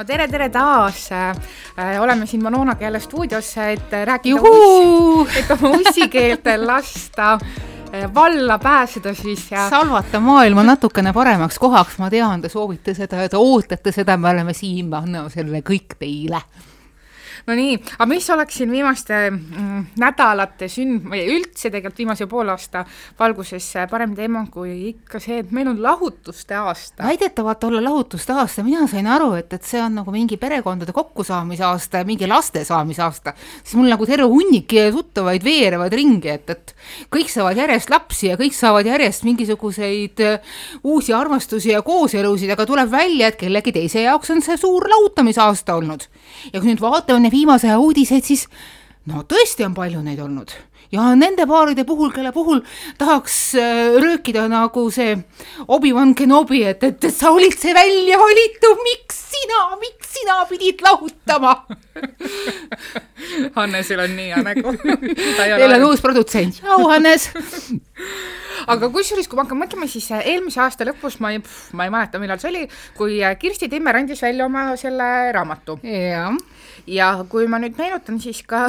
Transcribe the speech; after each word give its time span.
no 0.00 0.06
tere, 0.08 0.28
tere 0.28 0.48
taas. 0.48 1.10
Äh,. 1.12 2.00
oleme 2.00 2.26
siin 2.26 2.42
Manonaga 2.42 2.84
jälle 2.84 3.00
stuudios, 3.00 3.56
et 3.56 3.92
rääkida 4.04 4.40
ussi, 4.40 5.38
et 5.38 5.50
oma 5.50 5.70
ussikeelt 5.76 6.48
lasta 6.64 7.32
äh, 7.94 8.14
valla 8.14 8.58
pääseda 8.58 9.14
siis 9.14 9.50
ja 9.50 9.68
salvata 9.70 10.20
maailma 10.20 10.62
natukene 10.62 11.12
paremaks 11.12 11.58
kohaks, 11.58 11.98
ma 11.98 12.10
tean, 12.10 12.40
te 12.42 12.48
soovite 12.48 12.94
seda 12.94 13.26
ja 13.26 13.28
te 13.28 13.36
ootate 13.36 13.92
seda, 13.92 14.16
me 14.16 14.30
oleme 14.30 14.56
siin, 14.56 14.88
me 14.88 15.02
anname 15.02 15.30
selle 15.30 15.60
kõik 15.60 15.98
teile 15.98 16.40
no 17.50 17.56
nii, 17.58 17.76
aga 17.98 18.08
mis 18.10 18.28
oleks 18.30 18.60
siin 18.60 18.70
viimaste 18.72 19.18
mm, 19.30 19.84
nädalate 20.00 20.68
sünd- 20.70 21.08
või 21.10 21.24
üldse 21.36 21.68
tegelikult 21.68 22.00
viimase 22.04 22.28
poole 22.30 22.54
aasta 22.54 22.84
valguses 23.18 23.66
parem 23.90 24.14
teema 24.16 24.44
kui 24.52 24.76
ikka 24.92 25.20
see, 25.22 25.40
et 25.42 25.52
meil 25.54 25.70
on 25.72 25.80
lahutuste 25.82 26.56
aasta. 26.56 27.02
väidetavalt 27.04 27.64
olla 27.68 27.82
lahutuste 27.84 28.34
aasta, 28.36 28.64
mina 28.66 28.86
sain 28.90 29.08
aru, 29.10 29.32
et, 29.40 29.52
et 29.56 29.66
see 29.66 29.82
on 29.82 29.98
nagu 30.00 30.14
mingi 30.14 30.38
perekondade 30.40 30.94
kokkusaamise 30.96 31.66
aasta 31.66 32.04
ja 32.04 32.08
mingi 32.08 32.28
laste 32.30 32.64
saamise 32.64 33.02
aasta, 33.04 33.34
siis 33.62 33.76
mul 33.78 33.90
nagu 33.90 34.06
terve 34.06 34.28
hunnik 34.30 34.70
tuttavaid 34.94 35.44
veerevad 35.44 35.92
ringi, 35.96 36.30
et, 36.30 36.50
et 36.54 36.74
kõik 37.12 37.30
saavad 37.32 37.58
järjest 37.58 37.90
lapsi 37.90 38.30
ja 38.30 38.38
kõik 38.40 38.54
saavad 38.56 38.86
järjest 38.86 39.24
mingisuguseid 39.26 40.22
äh, 40.26 40.56
uusi 40.84 41.14
armastusi 41.16 41.72
ja 41.74 41.82
kooselusid, 41.82 42.52
aga 42.54 42.66
tuleb 42.68 42.90
välja, 42.92 43.30
et 43.30 43.40
kellegi 43.40 43.74
teise 43.74 44.04
jaoks 44.06 44.30
on 44.34 44.44
see 44.44 44.58
suur 44.60 44.88
lahutamisaasta 44.90 45.78
olnud. 45.80 46.06
Ja 46.52 46.60
kui 46.60 46.70
nüüd 46.70 46.82
vaatame 46.82 47.24
neid 47.24 47.34
viimase 47.34 47.68
aja 47.70 47.78
uudiseid, 47.82 48.24
siis 48.24 48.46
no 49.10 49.24
tõesti 49.28 49.66
on 49.66 49.74
palju 49.76 50.02
neid 50.04 50.20
olnud 50.22 50.54
ja 50.92 51.10
nende 51.14 51.46
paaride 51.46 51.84
puhul, 51.86 52.10
kelle 52.14 52.32
puhul 52.34 52.62
tahaks 52.98 53.36
äh, 53.58 53.96
röökida 54.02 54.46
nagu 54.50 54.88
see 54.90 55.14
Obi-Wan 55.68 56.14
Kenobi, 56.18 56.64
et, 56.66 56.82
et, 56.82 57.06
sa 57.14 57.30
olid 57.34 57.54
see 57.58 57.74
välja 57.76 58.18
valitud, 58.18 58.82
miks 58.86 59.22
sina, 59.30 59.60
miks 59.80 60.16
sina 60.18 60.40
pidid 60.50 60.82
lahutama? 60.82 61.54
Hannesil 63.58 64.02
on 64.02 64.16
nii 64.16 64.28
hea 64.32 64.42
nägu. 64.42 64.74
Teil 65.38 65.76
on 65.76 65.86
uus 65.90 66.02
produtsent, 66.02 66.58
tšau 66.58 66.90
Hannes! 66.90 67.30
Aga 68.70 68.90
kusjuures, 68.92 69.24
kui 69.30 69.38
ma 69.38 69.46
hakkan 69.46 69.60
mõtlema, 69.62 69.86
siis 69.88 70.10
äh, 70.12 70.26
eelmise 70.34 70.60
aasta 70.60 70.84
lõpus 70.88 71.20
ma 71.22 71.30
ei, 71.32 71.38
ma 71.76 71.86
ei 71.86 71.94
mäleta, 71.94 72.18
millal 72.20 72.42
see 72.42 72.50
oli, 72.50 72.66
kui 72.98 73.22
äh, 73.24 73.38
Kirsti 73.38 73.70
Timmer 73.72 73.96
andis 74.02 74.20
välja 74.26 74.44
oma 74.50 74.72
selle 74.80 75.30
raamatu. 75.32 75.78
ja 76.90 77.10
kui 77.30 77.46
ma 77.48 77.62
nüüd 77.62 77.78
meenutan, 77.78 78.18
siis 78.20 78.42
ka 78.42 78.66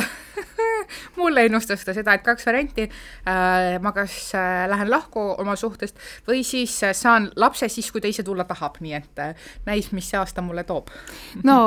mulle 1.19 1.45
ennustas 1.47 1.85
ta 1.85 1.95
seda, 1.97 2.15
et 2.17 2.25
kaks 2.25 2.45
varianti 2.47 2.87
äh,. 2.87 3.79
ma 3.81 3.91
kas 3.95 4.33
äh, 4.35 4.67
lähen 4.71 4.91
lahku 4.91 5.23
oma 5.41 5.55
suhtest 5.55 5.97
või 6.27 6.43
siis 6.47 6.75
äh, 6.83 6.95
saan 6.97 7.29
lapse 7.35 7.69
siis, 7.69 7.91
kui 7.91 8.01
ta 8.01 8.09
ise 8.11 8.23
tulla 8.23 8.45
tahab, 8.49 8.79
nii 8.81 8.95
et 8.97 9.21
äh, 9.23 9.49
näis, 9.65 9.91
mis 9.95 10.09
see 10.09 10.19
aasta 10.19 10.43
mulle 10.45 10.63
toob. 10.67 10.91
no 11.47 11.57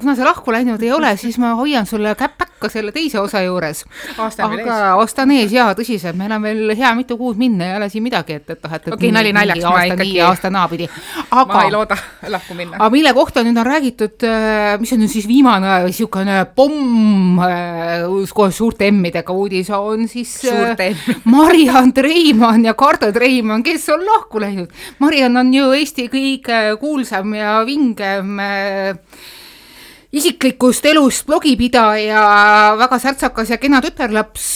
kuna 0.00 0.16
sa 0.18 0.28
lahku 0.28 0.52
läinud 0.54 0.82
ei 0.82 0.92
ole, 0.92 1.14
siis 1.20 1.38
ma 1.38 1.54
hoian 1.58 1.86
sulle 1.86 2.14
käpaka 2.18 2.70
selle 2.72 2.92
teise 2.92 3.20
osa 3.20 3.42
juures. 3.42 3.84
aga 4.18 4.78
aasta 4.94 5.24
on 5.24 5.34
ees 5.36 5.52
jaa, 5.52 5.72
tõsiselt, 5.78 6.16
meil 6.18 6.32
on 6.36 6.44
veel 6.44 6.74
hea 6.78 6.92
mitu 6.98 7.18
kuud 7.20 7.38
minna, 7.40 7.72
ei 7.72 7.76
ole 7.78 7.88
siin 7.92 8.04
midagi, 8.04 8.38
et, 8.40 8.50
et 8.50 8.62
noh, 8.64 8.74
et. 8.74 8.88
okei 8.88 8.96
okay,, 8.96 9.14
nali 9.14 9.32
naljaks, 9.36 9.64
ma 9.64 9.84
ikkagi. 9.90 10.20
aasta 10.24 10.50
naapidi. 10.52 10.88
ma 11.32 11.64
ei 11.64 11.72
looda 11.72 11.98
lahku 12.34 12.56
minna. 12.58 12.78
aga 12.78 12.90
mille 12.94 13.14
kohta 13.16 13.44
nüüd 13.46 13.58
on 13.58 13.68
räägitud, 13.68 14.26
äh, 14.26 14.76
mis 14.80 14.92
on 14.94 15.02
nüüd 15.02 15.12
siis 15.12 15.28
viimane 15.28 15.78
niisugune 15.88 16.40
pomm 16.56 17.38
äh, 17.44 18.06
kohe 18.34 18.52
suurte 18.68 18.90
M-idega 18.92 19.32
uudis 19.32 19.70
on 19.72 20.04
siis 20.08 20.34
äh, 20.44 20.76
Mariann 21.32 21.94
Treimann 21.96 22.66
ja 22.66 22.74
Kardo 22.76 23.10
Treimann, 23.12 23.64
kes 23.64 23.88
on 23.94 24.04
lahku 24.04 24.40
läinud. 24.42 24.68
Mariann 25.00 25.40
on 25.40 25.52
ju 25.54 25.72
Eesti 25.72 26.08
kõige 26.12 26.76
kuulsam 26.80 27.32
ja 27.38 27.62
vingem 27.64 28.36
äh, 28.44 28.92
isiklikust 30.12 30.84
elust 30.88 31.26
blogipidaja, 31.28 32.20
väga 32.80 33.00
särtsakas 33.00 33.52
ja 33.52 33.58
kena 33.60 33.80
tütarlaps, 33.84 34.46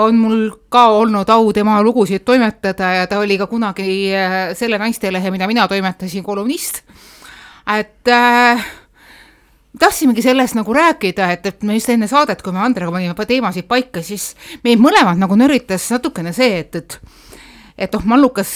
on 0.00 0.18
mul 0.20 0.42
ka 0.72 0.86
olnud 1.00 1.28
au 1.32 1.48
tema 1.56 1.78
lugusid 1.84 2.26
toimetada 2.28 2.92
ja 2.98 3.06
ta 3.08 3.22
oli 3.22 3.38
ka 3.40 3.48
kunagi 3.48 4.12
selle 4.56 4.80
naistelehe, 4.80 5.32
mida 5.32 5.48
mina 5.48 5.64
toimetasin, 5.68 6.24
kolumnist. 6.24 6.82
et 7.68 8.08
äh, 8.08 8.68
tahtsimegi 9.78 10.22
sellest 10.22 10.56
nagu 10.58 10.74
rääkida, 10.74 11.30
et, 11.34 11.46
et 11.46 11.62
me 11.62 11.76
just 11.76 11.92
enne 11.92 12.08
saadet, 12.10 12.42
kui 12.42 12.54
me 12.54 12.62
Andrega 12.64 12.92
panime 12.94 13.26
teemasid 13.26 13.68
paika, 13.70 14.02
siis 14.02 14.32
meid 14.64 14.82
mõlemad 14.82 15.20
nagu 15.20 15.36
nörritas 15.38 15.90
natukene 15.94 16.34
see, 16.36 16.64
et, 16.64 16.80
et 16.80 17.00
et 17.80 17.94
noh, 17.96 18.02
mallukas, 18.04 18.50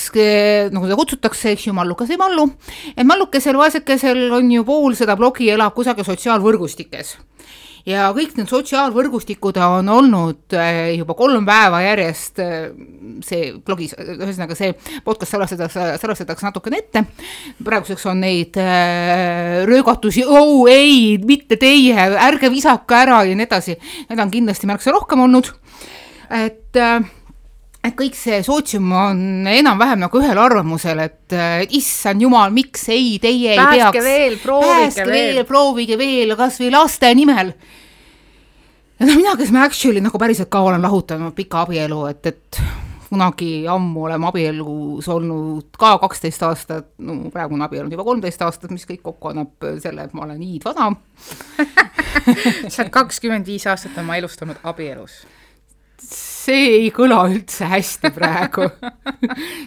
nagu 0.75 0.85
teda 0.85 0.97
kutsutakse, 0.99 1.55
eks 1.55 1.69
ju, 1.71 1.73
mallukas 1.73 2.11
ei 2.13 2.19
mallu, 2.21 2.45
et 2.93 3.07
mallukesel, 3.09 3.57
vaesekesel 3.57 4.27
on 4.37 4.51
ju 4.53 4.67
pool 4.69 4.97
seda 4.99 5.17
blogi 5.17 5.49
elab 5.55 5.73
kusagil 5.77 6.05
sotsiaalvõrgustikes 6.05 7.15
ja 7.89 8.09
kõik 8.17 8.37
need 8.39 8.51
sotsiaalvõrgustikud 8.51 9.59
on 9.61 9.89
olnud 9.93 10.57
äh, 10.57 10.95
juba 10.97 11.17
kolm 11.19 11.47
päeva 11.49 11.83
järjest 11.85 12.41
äh, 12.43 12.69
see 13.25 13.51
blogis, 13.65 13.95
ühesõnaga 13.99 14.57
see 14.59 14.73
podcast 15.05 15.37
salastatakse, 15.37 15.89
salastatakse 16.03 16.49
natukene 16.49 16.81
ette. 16.81 17.05
praeguseks 17.65 18.07
on 18.11 18.25
neid 18.25 18.57
äh, 18.61 19.65
röögatusi, 19.69 20.25
oh 20.25 20.65
ei, 20.71 21.19
mitte 21.25 21.61
teie, 21.61 22.09
ärge 22.29 22.53
visake 22.53 23.03
ära 23.05 23.23
ja 23.29 23.37
nii 23.37 23.49
edasi, 23.49 23.77
neid 24.09 24.25
on 24.25 24.33
kindlasti 24.33 24.71
märksa 24.71 24.95
rohkem 24.95 25.27
olnud. 25.27 25.53
et 26.33 26.85
et 27.85 27.95
kõik 27.99 28.17
see 28.17 28.41
sootsium 28.45 28.93
on 28.97 29.49
enam-vähem 29.51 30.05
nagu 30.05 30.21
ühel 30.21 30.41
arvamusel, 30.41 31.03
et 31.05 31.35
issand 31.77 32.25
jumal, 32.25 32.53
miks 32.55 32.89
ei, 32.93 33.19
teie 33.23 33.57
pääske 33.59 33.77
ei 33.77 33.83
peaks. 33.83 34.07
veel, 34.07 34.39
proovige 34.43 35.09
veel, 35.09 35.43
proovige 35.49 35.99
veel, 36.01 36.37
kasvõi 36.39 36.71
laste 36.73 37.11
nimel. 37.17 37.53
ja 38.99 39.09
noh, 39.09 39.19
mina, 39.19 39.37
kes 39.37 39.53
ma 39.53 39.67
actually 39.69 40.01
nagu 40.05 40.21
päriselt 40.21 40.53
ka 40.53 40.65
olen 40.65 40.83
lahutanud 40.85 41.37
pika 41.37 41.67
abielu, 41.67 42.01
et, 42.09 42.33
et 42.33 42.63
kunagi 43.15 43.51
ammu 43.71 44.09
oleme 44.09 44.27
abielus 44.31 45.09
olnud 45.13 45.77
ka 45.79 45.95
kaksteist 46.03 46.43
aastat, 46.49 46.89
no 47.05 47.31
praegu 47.35 47.55
on 47.55 47.69
abiellunud 47.69 47.95
juba 47.95 48.09
kolmteist 48.09 48.43
aastat, 48.43 48.73
mis 48.75 48.89
kõik 48.89 49.05
kokku 49.05 49.31
annab 49.31 49.69
selle, 49.83 50.09
et 50.09 50.17
ma 50.17 50.25
olen 50.25 50.41
hiidvana 50.41 50.91
sa 52.73 52.83
oled 52.83 52.93
kakskümmend 52.95 53.47
viis 53.47 53.69
aastat 53.71 54.01
oma 54.01 54.17
elust 54.19 54.43
olnud 54.43 54.65
abielus 54.73 55.21
see 56.45 56.65
ei 56.79 56.91
kõla 56.95 57.23
üldse 57.31 57.69
hästi 57.71 58.11
praegu. 58.15 58.67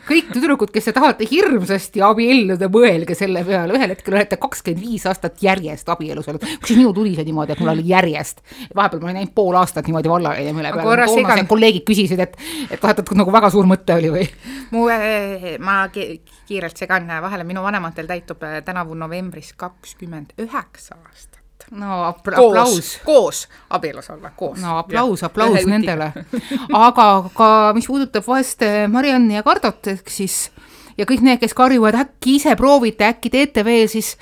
Kõik 0.07 0.31
tüdrukud, 0.33 0.71
kes 0.73 0.89
te 0.89 0.93
tahate 0.95 1.27
hirmsasti 1.29 2.03
abielluda, 2.05 2.69
mõelge 2.73 3.17
selle 3.17 3.43
peale, 3.47 3.75
ühel 3.77 3.93
hetkel 3.93 4.17
olete 4.17 4.39
kakskümmend 4.41 4.83
viis 4.83 5.05
aastat 5.09 5.41
järjest 5.43 5.89
abielus 5.93 6.27
olnud. 6.29 6.45
kusjuures 6.61 6.81
minul 6.81 6.95
tuli 6.97 7.15
see 7.17 7.27
niimoodi, 7.27 7.55
et 7.55 7.63
mul 7.63 7.73
oli 7.73 7.87
järjest, 7.89 8.43
vahepeal 8.75 9.01
ma 9.03 9.11
olin 9.11 9.21
ainult 9.23 9.35
pool 9.37 9.57
aastat 9.59 9.89
niimoodi 9.89 10.11
valla 10.11 10.35
ja 10.37 10.53
mille 10.53 10.73
peale. 10.75 11.07
Toonased 11.07 11.49
kolleegid 11.49 11.87
küsisid, 11.87 12.21
et, 12.27 12.37
et 12.69 12.83
vahet, 12.83 13.01
et 13.03 13.15
nagu 13.21 13.33
väga 13.33 13.51
suur 13.53 13.69
mõte 13.69 13.97
oli 13.97 14.13
või? 14.13 14.27
mu, 14.75 14.87
eh, 14.93 15.49
ma 15.63 15.79
kiirelt 15.93 16.77
segan 16.77 17.09
vahele, 17.23 17.47
minu 17.47 17.65
vanematel 17.65 18.09
täitub 18.09 18.45
tänavu 18.65 18.97
novembris 18.97 19.53
kakskümmend 19.57 20.37
üheksa 20.43 20.99
aastat 21.01 21.46
no 21.71 22.03
apl 22.07 22.35
koos, 22.35 22.51
aplaus. 22.51 22.91
koos 23.05 23.41
abielus 23.69 24.09
olla, 24.09 24.31
koos. 24.35 24.59
no 24.61 24.77
aplaus, 24.79 25.23
aplaus 25.23 25.57
Ühe 25.59 25.65
nendele. 25.69 26.11
aga 26.73 27.07
ka, 27.35 27.49
mis 27.75 27.87
puudutab 27.89 28.27
vahest 28.27 28.63
Marianni 28.91 29.39
ja 29.39 29.43
Kardot, 29.43 29.91
ehk 29.91 30.11
siis 30.11 30.47
ja 30.97 31.05
kõik 31.05 31.23
need, 31.25 31.41
kes 31.41 31.55
karjuvad, 31.57 31.97
äkki 32.01 32.37
ise 32.39 32.55
proovite, 32.59 33.07
äkki 33.07 33.31
teete 33.33 33.65
veel, 33.67 33.87
siis 33.91 34.15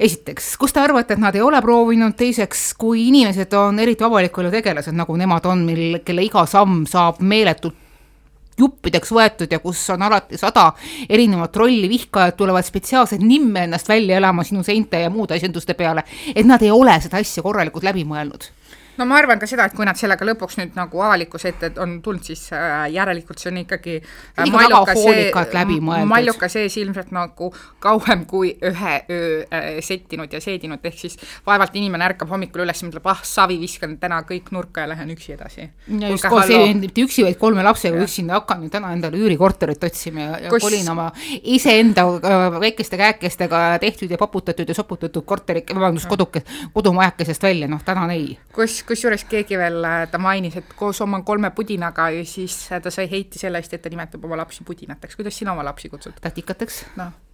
esiteks, 0.00 0.54
kust 0.60 0.76
te 0.76 0.82
arvate, 0.82 1.16
et 1.16 1.22
nad 1.22 1.34
ei 1.36 1.42
ole 1.44 1.60
proovinud, 1.64 2.16
teiseks, 2.18 2.68
kui 2.78 3.08
inimesed 3.08 3.52
on 3.56 3.80
eriti 3.80 4.04
avaliku 4.04 4.44
elu 4.44 4.52
tegelased, 4.58 4.96
nagu 4.96 5.16
nemad 5.16 5.48
on, 5.48 5.64
mil, 5.68 6.00
kelle 6.04 6.24
iga 6.26 6.44
samm 6.50 6.84
saab 6.90 7.22
meeletult 7.24 7.85
juppideks 8.58 9.12
võetud 9.12 9.52
ja 9.52 9.58
kus 9.62 9.82
on 9.94 10.02
alati 10.02 10.38
sada 10.40 10.70
erinevat 11.08 11.56
rolli, 11.56 11.88
vihkajad 11.88 12.36
tulevad 12.36 12.66
spetsiaalselt 12.66 13.24
nimme 13.24 13.66
ennast 13.66 13.88
välja 13.88 14.16
elama 14.16 14.44
sinu 14.44 14.62
seinte 14.66 15.00
ja 15.00 15.10
muude 15.10 15.36
asenduste 15.36 15.74
peale, 15.74 16.04
et 16.34 16.46
nad 16.46 16.62
ei 16.62 16.70
ole 16.70 17.00
seda 17.00 17.20
asja 17.22 17.44
korralikult 17.44 17.84
läbi 17.84 18.04
mõelnud 18.08 18.50
no 18.98 19.06
ma 19.08 19.18
arvan 19.20 19.40
ka 19.40 19.48
seda, 19.48 19.66
et 19.68 19.76
kui 19.76 19.86
nad 19.86 19.98
sellega 19.98 20.26
lõpuks 20.26 20.58
nüüd 20.60 20.76
nagu 20.78 21.02
avalikkuse 21.04 21.52
ette 21.52 21.72
on 21.82 21.98
tulnud, 22.04 22.24
siis 22.26 22.46
äh, 22.56 22.86
järelikult 22.94 23.40
see 23.40 23.50
on 23.52 23.60
ikkagi 23.62 23.96
äh, 24.00 24.48
mallukas 24.52 25.02
ees, 25.12 25.90
mallukas 26.08 26.56
ees 26.60 26.76
ilmselt 26.80 27.12
nagu 27.14 27.50
kauem 27.82 28.24
kui 28.28 28.54
ühe 28.64 28.94
öö 29.10 29.42
äh, 29.44 29.68
settinud 29.84 30.32
ja 30.32 30.40
seedinud, 30.42 30.84
ehk 30.84 30.98
siis 31.00 31.18
vaevalt 31.46 31.76
inimene 31.76 32.08
ärkab 32.08 32.30
hommikul 32.32 32.64
üles 32.64 32.82
ja 32.82 32.88
mõtleb, 32.88 33.08
ah 33.12 33.22
savi, 33.26 33.58
viskan 33.60 33.96
täna 34.00 34.22
kõik 34.28 34.50
nurka 34.54 34.84
ja 34.84 34.92
lähen 34.92 35.12
üksi 35.14 35.34
edasi. 35.36 35.68
ja 36.00 36.12
just 36.12 36.28
koos, 36.30 36.50
mitte 36.80 37.04
üksi, 37.04 37.26
vaid 37.26 37.38
kolme 37.40 37.64
lapsega 37.66 38.00
üksinda, 38.02 38.40
hakkan 38.40 38.64
nüüd 38.64 38.74
täna 38.74 38.92
endale 38.96 39.20
üürikorterit 39.20 39.84
otsima 39.90 40.24
ja, 40.24 40.40
ja 40.46 40.54
Kus... 40.54 40.64
kolin 40.64 40.88
oma 40.92 41.10
iseenda 41.42 42.06
äh, 42.16 42.60
väikeste 42.60 43.00
käekestega 43.00 43.64
tehtud 43.82 44.10
ja 44.10 44.20
paputatud 44.20 44.68
ja 44.68 44.76
soputatud 44.76 45.24
korteri, 45.26 45.64
vabandust, 45.74 46.08
koduke, 46.08 46.42
kodumajakesest 46.74 47.42
välja, 47.42 47.68
noh 47.68 47.84
tänan 47.84 48.10
ei. 48.14 48.38
kus 48.56 48.85
kusjuures 48.88 49.26
keegi 49.30 49.58
veel, 49.60 49.78
äh, 49.84 50.06
ta 50.10 50.18
mainis, 50.22 50.56
et 50.60 50.74
koos 50.78 51.00
oma 51.04 51.22
kolme 51.26 51.50
pudinaga 51.50 52.10
ja 52.14 52.24
siis 52.24 52.58
äh, 52.72 52.82
ta 52.82 52.90
sai 52.94 53.10
heiti 53.10 53.38
selle 53.42 53.62
eest, 53.62 53.74
et 53.74 53.82
ta 53.82 53.92
nimetab 53.92 54.24
oma 54.24 54.38
lapsi 54.42 54.64
pudinateks, 54.64 55.16
kuidas 55.18 55.38
sina 55.38 55.52
oma 55.56 55.64
lapsi 55.66 55.92
kutsud? 55.92 56.20
tatikateks 56.22 56.84
noh 56.96 57.25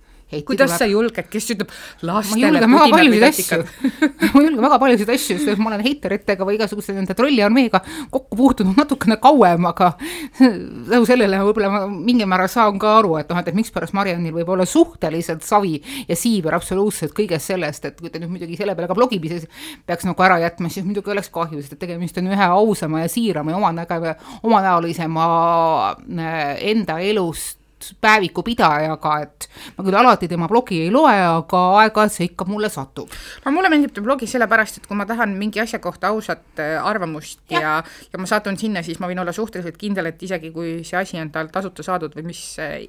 kuidas 0.47 0.77
sa 0.81 0.89
julged, 0.89 1.29
kes 1.31 1.51
ütleb 1.55 1.73
lastele 2.09 2.67
ma 2.67 2.87
julgen 2.87 2.97
väga 2.97 2.97
paljusid 2.97 3.27
asju. 3.29 3.59
Ma 4.33 4.41
julgen 4.41 4.63
väga 4.65 4.79
paljusid 4.81 5.13
asju, 5.13 5.37
sest 5.43 5.61
ma 5.61 5.71
olen 5.73 5.85
heiteritega 5.85 6.47
või 6.49 6.57
igasuguse 6.57 6.95
nende 6.97 7.17
trolliarmeega 7.19 7.83
kokku 8.13 8.39
puutunud 8.39 8.79
natukene 8.79 9.19
kauem, 9.23 9.69
aga 9.69 9.93
tänu 10.39 11.03
sellele 11.09 11.41
võib-olla 11.45 11.71
ma 11.73 11.83
mingil 11.93 12.31
määral 12.31 12.51
saan 12.53 12.81
ka 12.83 12.97
aru, 13.03 13.17
et 13.21 13.31
noh, 13.33 13.41
et 13.43 13.59
mikspärast 13.59 13.97
Mariannil 13.97 14.35
võib 14.41 14.53
olla 14.55 14.67
suhteliselt 14.69 15.45
savi 15.47 15.77
ja 16.09 16.19
siiber 16.19 16.57
absoluutselt 16.57 17.15
kõigest 17.17 17.53
sellest, 17.53 17.89
et 17.91 18.01
kui 18.01 18.13
ta 18.13 18.23
nüüd 18.23 18.33
muidugi 18.33 18.59
selle 18.61 18.77
peale 18.79 18.91
ka 18.91 18.97
blogimises 18.99 19.49
peaks 19.87 20.09
nagu 20.09 20.25
ära 20.25 20.39
jätma, 20.43 20.73
siis 20.73 20.87
muidugi 20.87 21.13
oleks 21.13 21.33
kahju, 21.35 21.61
sest 21.61 21.77
et 21.77 21.83
tegemist 21.85 22.21
on 22.23 22.31
ühe 22.33 22.53
ausama 22.57 23.05
ja 23.05 23.11
siirama 23.13 23.55
ja 23.55 23.61
omanäge-, 23.61 24.17
omanäolisema 24.49 25.27
äh, 25.93 26.55
enda 26.73 27.01
elust 27.03 27.62
päevikupidajaga, 28.01 29.15
et 29.25 29.49
ma 29.77 29.85
küll 29.87 29.99
alati 29.99 30.29
tema 30.31 30.49
blogi 30.51 30.81
ei 30.87 30.91
loe, 30.95 31.15
aga 31.15 31.63
aeg-ajalt 31.83 32.17
see 32.17 32.31
ikka 32.31 32.47
mulle 32.49 32.71
satub. 32.73 33.13
no 33.45 33.55
mulle 33.55 33.71
meeldib 33.73 33.95
ta 33.97 34.05
blogi 34.05 34.29
sellepärast, 34.31 34.81
et 34.81 34.89
kui 34.89 34.99
ma 34.99 35.07
tahan 35.09 35.37
mingi 35.39 35.63
asja 35.63 35.83
kohta 35.83 36.13
ausat 36.13 36.63
äh, 36.63 36.75
arvamust 36.79 37.41
ja, 37.51 37.61
ja, 37.61 37.77
ja 38.13 38.23
ma 38.23 38.29
satun 38.31 38.59
sinna, 38.59 38.83
siis 38.83 39.01
ma 39.03 39.11
võin 39.11 39.23
olla 39.23 39.35
suhteliselt 39.37 39.79
kindel, 39.81 40.11
et 40.13 40.23
isegi 40.23 40.53
kui 40.55 40.81
see 40.87 40.99
asi 40.99 41.21
on 41.21 41.31
tal 41.35 41.53
tasuta 41.53 41.87
saadud 41.87 42.15
või 42.19 42.31
mis 42.33 42.43
äh, 42.63 42.83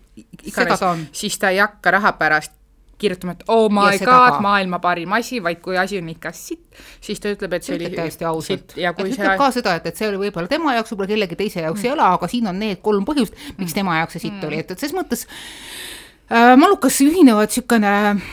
iganes, 0.43 0.83
siis 1.11 1.39
ta 1.39 1.53
ei 1.53 1.63
hakka 1.63 1.97
raha 1.97 2.17
pärast 2.19 2.62
kirjutama, 3.01 3.35
et 3.35 3.43
oh 3.51 3.65
my 3.73 3.97
god, 3.99 4.39
maailma 4.43 4.79
parim 4.83 5.15
asi, 5.17 5.41
vaid 5.43 5.59
kui 5.63 5.77
asi 5.79 5.99
on 5.99 6.11
ikka 6.13 6.31
sitt, 6.35 6.63
siis 7.03 7.19
ta 7.23 7.33
ütleb, 7.33 7.57
et 7.57 7.65
see 7.65 7.75
ütleb 7.77 7.89
oli 7.91 7.99
täiesti 7.99 8.27
ausalt. 8.29 8.75
et 8.77 9.01
ütleb 9.03 9.17
see... 9.17 9.33
ka 9.41 9.49
seda, 9.55 9.75
et, 9.79 9.89
et 9.91 9.99
see 9.99 10.07
oli 10.11 10.21
võib-olla 10.25 10.51
tema 10.51 10.75
jaoks, 10.77 10.93
võib-olla 10.93 11.11
kellegi 11.13 11.39
teise 11.39 11.65
jaoks 11.65 11.81
mm. 11.81 11.89
ei 11.89 11.95
ole, 11.95 12.05
aga 12.17 12.29
siin 12.31 12.47
on 12.51 12.61
need 12.61 12.83
kolm 12.85 13.07
põhjust, 13.09 13.35
miks 13.57 13.71
mm. 13.71 13.75
tema 13.79 13.99
jaoks 13.99 14.17
see 14.17 14.27
sitt 14.27 14.37
mm. 14.37 14.47
oli, 14.49 14.61
et, 14.63 14.71
et 14.71 14.85
ses 14.85 14.95
mõttes 14.95 15.25
äh, 15.25 16.53
Malukas 16.59 17.01
ühinevad 17.05 17.51
niisugune 17.51 17.93
äh, 18.13 18.31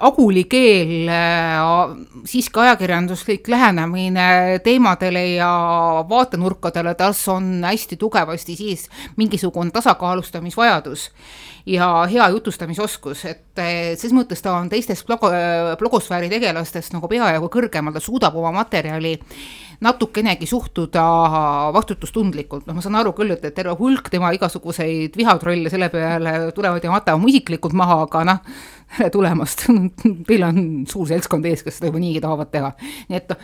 aguli 0.00 0.44
keel, 0.50 1.08
äh, 1.08 1.96
siiski 2.24 2.60
ajakirjanduslik 2.60 3.48
lähenemine 3.48 4.60
teemadele 4.64 5.26
ja 5.36 5.50
vaatenurkadele, 6.08 6.94
tas 6.94 7.28
on 7.28 7.64
hästi 7.64 7.96
tugevasti 7.96 8.56
siis 8.56 8.88
mingisugune 9.16 9.70
tasakaalustamisvajadus 9.70 11.10
ja 11.66 12.06
hea 12.10 12.28
jutustamisoskus, 12.28 13.24
et 13.26 13.62
ses 13.98 14.12
mõttes 14.14 14.42
ta 14.42 14.54
on 14.54 14.68
teistest 14.70 15.06
blogo, 15.06 15.30
blogosfääri 15.78 16.30
tegelastest 16.30 16.94
nagu 16.94 17.08
peajagu 17.10 17.50
kõrgemal, 17.50 17.96
ta 17.96 18.02
suudab 18.02 18.36
oma 18.38 18.52
materjali 18.54 19.16
natukenegi 19.84 20.46
suhtuda 20.48 21.02
vastutustundlikult, 21.74 22.64
noh, 22.68 22.76
ma 22.78 22.84
saan 22.84 22.96
aru 23.00 23.12
küll, 23.16 23.34
et 23.34 23.44
terve 23.54 23.74
hulk 23.76 24.08
tema 24.12 24.30
igasuguseid 24.36 25.16
vihatrolle 25.18 25.72
selle 25.72 25.90
peale 25.92 26.36
tulevad 26.56 26.84
ja 26.84 26.92
matavad 26.94 27.20
mu 27.20 27.28
isiklikult 27.32 27.76
maha, 27.76 27.98
aga 28.06 28.15
noh, 28.24 28.40
tere 28.96 29.10
tulemast. 29.10 29.66
Teil 30.28 30.48
on 30.48 30.58
suur 30.88 31.08
seltskond 31.08 31.46
ees, 31.46 31.62
kes 31.66 31.78
seda 31.78 31.90
juba 31.90 32.02
niigi 32.02 32.24
tahavad 32.24 32.52
teha, 32.52 32.72
nii 33.10 33.20
et 33.20 33.38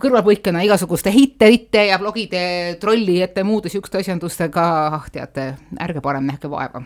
kõrvalpõikena 0.00 0.62
igasuguste 0.66 1.10
heiterite 1.14 1.86
ja 1.88 1.98
blogide 2.00 2.40
trolli 2.80 3.20
ette 3.24 3.44
muude 3.46 3.70
siukeste 3.72 4.00
asjandustega, 4.02 4.64
ah 4.96 5.06
teate, 5.12 5.46
ärge 5.82 6.02
parem 6.04 6.26
nähke 6.28 6.50
vaeva. 6.50 6.82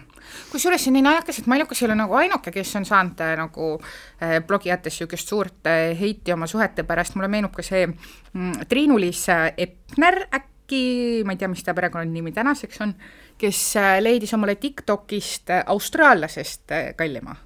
kusjuures 0.53 0.83
see 0.85 0.91
on 0.93 0.99
nii 0.99 1.07
naljakas, 1.07 1.41
et 1.41 1.49
Mailukas 1.51 1.81
ei 1.83 1.89
ole 1.89 1.97
nagu 1.99 2.15
ainuke, 2.21 2.53
kes 2.55 2.75
on 2.77 2.87
saanud 2.87 3.23
äh, 3.25 3.35
nagu 3.41 3.73
äh, 3.79 4.39
blogijättes 4.47 4.99
niisugust 4.99 5.29
suurt 5.29 5.67
äh, 5.67 5.97
heiti 5.99 6.33
oma 6.33 6.47
suhete 6.51 6.85
pärast, 6.87 7.17
mulle 7.17 7.31
meenub 7.33 7.55
ka 7.57 7.65
see 7.67 7.87
mm, 7.87 8.69
Triinu-Liis 8.69 9.27
Epner 9.57 10.27
äkki, 10.29 11.25
ma 11.25 11.35
ei 11.35 11.41
tea, 11.41 11.51
mis 11.51 11.65
ta 11.67 11.75
perekonnanimi 11.75 12.33
tänaseks 12.37 12.85
on, 12.85 12.95
kes 13.41 13.61
leidis 14.05 14.35
omale 14.37 14.57
TikTokist 14.61 15.55
austraallasest 15.67 16.77
kallima. 16.97 17.37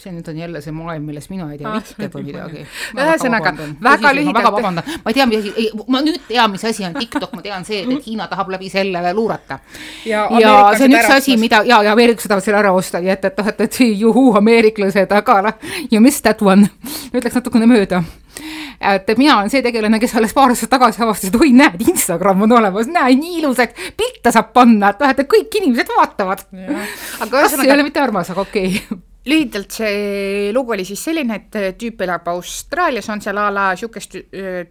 See 0.00 0.12
nüüd 0.14 0.28
on 0.32 0.38
jälle 0.38 0.60
see 0.64 0.72
maailm, 0.72 1.04
millest 1.10 1.28
mina 1.28 1.44
ei 1.52 1.58
tea 1.60 1.68
ah, 1.68 1.82
mitte 1.84 2.06
või 2.14 2.30
midagi. 2.30 2.62
ühesõnaga, 2.96 3.50
väga 3.84 4.12
lühidalt. 4.16 4.38
väga 4.38 4.52
vabandan, 4.54 4.86
ma 5.04 5.12
ei 5.12 5.18
tea, 5.18 5.26
mis 5.28 5.42
asi, 5.42 5.66
ma 5.92 6.00
nüüd 6.06 6.22
tean, 6.28 6.54
mis 6.54 6.64
asi 6.70 6.86
on 6.88 6.96
TikTok, 6.96 7.34
ma 7.36 7.44
tean 7.44 7.66
see, 7.68 7.82
et 7.82 8.00
Hiina 8.06 8.28
tahab 8.30 8.48
läbi 8.54 8.70
selle 8.72 9.02
luurata. 9.12 9.58
ja, 10.08 10.24
ja 10.40 10.54
see 10.72 10.88
on 10.88 10.96
üks 10.96 11.12
asi, 11.18 11.36
mida 11.40 11.60
ja, 11.68 11.82
ja 11.84 11.92
ameeriklased 11.92 12.32
tahavad 12.32 12.46
selle 12.46 12.62
ära 12.62 12.72
osta, 12.72 13.02
nii 13.04 13.12
et, 13.12 13.28
et 13.28 13.42
noh, 13.42 13.52
et, 13.52 13.60
et 13.66 13.80
juhuu, 13.90 14.32
ameeriklased, 14.40 15.12
aga 15.20 15.36
noh, 15.50 15.68
you 15.90 16.00
missed 16.00 16.24
that 16.24 16.40
one, 16.40 16.70
ütleks 17.16 17.36
natukene 17.36 17.68
mööda 17.68 18.00
et 18.80 19.12
mina 19.18 19.38
olen 19.38 19.52
see 19.52 19.62
tegelane, 19.64 20.00
kes 20.00 20.16
alles 20.16 20.32
paar 20.36 20.54
aastat 20.54 20.72
tagasi 20.72 21.02
avastas, 21.04 21.30
et 21.30 21.40
oi, 21.40 21.52
näed, 21.56 21.82
Instagram 21.88 22.46
on 22.46 22.56
olemas, 22.60 22.88
näe, 22.92 23.12
nii 23.20 23.38
ilusaid 23.42 23.76
pilte 23.98 24.32
saab 24.32 24.54
panna, 24.56 24.94
et 24.94 25.04
noh, 25.04 25.12
et 25.12 25.22
kõik 25.28 25.60
inimesed 25.60 25.92
vaatavad. 25.96 26.46
aga 27.20 27.30
kas 27.30 27.60
ei 27.60 27.72
ole 27.74 27.86
mitte 27.86 28.02
armas, 28.02 28.32
aga 28.32 28.46
okei 28.48 28.74
okay 28.80 29.04
lühidalt 29.26 29.74
see 29.74 30.52
lugu 30.56 30.72
oli 30.72 30.84
siis 30.88 31.02
selline, 31.04 31.36
et 31.36 31.76
tüüp 31.80 32.00
elab 32.06 32.28
Austraalias, 32.32 33.08
on 33.12 33.20
seal 33.20 33.36
a 33.36 33.48
la 33.52 33.66
niisugust 33.74 34.16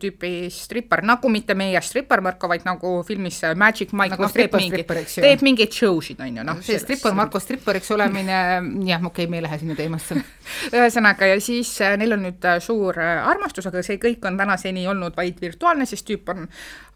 tüüpi 0.01 0.31
strippar, 0.54 1.04
nagu 1.06 1.30
mitte 1.30 1.54
meie 1.57 1.81
strippar 1.86 2.24
Marko, 2.25 2.50
vaid 2.50 2.66
nagu 2.66 3.00
filmis 3.07 3.42
Magic 3.56 3.94
Mike 3.94 4.18
nagu, 4.18 4.30
teeb 4.34 4.57
mingi, 4.57 4.86
teeb 4.88 5.46
mingeid 5.46 5.75
show 5.75 6.01
sid, 6.04 6.19
on 6.25 6.42
ju, 6.42 6.46
noh. 6.48 6.63
see 6.66 6.80
strippar 6.81 7.13
Marko 7.18 7.42
strippariks 7.44 7.92
olemine, 7.94 8.40
jah, 8.88 9.06
okei 9.06 9.25
okay,, 9.25 9.30
me 9.30 9.40
ei 9.40 9.46
lähe 9.46 9.60
sinna 9.62 9.78
teemasse. 9.78 10.18
Ühesõnaga, 10.80 11.30
ja 11.30 11.38
siis 11.44 11.75
äh, 11.86 11.94
neil 12.00 12.16
on 12.16 12.25
nüüd 12.25 12.46
äh, 12.50 12.57
suur 12.63 12.98
äh, 13.00 13.22
armastus, 13.30 13.68
aga 13.69 13.84
see 13.86 14.00
kõik 14.01 14.25
on 14.28 14.38
tänaseni 14.40 14.88
olnud 14.90 15.18
vaid 15.18 15.40
virtuaalne, 15.42 15.86
sest 15.90 16.07
tüüp 16.10 16.34
on 16.34 16.48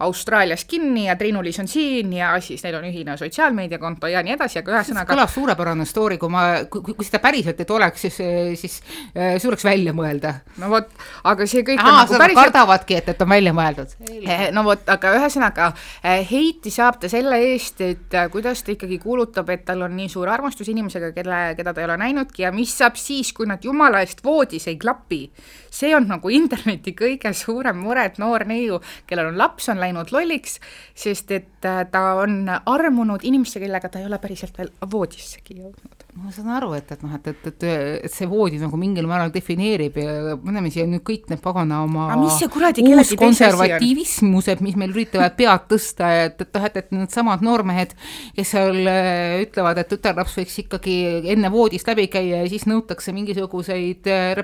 Austraalias 0.03 0.65
kinni 0.69 1.05
ja 1.07 1.15
Triinu-Liis 1.19 1.61
on 1.61 1.69
siin 1.69 2.13
ja 2.17 2.33
siis 2.44 2.63
neil 2.65 2.79
on 2.79 2.88
ühine 2.89 3.15
sotsiaalmeediakonto 3.19 4.09
ja 4.11 4.23
nii 4.25 4.35
edasi, 4.35 4.59
aga 4.63 4.77
ühesõnaga 4.77 5.13
kõlab 5.13 5.31
suurepärane 5.31 5.85
story, 5.88 6.17
kui 6.21 6.33
ma, 6.33 6.44
kui, 6.69 6.81
kui 6.97 7.07
seda 7.07 7.21
päriselt 7.43 7.59
ei 7.59 7.65
tuleks, 7.65 8.01
siis, 8.01 8.17
siis 8.59 8.77
see 9.13 9.43
tuleks 9.43 9.65
välja 9.65 9.93
mõelda. 9.95 10.33
no 10.61 10.69
vot, 10.71 10.89
aga 11.29 11.47
see 11.49 11.63
kõik 11.65 11.81
Aa, 11.81 11.89
on 11.89 11.97
nagu 11.99 12.19
päriselt 12.21 12.39
kardavadki, 12.39 12.97
et, 12.99 13.09
et 13.13 13.23
on 13.23 13.29
välja 13.29 13.53
mõeldud. 13.55 13.95
Eh, 14.13 14.45
no 14.55 14.63
vot, 14.67 14.83
aga 14.89 15.13
ühesõnaga 15.17 15.71
eh, 16.03 16.23
heiti 16.29 16.71
saab 16.73 16.99
ta 17.01 17.11
selle 17.11 17.39
eest, 17.51 17.81
et 17.83 18.15
eh, 18.15 18.29
kuidas 18.33 18.63
ta 18.63 18.73
ikkagi 18.75 18.99
kuulutab, 19.03 19.49
et 19.53 19.65
tal 19.67 19.83
on 19.85 19.95
nii 19.97 20.09
suur 20.11 20.31
armastus 20.31 20.71
inimesega, 20.71 21.11
kelle, 21.15 21.41
keda 21.59 21.73
ta 21.73 21.83
ei 21.83 21.89
ole 21.89 21.99
näinudki 22.05 22.47
ja 22.47 22.53
mis 22.55 22.73
saab 22.77 22.97
siis, 22.99 23.33
kui 23.35 23.49
nad 23.49 23.63
jumala 23.63 24.03
eest 24.03 24.23
voodis 24.25 24.69
ei 24.71 24.79
klapi. 24.79 25.25
See 25.73 25.93
on 25.97 26.07
nagu 26.11 26.33
interneti 26.33 26.93
kõige 26.97 27.33
suurem 27.37 27.79
mure, 27.81 28.05
et 28.09 28.19
noor 28.21 28.45
neiu, 28.49 28.79
kellel 29.09 29.31
on 29.31 29.39
laps, 29.39 29.69
on 29.73 29.81
läinud 29.81 30.13
lolliks, 30.13 30.59
sest 30.95 31.33
et 31.33 31.69
äh, 31.69 31.83
ta 31.91 32.13
on 32.21 32.43
armunud 32.49 33.25
inimesse, 33.25 33.61
kellega 33.63 33.89
ta 33.89 34.01
ei 34.01 34.09
ole 34.09 34.21
päriselt 34.21 34.57
veel 34.59 34.73
voodissegi 34.91 35.61
jõudnud. 35.61 36.03
Ma 36.13 36.29
saan 36.29 36.51
aru, 36.53 36.75
et, 36.77 36.91
et 36.93 37.01
noh, 37.01 37.09
et, 37.17 37.27
et, 37.31 37.45
et, 37.50 37.63
et 38.05 38.13
see 38.13 38.27
voodi 38.29 38.59
nagu 38.62 38.77
mingil 38.77 39.07
määral 39.09 39.31
defineerib 39.33 39.95
ja 39.98 40.36
paneme 40.38 40.69
siia 40.69 40.86
nüüd 40.86 41.01
kõik 41.07 41.25
need 41.31 41.41
pagana 41.41 41.79
oma 41.88 42.05
uuskonservatiivismused, 42.21 44.62
mis 44.62 44.77
meil 44.77 44.93
üritavad 44.93 45.33
pead 45.39 45.65
tõsta, 45.71 46.12
et, 46.27 46.43
et 46.45 46.53
noh, 46.53 46.67
et, 46.69 46.77
et 46.83 46.93
needsamad 46.93 47.41
noormehed, 47.45 47.95
kes 48.38 48.53
seal 48.53 48.77
äh, 48.86 49.41
ütlevad, 49.48 49.81
et 49.81 49.89
tütarlaps 49.89 50.38
võiks 50.38 50.59
ikkagi 50.62 50.95
enne 51.33 51.50
voodist 51.53 51.89
läbi 51.89 52.05
käia 52.13 52.43
ja 52.43 52.51
siis 52.51 52.67
nõutakse 52.69 53.15
mingisuguseid 53.17 54.12
äh, 54.13 54.38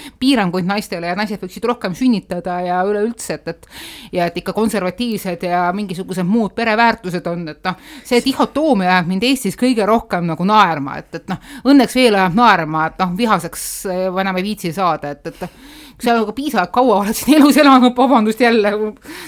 reproduktiivpiiranguid 0.00 0.66
naistele 0.66 1.06
ja 1.10 1.16
naised 1.16 1.40
võiksid 1.42 1.64
rohkem 1.64 1.94
sünnitada 1.94 2.60
ja 2.64 2.80
üleüldse, 2.84 3.34
et, 3.34 3.48
et 3.48 3.66
ja 4.12 4.26
et 4.26 4.36
ikka 4.36 4.52
konservatiivsed 4.52 5.42
ja 5.42 5.72
mingisugused 5.72 6.26
muud 6.26 6.54
pereväärtused 6.54 7.26
on, 7.26 7.48
et 7.48 7.64
noh, 7.64 7.76
see 8.04 8.20
dihhotoomia 8.24 8.90
jääb 8.90 9.10
mind 9.10 9.26
Eestis 9.30 9.58
kõige 9.58 9.86
rohkem 9.86 10.26
nagu 10.26 10.44
naerma, 10.44 10.98
et, 10.98 11.14
et 11.14 11.28
noh, 11.28 11.40
õnneks 11.64 11.94
veel 11.96 12.18
ajab 12.18 12.38
naerma, 12.38 12.86
et 12.90 12.98
noh, 13.02 13.14
vihaseks 13.16 13.68
enam 13.90 14.40
ei 14.40 14.46
viitsi 14.50 14.72
saada, 14.72 15.10
et, 15.10 15.26
et 15.26 15.89
kui 16.00 16.08
sa 16.08 16.14
nagu 16.16 16.32
piisavalt 16.32 16.70
kaua 16.72 17.02
oled 17.02 17.16
siin 17.16 17.36
elus 17.36 17.58
elanud, 17.60 17.92
vabandust 17.96 18.40
jälle, 18.40 18.70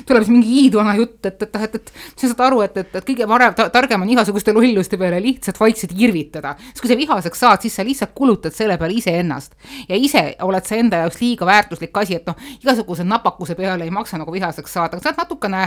tuleb 0.09 0.25
siis 0.25 0.33
mingi 0.33 0.49
hiidvana 0.49 0.95
jutt, 0.97 1.19
et, 1.29 1.43
et, 1.45 1.57
et, 1.67 1.75
et 1.77 1.91
sa 2.17 2.31
saad 2.31 2.41
aru, 2.47 2.63
et, 2.65 2.79
et, 2.81 2.95
et 2.97 3.09
kõige 3.11 3.27
parem, 3.29 3.57
targem 3.75 4.05
on 4.07 4.13
igasuguste 4.15 4.55
lolluste 4.57 4.97
peale 5.01 5.19
lihtsalt 5.21 5.61
vaikselt 5.61 5.93
irvitada. 5.99 6.55
siis 6.71 6.81
kui 6.81 6.89
sa 6.89 6.97
vihaseks 6.97 7.43
saad, 7.45 7.65
siis 7.65 7.77
sa 7.77 7.85
lihtsalt 7.85 8.15
kulutad 8.17 8.57
selle 8.57 8.79
peale 8.81 8.97
iseennast. 8.97 9.53
ja 9.89 9.99
ise 10.01 10.25
oled 10.49 10.69
sa 10.69 10.79
enda 10.81 11.03
jaoks 11.05 11.21
liiga 11.21 11.49
väärtuslik 11.49 11.99
asi, 12.01 12.17
et 12.17 12.31
noh, 12.31 12.39
igasuguse 12.63 13.05
napakuse 13.05 13.57
peale 13.59 13.85
ei 13.85 13.93
maksa 13.93 14.21
nagu 14.21 14.33
vihaseks 14.33 14.73
saada, 14.79 15.01
saad 15.05 15.21
natukene, 15.21 15.67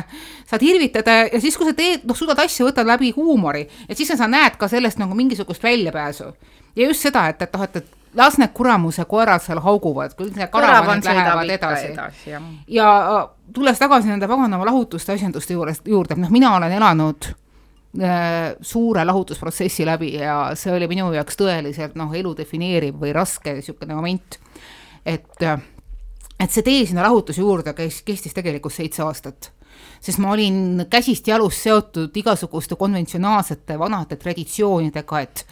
saad 0.49 0.65
irvitada 0.65 1.19
ja 1.27 1.41
siis, 1.41 1.57
kui 1.57 1.69
sa 1.69 1.75
teed, 1.77 2.07
noh, 2.09 2.17
suudad 2.17 2.41
asju 2.41 2.71
võtta 2.71 2.87
läbi 2.87 3.13
huumori, 3.13 3.67
et 3.89 3.97
siis 3.97 4.09
sa 4.09 4.29
näed 4.31 4.57
ka 4.57 4.71
sellest 4.71 4.97
nagu 5.01 5.13
mingisugust 5.13 5.63
väljapääsu. 5.63 6.33
ja 6.75 6.89
just 6.89 7.05
seda, 7.05 7.27
et, 7.29 7.45
et 7.45 7.53
noh, 7.53 7.69
et, 7.69 7.83
et 7.83 8.04
las 8.15 8.37
need 8.37 8.53
kuramuse 8.53 9.05
koerad 9.09 9.43
seal 9.43 9.61
hauguvad, 9.63 10.15
küll 10.17 10.33
need 10.35 10.51
karavanid 10.53 11.07
lähevad 11.09 11.49
edasi, 11.57 11.91
edasi. 11.93 12.35
ja 12.67 12.89
äh, 13.17 13.25
tulles 13.53 13.79
tagasi 13.79 14.11
nende 14.11 14.27
paganama 14.27 14.65
lahutuste 14.65 15.15
asjanduste 15.15 15.53
juures, 15.57 15.81
juurde, 15.85 16.17
noh, 16.19 16.31
mina 16.33 16.55
olen 16.55 16.75
elanud 16.77 17.29
äh, 18.01 18.55
suure 18.61 19.05
lahutusprotsessi 19.05 19.85
läbi 19.85 20.13
ja 20.15 20.39
see 20.55 20.73
oli 20.75 20.89
minu 20.91 21.11
jaoks 21.15 21.39
tõeliselt 21.39 21.95
noh, 21.99 22.13
elu 22.15 22.35
defineeriv 22.37 22.99
või 23.01 23.13
raske 23.15 23.57
niisugune 23.57 23.97
moment, 23.97 24.39
et 25.05 25.43
äh, 25.43 25.59
et 26.39 26.51
see 26.51 26.65
tee 26.65 26.85
sinna 26.87 27.05
lahutuse 27.05 27.41
juurde 27.41 27.73
käis, 27.75 28.01
kestis 28.05 28.35
tegelikult 28.35 28.75
seitse 28.75 29.03
aastat. 29.05 29.51
Sest 30.03 30.19
ma 30.23 30.31
olin 30.35 30.85
käsist 30.91 31.27
jalust 31.27 31.63
seotud 31.63 32.15
igasuguste 32.15 32.75
konventsionaalsete 32.79 33.79
vanade 33.79 34.17
traditsioonidega, 34.19 35.21
et 35.23 35.45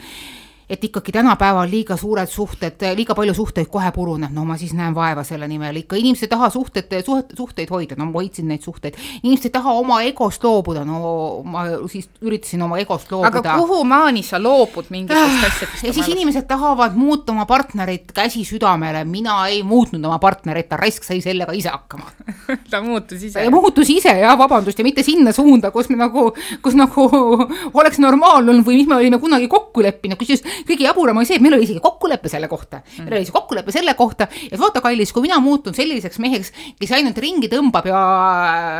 et 0.74 0.84
ikkagi 0.84 1.12
tänapäeval 1.12 1.70
liiga 1.70 1.98
suured 1.98 2.30
suhted, 2.30 2.82
liiga 2.98 3.16
palju 3.18 3.34
suhteid 3.38 3.70
kohe 3.72 3.92
puruneb, 3.94 4.32
no 4.34 4.46
ma 4.48 4.58
siis 4.58 4.74
näen 4.78 4.96
vaeva 4.96 5.24
selle 5.28 5.48
nimel, 5.50 5.82
ikka 5.84 5.98
inimesed 6.00 6.28
ei 6.28 6.32
taha 6.32 6.50
suhted, 6.54 6.96
suht-, 7.06 7.36
suhteid 7.38 7.70
hoida, 7.74 7.98
no 8.00 8.08
ma 8.10 8.20
hoidsin 8.20 8.48
neid 8.50 8.64
suhteid. 8.66 8.98
inimesed 9.24 9.50
ei 9.50 9.54
taha 9.58 9.74
oma 9.80 10.02
egost 10.08 10.44
loobuda, 10.44 10.86
no 10.88 11.44
ma 11.46 11.66
siis 11.92 12.10
üritasin 12.24 12.64
oma 12.66 12.80
egost 12.82 13.12
loobuda. 13.12 13.42
aga 13.42 13.58
kuhumaani 13.60 14.24
sa 14.24 14.42
loobud 14.42 14.90
mingitest 14.94 15.48
asjadest? 15.50 15.84
ja 15.88 15.94
siis 15.94 16.10
inimesed 16.16 16.48
tahavad 16.50 16.96
muuta 16.98 17.34
oma 17.36 17.46
partnerit 17.50 18.12
käsi 18.16 18.46
südamele, 18.48 19.04
mina 19.06 19.42
ei 19.48 19.62
muutnud 19.68 20.04
oma 20.06 20.20
partnerit, 20.24 20.70
ta 20.72 20.80
raisk 20.80 21.04
sai 21.04 21.22
sellega 21.22 21.54
ise 21.54 21.74
hakkama. 21.74 22.10
Ta 22.72 22.80
muutus 22.82 23.22
ise? 23.24 23.44
muutus 23.52 23.90
ise 23.92 24.14
jah, 24.18 24.38
vabandust, 24.40 24.80
ja 24.80 24.86
mitte 24.86 25.04
sinna 25.04 25.32
suunda, 25.36 25.70
kus 25.72 25.90
me 25.92 25.98
nagu, 26.00 26.30
kus 26.64 26.76
nagu 26.78 27.08
oleks 27.80 28.00
normaalne 28.02 28.54
olnud 28.54 28.68
või 28.68 28.82
mis 28.82 28.90
me 28.90 28.98
olime 29.00 29.20
kunagi 29.22 29.48
kokku 29.52 29.84
leppinud, 29.84 30.18
kusjuures 30.20 30.44
kõige 30.68 30.88
jaburam 30.88 31.22
oli 31.22 31.30
see, 31.30 31.40
et 31.40 31.46
meil 31.46 31.58
oli 31.58 31.68
isegi 31.68 31.84
kokkulepe 31.84 32.32
selle 32.32 32.50
kohta. 32.52 32.82
Mm.. 32.82 33.06
meil 33.10 33.20
oli 33.20 33.30
see 33.30 33.36
kokkulepe 33.36 33.76
selle 33.76 33.96
kohta, 34.00 34.28
et 34.50 34.60
vaata, 34.60 34.84
kallis, 34.84 35.14
kui 35.16 35.26
mina 35.28 35.40
muutun 35.44 35.76
selliseks 35.78 36.20
meheks, 36.24 36.54
kes 36.80 36.96
ainult 36.98 37.20
ringi 37.24 37.52
tõmbab 37.52 37.88
ja 37.90 38.02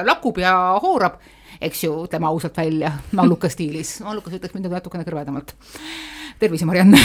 lakub 0.08 0.42
ja 0.42 0.56
hoorab, 0.84 1.20
eks 1.64 1.86
ju, 1.86 1.96
ütleme 2.08 2.30
ausalt 2.30 2.58
välja, 2.58 2.94
malluka 3.20 3.52
stiilis, 3.52 4.00
mallukas 4.06 4.40
ütleks 4.40 4.58
midagi 4.58 4.80
natukene 4.80 5.08
kõrvedamalt 5.08 5.56
tervise, 6.40 6.66
Marianne 6.66 7.00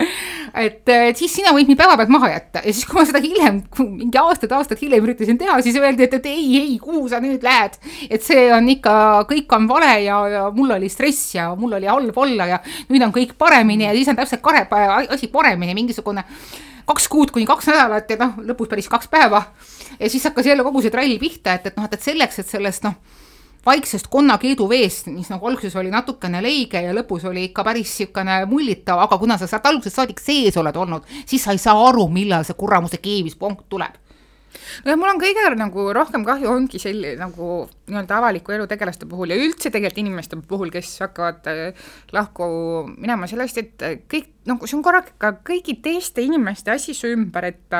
et, 0.66 0.82
et 0.88 1.18
siis 1.18 1.32
sina 1.40 1.52
võid 1.54 1.68
mind 1.70 1.78
päeva 1.80 1.96
pealt 1.98 2.12
maha 2.12 2.30
jätta 2.32 2.62
ja 2.64 2.72
siis, 2.72 2.86
kui 2.88 2.98
ma 2.98 3.04
seda 3.08 3.22
hiljem, 3.22 3.60
mingi 3.86 4.20
aastaid-aastaid 4.20 4.80
hiljem 4.82 5.06
üritasin 5.06 5.38
teha, 5.40 5.58
siis 5.64 5.78
öeldi, 5.80 6.06
et, 6.06 6.16
et 6.20 6.30
ei, 6.30 6.46
ei, 6.60 6.78
kuhu 6.82 7.06
sa 7.10 7.20
nüüd 7.22 7.44
lähed. 7.46 7.78
et 8.10 8.24
see 8.24 8.48
on 8.54 8.68
ikka, 8.72 8.94
kõik 9.30 9.54
on 9.56 9.68
vale 9.70 9.92
ja, 10.04 10.22
ja 10.32 10.46
mul 10.54 10.74
oli 10.76 10.90
stress 10.92 11.34
ja 11.36 11.50
mul 11.58 11.78
oli 11.78 11.90
halb 11.90 12.18
olla 12.24 12.48
ja 12.54 12.60
nüüd 12.90 13.06
on 13.06 13.14
kõik 13.14 13.36
paremini 13.38 13.88
ja 13.88 13.94
siis 13.96 14.10
on 14.10 14.18
täpselt 14.18 14.44
kare, 14.44 14.66
asi 15.08 15.30
paremini, 15.32 15.76
mingisugune 15.78 16.26
kaks 16.90 17.06
kuud 17.10 17.30
kuni 17.30 17.46
kaks 17.46 17.70
nädalat 17.70 18.10
ja 18.10 18.18
noh, 18.20 18.38
lõpus 18.50 18.70
päris 18.70 18.90
kaks 18.90 19.10
päeva. 19.10 19.44
ja 19.98 20.10
siis 20.10 20.24
hakkas 20.26 20.46
jälle 20.50 20.66
kogu 20.66 20.82
see 20.82 20.92
trall 20.92 21.18
pihta, 21.22 21.54
et, 21.54 21.70
et 21.70 21.78
noh, 21.78 21.86
et 21.86 22.02
selleks, 22.02 22.42
et 22.42 22.56
sellest 22.58 22.86
noh 22.88 22.98
vaiksest 23.66 24.08
konnakeeduveest, 24.10 25.10
mis 25.12 25.28
nagu 25.30 25.46
alguses 25.46 25.76
oli 25.76 25.90
natukene 25.92 26.40
leige 26.42 26.80
ja 26.84 26.94
lõpus 26.96 27.26
oli 27.28 27.48
ikka 27.50 27.64
päris 27.66 27.90
niisugune 27.90 28.38
mullitav, 28.48 29.02
aga 29.04 29.18
kuna 29.18 29.36
sa 29.38 29.48
sealt 29.50 29.66
algusest 29.68 30.00
saadik 30.00 30.20
sees 30.22 30.56
oled 30.56 30.76
olnud, 30.76 31.08
siis 31.26 31.44
sa 31.44 31.52
ei 31.52 31.60
saa 31.60 31.76
aru, 31.88 32.08
millal 32.12 32.46
see 32.46 32.56
kuramuse 32.58 33.00
keevisponk 33.02 33.66
tuleb. 33.68 33.98
Nojah, 34.84 34.98
mul 34.98 35.12
on 35.12 35.20
kõige 35.20 35.44
nagu 35.58 35.90
rohkem 35.94 36.24
kahju 36.26 36.48
ongi 36.50 36.80
selline 36.82 37.18
nagu 37.20 37.68
nii-öelda 37.90 38.18
avaliku 38.18 38.54
elu 38.56 38.66
tegelaste 38.70 39.08
puhul 39.10 39.34
ja 39.34 39.38
üldse 39.40 39.70
tegelikult 39.70 40.02
inimeste 40.04 40.38
puhul, 40.48 40.70
kes 40.74 40.96
hakkavad 41.04 41.50
äh, 41.50 41.88
lahku 42.16 42.50
minema 42.96 43.28
sellest, 43.30 43.58
et 43.62 43.86
äh, 43.86 43.98
kõik 44.10 44.36
nagu 44.48 44.66
see 44.66 44.78
on 44.78 44.82
korraga 44.84 45.12
ka 45.20 45.30
kõigi 45.44 45.76
teiste 45.84 46.22
inimeste 46.24 46.72
asi 46.72 46.94
su 46.96 47.10
ümber, 47.12 47.44
et 47.50 47.76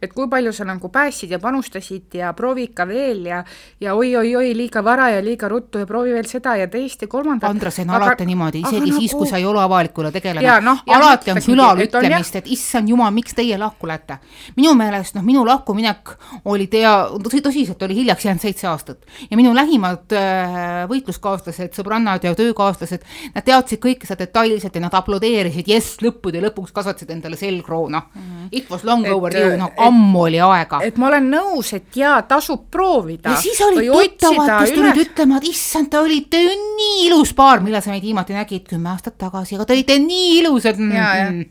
et 0.00 0.12
kui 0.12 0.26
palju 0.32 0.52
sa 0.56 0.64
nagu 0.64 0.88
päästsid 0.90 1.30
ja 1.30 1.38
panustasid 1.38 2.14
ja 2.18 2.32
proovi 2.34 2.66
ikka 2.70 2.86
veel 2.88 3.26
ja 3.28 3.42
ja 3.80 3.94
oi-oi-oi, 3.94 4.54
liiga 4.56 4.82
vara 4.84 5.10
ja 5.10 5.20
liiga 5.24 5.48
ruttu 5.48 5.78
ja 5.78 5.86
proovi 5.86 6.12
veel 6.16 6.26
seda 6.26 6.56
ja 6.56 6.66
teist 6.68 7.02
ja 7.02 7.08
kolmandat. 7.08 7.50
Andra, 7.50 7.70
see 7.70 7.84
on 7.84 7.94
aga, 7.94 8.10
alati 8.10 8.26
niimoodi, 8.26 8.62
isegi 8.64 8.90
nagu... 8.90 8.98
siis, 8.98 9.14
kui 9.14 9.28
sa 9.28 9.38
ei 9.38 9.46
ole 9.46 9.62
avalikule 9.62 10.10
tegelane. 10.12 10.56
No, 10.64 10.76
alati 10.96 11.34
on 11.34 11.42
külal 11.44 11.84
ütlemist, 11.86 12.40
et 12.40 12.50
issand 12.50 12.90
jumal, 12.90 13.12
miks 13.14 13.36
teie 13.36 13.58
lahku 13.60 13.86
lähete. 13.86 14.18
minu 14.56 14.74
meelest 14.74 15.14
noh, 15.14 15.24
minu 15.24 15.44
lahkuminek 15.46 16.14
oli 16.44 16.66
tea, 16.66 16.94
tõsiselt 17.22 17.82
oli 17.86 18.00
hiljaks 18.02 18.24
jäänud 18.24 18.42
seitse 18.42 18.66
aastat 18.66 19.06
ja 19.30 19.36
minu 19.36 19.49
lähimad 19.56 20.12
äh, 20.16 20.84
võitluskaaslased, 20.90 21.72
sõbrannad 21.76 22.24
ja 22.24 22.32
töökaaslased, 22.36 23.04
nad 23.34 23.46
teadsid 23.46 23.80
kõike 23.82 24.08
seda 24.08 24.24
detailselt 24.24 24.76
ja 24.76 24.82
nad 24.84 24.94
aplodeerisid, 24.96 25.68
jess, 25.70 25.98
lõppude 26.04 26.42
lõpuks 26.44 26.74
kasvatasid 26.76 27.10
endale 27.14 27.38
selgroona 27.40 28.02
mm. 28.02 28.20
-hmm. 28.20 28.48
It 28.50 28.70
was 28.70 28.84
long 28.84 29.06
overdue, 29.06 29.56
noh 29.60 29.72
ammu 29.78 30.22
oli 30.26 30.40
aega. 30.40 30.80
et 30.84 30.96
ma 30.98 31.08
olen 31.08 31.30
nõus, 31.32 31.72
et 31.76 31.96
jaa, 31.96 32.22
tasub 32.22 32.66
proovida. 32.70 33.30
ja 33.30 33.40
siis 33.40 33.60
olid 33.60 33.90
tuttavad, 33.90 34.54
kes 34.64 34.74
tulid 34.74 34.94
üles... 34.94 35.08
ütlema, 35.08 35.36
et 35.36 35.50
issand, 35.50 35.90
te 35.90 35.98
olite 35.98 36.42
ju 36.42 36.54
nii 36.76 37.06
ilus 37.06 37.34
paar, 37.34 37.60
millal 37.64 37.82
sa 37.82 37.90
meid 37.94 38.02
viimati 38.04 38.36
nägid, 38.36 38.68
kümme 38.68 38.90
aastat 38.90 39.18
tagasi, 39.18 39.56
aga 39.56 39.66
te 39.66 39.78
olite 39.78 39.98
nii 39.98 40.38
ilusad 40.40 40.78
mm. 40.78 40.92
-hmm. 40.92 41.44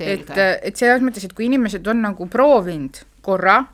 et, 0.00 0.32
et 0.62 0.76
selles 0.76 1.02
mõttes, 1.02 1.24
et 1.24 1.32
kui 1.32 1.46
inimesed 1.46 1.86
on 1.86 2.02
nagu 2.02 2.26
proovinud 2.26 3.04
korra 3.22 3.64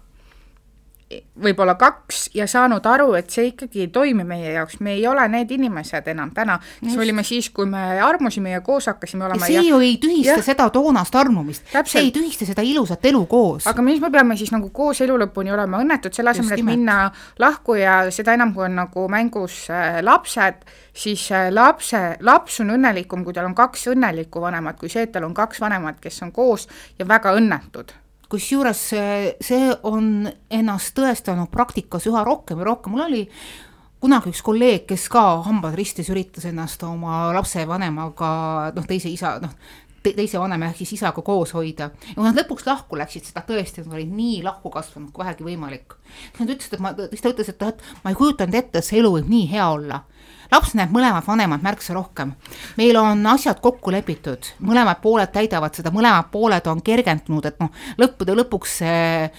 võib-olla 1.07 1.77
kaks 1.79 2.25
ja 2.35 2.49
saanud 2.51 2.87
aru, 2.91 3.13
et 3.15 3.31
see 3.31 3.53
ikkagi 3.53 3.85
ei 3.85 3.91
toimi 3.95 4.25
meie 4.27 4.51
jaoks, 4.57 4.81
me 4.83 4.97
ei 4.97 5.05
ole 5.07 5.23
need 5.31 5.53
inimesed 5.55 6.09
enam 6.11 6.33
täna, 6.35 6.57
kes 6.81 6.89
Just. 6.89 7.03
olime 7.05 7.23
siis, 7.27 7.51
kui 7.55 7.69
me 7.71 7.83
armusime 8.03 8.51
ja 8.51 8.63
koos 8.67 8.89
hakkasime 8.91 9.29
olema. 9.29 9.47
see 9.47 9.55
ja... 9.55 9.63
ju 9.69 9.79
ei 9.85 10.01
tühista 10.03 10.41
ja. 10.41 10.43
seda 10.43 10.67
toonast 10.75 11.15
armumist, 11.15 11.69
see 11.71 12.01
ei 12.03 12.11
tühista 12.15 12.49
seda 12.49 12.65
ilusat 12.67 13.07
elu 13.07 13.21
koos. 13.31 13.69
aga 13.71 13.85
miks 13.87 14.03
me 14.03 14.11
peame 14.11 14.37
siis 14.41 14.51
nagu 14.55 14.71
koos 14.75 15.01
elu 15.07 15.19
lõpuni 15.23 15.55
olema 15.55 15.79
õnnetud, 15.85 16.17
selle 16.17 16.33
asemel, 16.35 16.57
et 16.59 16.67
minna 16.67 16.97
lahku 17.43 17.77
ja 17.79 18.01
seda 18.11 18.35
enam, 18.35 18.55
kui 18.57 18.67
on 18.67 18.75
nagu 18.81 19.07
mängus 19.13 19.61
äh, 19.71 20.01
lapsed, 20.03 20.65
siis 20.97 21.29
äh, 21.31 21.53
lapse, 21.55 22.01
laps 22.27 22.59
on 22.65 22.75
õnnelikum, 22.75 23.23
kui 23.23 23.37
tal 23.37 23.47
on 23.47 23.55
kaks 23.55 23.87
õnnelikku 23.95 24.43
vanemat, 24.43 24.81
kui 24.81 24.91
see, 24.91 25.07
et 25.07 25.15
tal 25.15 25.29
on 25.29 25.39
kaks 25.39 25.63
vanemat, 25.63 26.03
kes 26.03 26.19
on 26.27 26.35
koos 26.35 26.67
ja 26.99 27.07
väga 27.07 27.37
õnnetud 27.39 27.95
kusjuures 28.33 28.83
see, 28.91 29.71
on 29.87 30.29
ennast 30.51 30.95
tõestanud 30.97 31.51
praktikas 31.53 32.09
üha 32.11 32.25
rohkem 32.27 32.61
ja 32.63 32.69
rohkem, 32.69 32.95
mul 32.95 33.07
oli 33.07 33.23
kunagi 34.03 34.31
üks 34.33 34.43
kolleeg, 34.45 34.85
kes 34.91 35.09
ka 35.13 35.25
hambad 35.47 35.77
ristis 35.79 36.11
üritas 36.13 36.47
ennast 36.49 36.83
oma 36.87 37.27
lapsevanemaga, 37.37 38.31
noh, 38.77 38.87
teise 38.89 39.11
isa, 39.11 39.37
noh, 39.43 39.55
teise 40.07 40.39
vanema 40.39 40.69
ehk 40.69 40.83
siis 40.83 40.93
isaga 40.99 41.23
koos 41.27 41.55
hoida. 41.57 41.91
ja 42.09 42.15
kui 42.15 42.27
nad 42.27 42.39
lõpuks 42.39 42.67
lahku 42.69 42.99
läksid, 42.99 43.27
seda 43.27 43.43
tõesti, 43.47 43.83
nad 43.83 43.97
olid 43.97 44.13
nii 44.15 44.43
lahku 44.47 44.71
kasvanud 44.71 45.11
kui 45.15 45.25
vähegi 45.25 45.47
võimalik. 45.47 45.97
Nad 46.39 46.53
ütlesid, 46.53 46.77
et 46.77 46.85
ma, 46.85 46.93
siis 47.11 47.25
ta 47.25 47.33
ütles, 47.33 47.51
et, 47.51 47.65
et 47.67 48.05
ma 48.05 48.13
ei 48.13 48.19
kujutanud 48.19 48.55
ette, 48.55 48.79
et 48.79 48.87
see 48.87 49.01
elu 49.01 49.11
võib 49.17 49.33
nii 49.33 49.49
hea 49.51 49.67
olla 49.73 50.05
laps 50.53 50.75
näeb 50.79 50.93
mõlemat 50.95 51.27
vanemat 51.27 51.63
märksa 51.63 51.95
rohkem. 51.95 52.35
meil 52.77 52.97
on 52.97 53.27
asjad 53.27 53.61
kokku 53.61 53.95
lepitud, 53.95 54.53
mõlemad 54.61 55.01
pooled 55.03 55.33
täidavad 55.33 55.75
seda, 55.75 55.91
mõlemad 55.95 56.31
pooled 56.33 56.67
on 56.67 56.83
kergendunud, 56.83 57.47
et 57.47 57.61
noh, 57.61 57.73
lõppude 57.99 58.37
lõpuks 58.37 58.79
see 58.83 59.31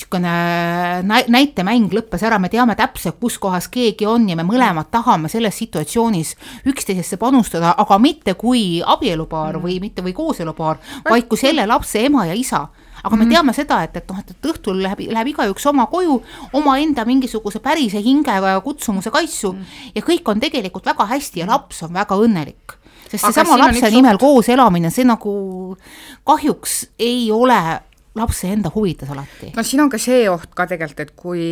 niisugune 0.00 1.26
näitemäng 1.28 1.92
lõppes 1.92 2.22
ära, 2.24 2.38
me 2.38 2.48
teame 2.48 2.74
täpselt, 2.78 3.18
kus 3.20 3.38
kohas 3.38 3.68
keegi 3.68 4.06
on 4.06 4.28
ja 4.28 4.36
me 4.36 4.44
mõlemad 4.46 4.88
tahame 4.90 5.28
selles 5.28 5.58
situatsioonis 5.58 6.36
üksteisesse 6.66 7.18
panustada, 7.20 7.74
aga 7.76 7.98
mitte 7.98 8.34
kui 8.34 8.80
abielupaar 8.80 9.58
mm. 9.58 9.62
või 9.62 9.80
mitte 9.80 10.02
või 10.02 10.14
kooselupaar, 10.16 10.78
vaid 11.08 11.28
kui 11.28 11.38
selle 11.38 11.66
lapse 11.66 12.00
ema 12.06 12.26
ja 12.30 12.34
isa 12.34 12.68
aga 13.02 13.16
me 13.16 13.24
mm 13.24 13.28
-hmm. 13.28 13.32
teame 13.32 13.52
seda, 13.52 13.82
et, 13.82 13.96
et 13.96 14.08
noh, 14.08 14.18
et, 14.18 14.30
et 14.30 14.50
õhtul 14.52 14.82
läheb, 14.82 15.00
läheb 15.10 15.26
igaüks 15.26 15.66
oma 15.66 15.86
koju 15.86 16.22
omaenda 16.52 17.04
mingisuguse 17.04 17.58
pärise 17.58 18.02
hingega 18.02 18.48
ja 18.48 18.60
kutsumuse 18.60 19.10
kaisu 19.10 19.52
mm 19.52 19.58
-hmm. 19.58 19.92
ja 19.94 20.02
kõik 20.02 20.22
on 20.24 20.40
tegelikult 20.40 20.86
väga 20.86 21.06
hästi 21.06 21.40
ja 21.40 21.46
laps 21.46 21.82
on 21.82 21.92
väga 21.92 22.14
õnnelik 22.14 22.80
sest 23.10 23.24
seesama 23.24 23.58
lapse 23.58 23.90
nimel 23.90 24.16
suht... 24.16 24.20
koos 24.20 24.48
elamine, 24.48 24.90
see 24.90 25.04
nagu 25.04 25.76
kahjuks 26.24 26.90
ei 26.98 27.30
ole 27.32 27.80
lapse 28.14 28.48
enda 28.50 28.70
huvides 28.74 29.10
alati. 29.10 29.52
no 29.56 29.62
siin 29.62 29.84
on 29.84 29.90
ka 29.90 29.98
see 30.02 30.24
oht 30.30 30.50
ka 30.56 30.66
tegelikult, 30.70 31.00
et 31.00 31.12
kui, 31.16 31.44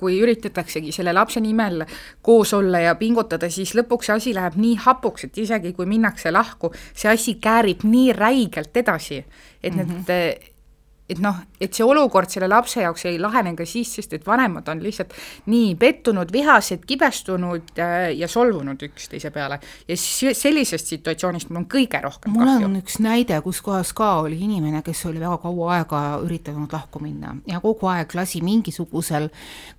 kui 0.00 0.18
üritataksegi 0.24 0.92
selle 0.94 1.12
lapse 1.16 1.40
nimel 1.44 1.84
koos 2.24 2.54
olla 2.56 2.80
ja 2.86 2.94
pingutada, 3.00 3.50
siis 3.52 3.74
lõpuks 3.76 4.08
see 4.08 4.16
asi 4.16 4.36
läheb 4.36 4.56
nii 4.60 4.78
hapuks, 4.86 5.28
et 5.28 5.42
isegi 5.44 5.74
kui 5.76 5.88
minnakse 5.88 6.32
lahku, 6.32 6.72
see 6.94 7.12
asi 7.12 7.36
käärib 7.42 7.84
nii 7.88 8.14
räigelt 8.16 8.76
edasi, 8.76 9.24
et 9.62 9.74
mm 9.74 9.80
-hmm. 9.80 10.04
need 10.08 10.54
et 11.08 11.20
noh, 11.24 11.36
et 11.60 11.72
see 11.72 11.84
olukord 11.86 12.28
selle 12.28 12.48
lapse 12.50 12.82
jaoks 12.82 13.06
ei 13.08 13.16
lahene 13.20 13.54
ka 13.56 13.64
siis, 13.68 13.90
sest 13.96 14.12
et 14.18 14.26
vanemad 14.26 14.66
on 14.68 14.82
lihtsalt 14.84 15.14
nii 15.48 15.70
pettunud, 15.80 16.28
vihased, 16.32 16.84
kibestunud 16.88 17.80
äh, 17.80 18.10
ja 18.18 18.28
solvunud 18.28 18.82
üksteise 18.84 19.30
peale. 19.32 19.60
ja 19.88 19.96
sellisest 19.96 20.92
situatsioonist 20.92 21.48
mul 21.50 21.62
on 21.62 21.68
kõige 21.72 22.02
rohkem 22.04 22.34
mul 22.34 22.44
kahju. 22.44 22.58
mul 22.60 22.68
on 22.68 22.82
üks 22.82 22.98
näide, 23.04 23.40
kus 23.44 23.62
kohas 23.64 23.94
ka 23.96 24.10
oli 24.26 24.40
inimene, 24.44 24.82
kes 24.84 25.06
oli 25.08 25.22
väga 25.22 25.38
kaua 25.46 25.70
aega 25.78 26.02
üritanud 26.26 26.72
lahku 26.76 27.00
minna 27.00 27.34
ja 27.48 27.62
kogu 27.64 27.88
aeg 27.88 28.12
lasi 28.14 28.42
mingisugusel, 28.44 29.30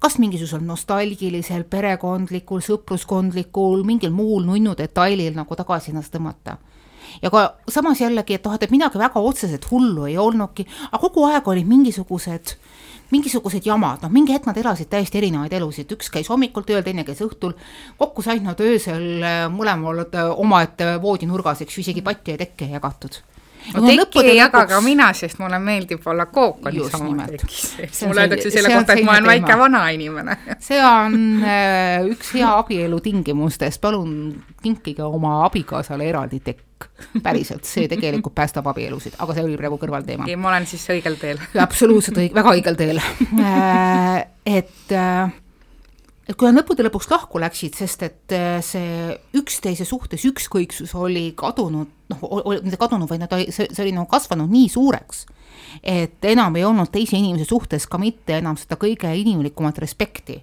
kas 0.02 0.18
mingisugusel 0.18 0.66
nostalgilisel, 0.66 1.68
perekondlikul, 1.70 2.66
sõpruskondlikul, 2.66 3.86
mingil 3.86 4.16
muul 4.16 4.50
nunnu 4.50 4.74
detailil 4.78 5.38
nagu 5.38 5.62
tagasi 5.62 5.94
ennast 5.94 6.16
tõmmata 6.16 6.58
ja 7.22 7.32
ka 7.34 7.46
samas 7.70 8.02
jällegi, 8.02 8.40
et 8.40 8.46
noh, 8.46 8.58
et 8.60 8.72
midagi 8.72 9.02
väga 9.02 9.20
otseselt 9.20 9.70
hullu 9.72 10.08
ei 10.10 10.18
olnudki, 10.18 10.68
aga 10.92 11.02
kogu 11.02 11.26
aeg 11.30 11.48
olid 11.48 11.68
mingisugused 11.70 12.58
mingisugused 13.10 13.66
jamad, 13.66 14.04
noh 14.04 14.12
mingi 14.14 14.36
hetk 14.36 14.46
nad 14.50 14.58
elasid 14.62 14.90
täiesti 14.92 15.18
erinevaid 15.22 15.54
elusid, 15.58 15.90
üks 15.96 16.12
käis 16.14 16.30
hommikul 16.30 16.66
tööl, 16.68 16.84
teine 16.86 17.06
käis 17.08 17.24
õhtul, 17.26 17.56
kokku 17.98 18.26
said 18.26 18.46
nad 18.46 18.60
öösel 18.62 19.26
äh, 19.26 19.42
mõlemal 19.50 20.06
omaette 20.36 20.96
voodinurgas, 21.02 21.64
eks 21.66 21.78
ju, 21.78 21.86
isegi 21.88 22.06
patti 22.06 22.36
ja 22.36 22.44
tekke 22.44 22.68
ei 22.68 22.78
jagatud. 22.78 23.18
No 23.74 23.82
tekki 23.84 24.22
ei 24.24 24.38
jaga 24.38 24.62
lõpuks... 24.62 24.72
ka 24.72 24.78
mina, 24.86 25.10
sest 25.18 25.42
mulle 25.42 25.58
meeldib 25.62 26.06
olla 26.08 26.30
kookoni 26.32 26.86
sama 26.90 27.26
tekis. 27.28 27.66
mulle 28.08 28.24
öeldakse 28.24 28.54
selle 28.54 28.72
kohta, 28.72 28.96
et 28.96 29.04
ma 29.06 29.18
olen 29.18 29.28
väike 29.34 29.58
vana 29.60 29.82
inimene 29.94 30.38
see 30.70 30.80
on 30.80 31.20
äh, 31.44 32.08
üks 32.14 32.32
hea 32.38 32.54
abielu 32.62 33.02
tingimustest, 33.04 33.82
palun 33.84 34.14
kinkige 34.64 35.04
oma 35.04 35.42
abikaasale 35.50 36.08
eraldi 36.10 36.40
tekk 36.46 36.69
päriselt, 37.26 37.68
see 37.68 37.90
tegelikult 37.92 38.36
päästab 38.38 38.68
abielusid, 38.72 39.18
aga 39.20 39.36
see 39.36 39.46
oli 39.46 39.60
praegu 39.60 39.80
kõrvalteema. 39.82 40.30
ei, 40.30 40.40
ma 40.40 40.54
olen 40.54 40.68
siis 40.70 40.86
õigel 40.94 41.20
teel 41.22 41.42
absoluutselt 41.60 42.20
õig-, 42.22 42.36
väga 42.36 42.56
õigel 42.58 42.80
teel 42.80 43.02
äh, 43.02 44.26
et 44.46 44.96
äh, 44.96 45.38
et 46.30 46.38
kui 46.38 46.46
nad 46.46 46.60
lõppude 46.60 46.86
lõpuks 46.86 47.10
lahku 47.10 47.42
läksid, 47.42 47.74
sest 47.80 48.04
et 48.06 48.36
äh, 48.38 48.60
see 48.66 49.16
üksteise 49.40 49.86
suhtes 49.88 50.26
ükskõiksus 50.30 50.94
oli 50.98 51.32
kadunud, 51.38 51.90
noh, 52.14 52.28
mitte 52.62 52.78
kadunud, 52.82 53.10
vaid 53.10 53.24
nad, 53.24 53.34
see, 53.50 53.70
see 53.72 53.86
oli 53.88 53.96
nagu 53.96 54.06
kasvanud 54.12 54.52
nii 54.52 54.68
suureks, 54.70 55.26
et 55.82 56.30
enam 56.30 56.56
ei 56.60 56.68
olnud 56.68 56.92
teise 56.94 57.18
inimese 57.18 57.50
suhtes 57.50 57.90
ka 57.90 57.98
mitte 58.02 58.38
enam 58.38 58.60
seda 58.62 58.78
kõige 58.80 59.10
inimlikumat 59.24 59.82
respekti. 59.82 60.38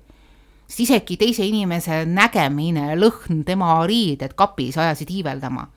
sest 0.67 0.83
isegi 0.89 1.17
teise 1.17 1.47
inimese 1.47 2.03
nägemine, 2.11 2.97
lõhn, 2.99 3.45
tema 3.47 3.79
riided 3.87 4.35
kapis 4.35 4.79
ajasid 4.83 5.11
iiveldama 5.15 5.69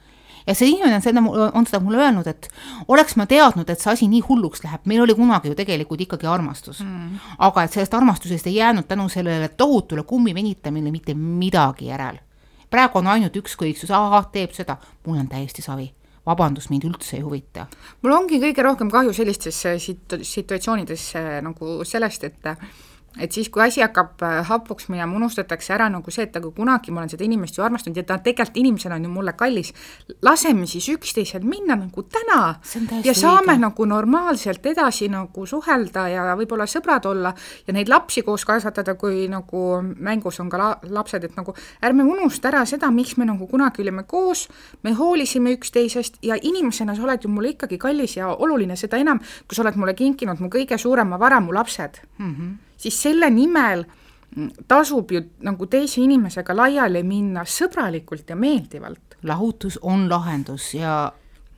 ja 0.50 0.56
see 0.58 0.72
inimene 0.74 0.98
on 0.98 1.04
seda, 1.06 1.22
on 1.54 1.68
seda 1.70 1.82
mulle 1.84 2.02
öelnud, 2.02 2.28
et 2.30 2.50
oleks 2.90 3.16
ma 3.20 3.28
teadnud, 3.30 3.70
et 3.70 3.82
see 3.82 3.92
asi 3.94 4.08
nii 4.10 4.24
hulluks 4.26 4.64
läheb, 4.66 4.88
meil 4.90 5.04
oli 5.06 5.16
kunagi 5.18 5.52
ju 5.52 5.58
tegelikult 5.60 6.02
ikkagi 6.08 6.30
armastus 6.30 6.82
mm.. 6.86 7.20
aga 7.46 7.66
et 7.66 7.76
sellest 7.76 7.94
armastusest 8.00 8.50
ei 8.50 8.58
jäänud 8.58 8.90
tänu 8.90 9.06
sellele 9.14 9.52
tohutule 9.60 10.04
kummi 10.10 10.34
venitamisele 10.36 10.92
mitte 10.92 11.14
midagi 11.14 11.92
järel. 11.92 12.20
praegu 12.70 13.00
on 13.00 13.14
ainult 13.14 13.38
ükskõiksus, 13.38 13.94
ahah, 13.94 14.28
teeb 14.34 14.54
seda, 14.58 14.78
mul 15.06 15.22
on 15.22 15.30
täiesti 15.30 15.62
savi 15.66 15.92
vabandust, 16.26 16.70
mind 16.70 16.86
üldse 16.90 17.18
ei 17.18 17.24
huvita. 17.26 17.68
mul 18.02 18.18
ongi 18.18 18.42
kõige 18.42 18.66
rohkem 18.66 18.92
kahju 18.92 19.14
sellistes 19.14 19.64
situ-, 19.86 20.24
situatsioonides 20.26 21.12
nagu 21.46 21.80
sellest, 21.86 22.24
et 22.24 22.54
et 23.18 23.32
siis, 23.32 23.50
kui 23.50 23.64
asi 23.64 23.82
hakkab 23.82 24.22
äh, 24.24 24.40
hapuks 24.46 24.90
minema, 24.92 25.16
unustatakse 25.18 25.74
ära 25.74 25.90
nagu 25.90 26.12
see, 26.14 26.28
et 26.28 26.36
aga 26.38 26.52
kunagi 26.54 26.94
ma 26.94 27.02
olen 27.02 27.12
seda 27.12 27.26
inimest 27.26 27.58
ju 27.58 27.64
armastanud 27.66 27.98
ja 27.98 28.06
ta 28.06 28.20
tegelikult 28.24 28.60
inimesena 28.62 29.00
on 29.00 29.08
ju 29.08 29.10
mulle 29.10 29.34
kallis. 29.38 29.74
laseme 30.22 30.68
siis 30.68 30.90
üksteisel 30.94 31.44
minna 31.44 31.76
nagu 31.80 32.04
täna 32.04 32.60
ja 33.04 33.14
saame 33.14 33.56
õige. 33.56 33.64
nagu 33.66 33.86
normaalselt 33.86 34.66
edasi 34.66 35.10
nagu 35.10 35.46
suhelda 35.46 36.08
ja 36.10 36.36
võib-olla 36.38 36.68
sõbrad 36.70 37.06
olla 37.10 37.34
ja 37.68 37.74
neid 37.74 37.90
lapsi 37.90 38.22
koos 38.22 38.46
kasvatada, 38.46 38.96
kui 38.96 39.28
nagu 39.28 39.82
mängus 39.82 40.40
on 40.40 40.50
ka 40.50 40.58
la 40.58 40.70
lapsed, 40.84 41.24
et 41.24 41.36
nagu 41.36 41.56
ärme 41.82 42.04
unusta 42.04 42.50
ära 42.54 42.66
seda, 42.66 42.92
miks 42.92 43.18
me 43.18 43.26
nagu 43.26 43.48
kunagi 43.48 43.82
olime 43.82 44.04
koos, 44.04 44.48
me 44.84 44.94
hoolisime 44.94 45.54
üksteisest 45.58 46.22
ja 46.22 46.38
inimesena 46.42 46.96
sa 46.96 47.04
oled 47.04 47.24
ju 47.24 47.30
mulle 47.30 47.56
ikkagi 47.56 47.78
kallis 47.78 48.18
ja 48.18 48.30
oluline, 48.36 48.76
seda 48.76 48.98
enam, 48.98 49.20
kui 49.20 49.56
sa 49.56 49.66
oled 49.66 49.76
mulle 49.76 49.94
kinkinud 49.94 50.40
mu 50.40 50.50
kõige 50.54 50.78
suurema 50.78 51.20
vara, 51.20 51.40
mu 51.40 51.54
lapsed 51.54 52.02
mm. 52.18 52.34
-hmm 52.36 52.69
siis 52.80 53.02
selle 53.02 53.30
nimel 53.30 53.86
tasub 54.68 55.12
ju 55.12 55.22
nagu 55.46 55.68
teise 55.68 56.02
inimesega 56.04 56.56
laiali 56.56 57.02
minna 57.04 57.46
sõbralikult 57.46 58.30
ja 58.30 58.36
meeldivalt. 58.36 59.18
lahutus 59.24 59.80
on 59.82 60.10
lahendus 60.10 60.74
ja 60.74 61.12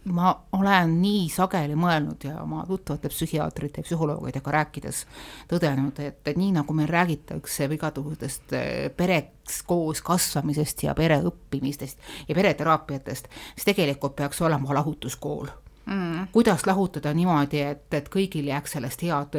ma 0.03 0.31
olen 0.57 0.95
nii 1.01 1.27
sageli 1.29 1.75
mõelnud 1.77 2.23
ja 2.25 2.39
oma 2.41 2.63
tuttavate 2.65 3.09
psühhiaatrite 3.09 3.83
ja 3.83 3.85
psühholoogidega 3.85 4.51
rääkides 4.51 5.03
tõdenud, 5.51 5.99
et, 5.99 6.21
et 6.27 6.37
nii 6.37 6.55
nagu 6.55 6.73
meil 6.73 6.89
räägitakse 6.89 7.67
igasugustest 7.75 8.55
eh, 8.57 8.89
pereks 8.97 9.61
koos 9.67 10.01
kasvamisest 10.01 10.87
ja 10.87 10.95
pere 10.97 11.19
õppimistest 11.21 11.99
ja 12.27 12.35
pereteraapiatest, 12.35 13.29
siis 13.53 13.67
tegelikult 13.67 14.15
peaks 14.15 14.41
olema 14.41 14.73
lahutuskool 14.79 15.51
mm.. 15.91 16.27
kuidas 16.31 16.65
lahutada 16.65 17.13
niimoodi, 17.13 17.61
et, 17.73 17.87
et 17.93 18.07
kõigil 18.11 18.47
jääks 18.51 18.77
sellest 18.77 19.03
head, 19.05 19.35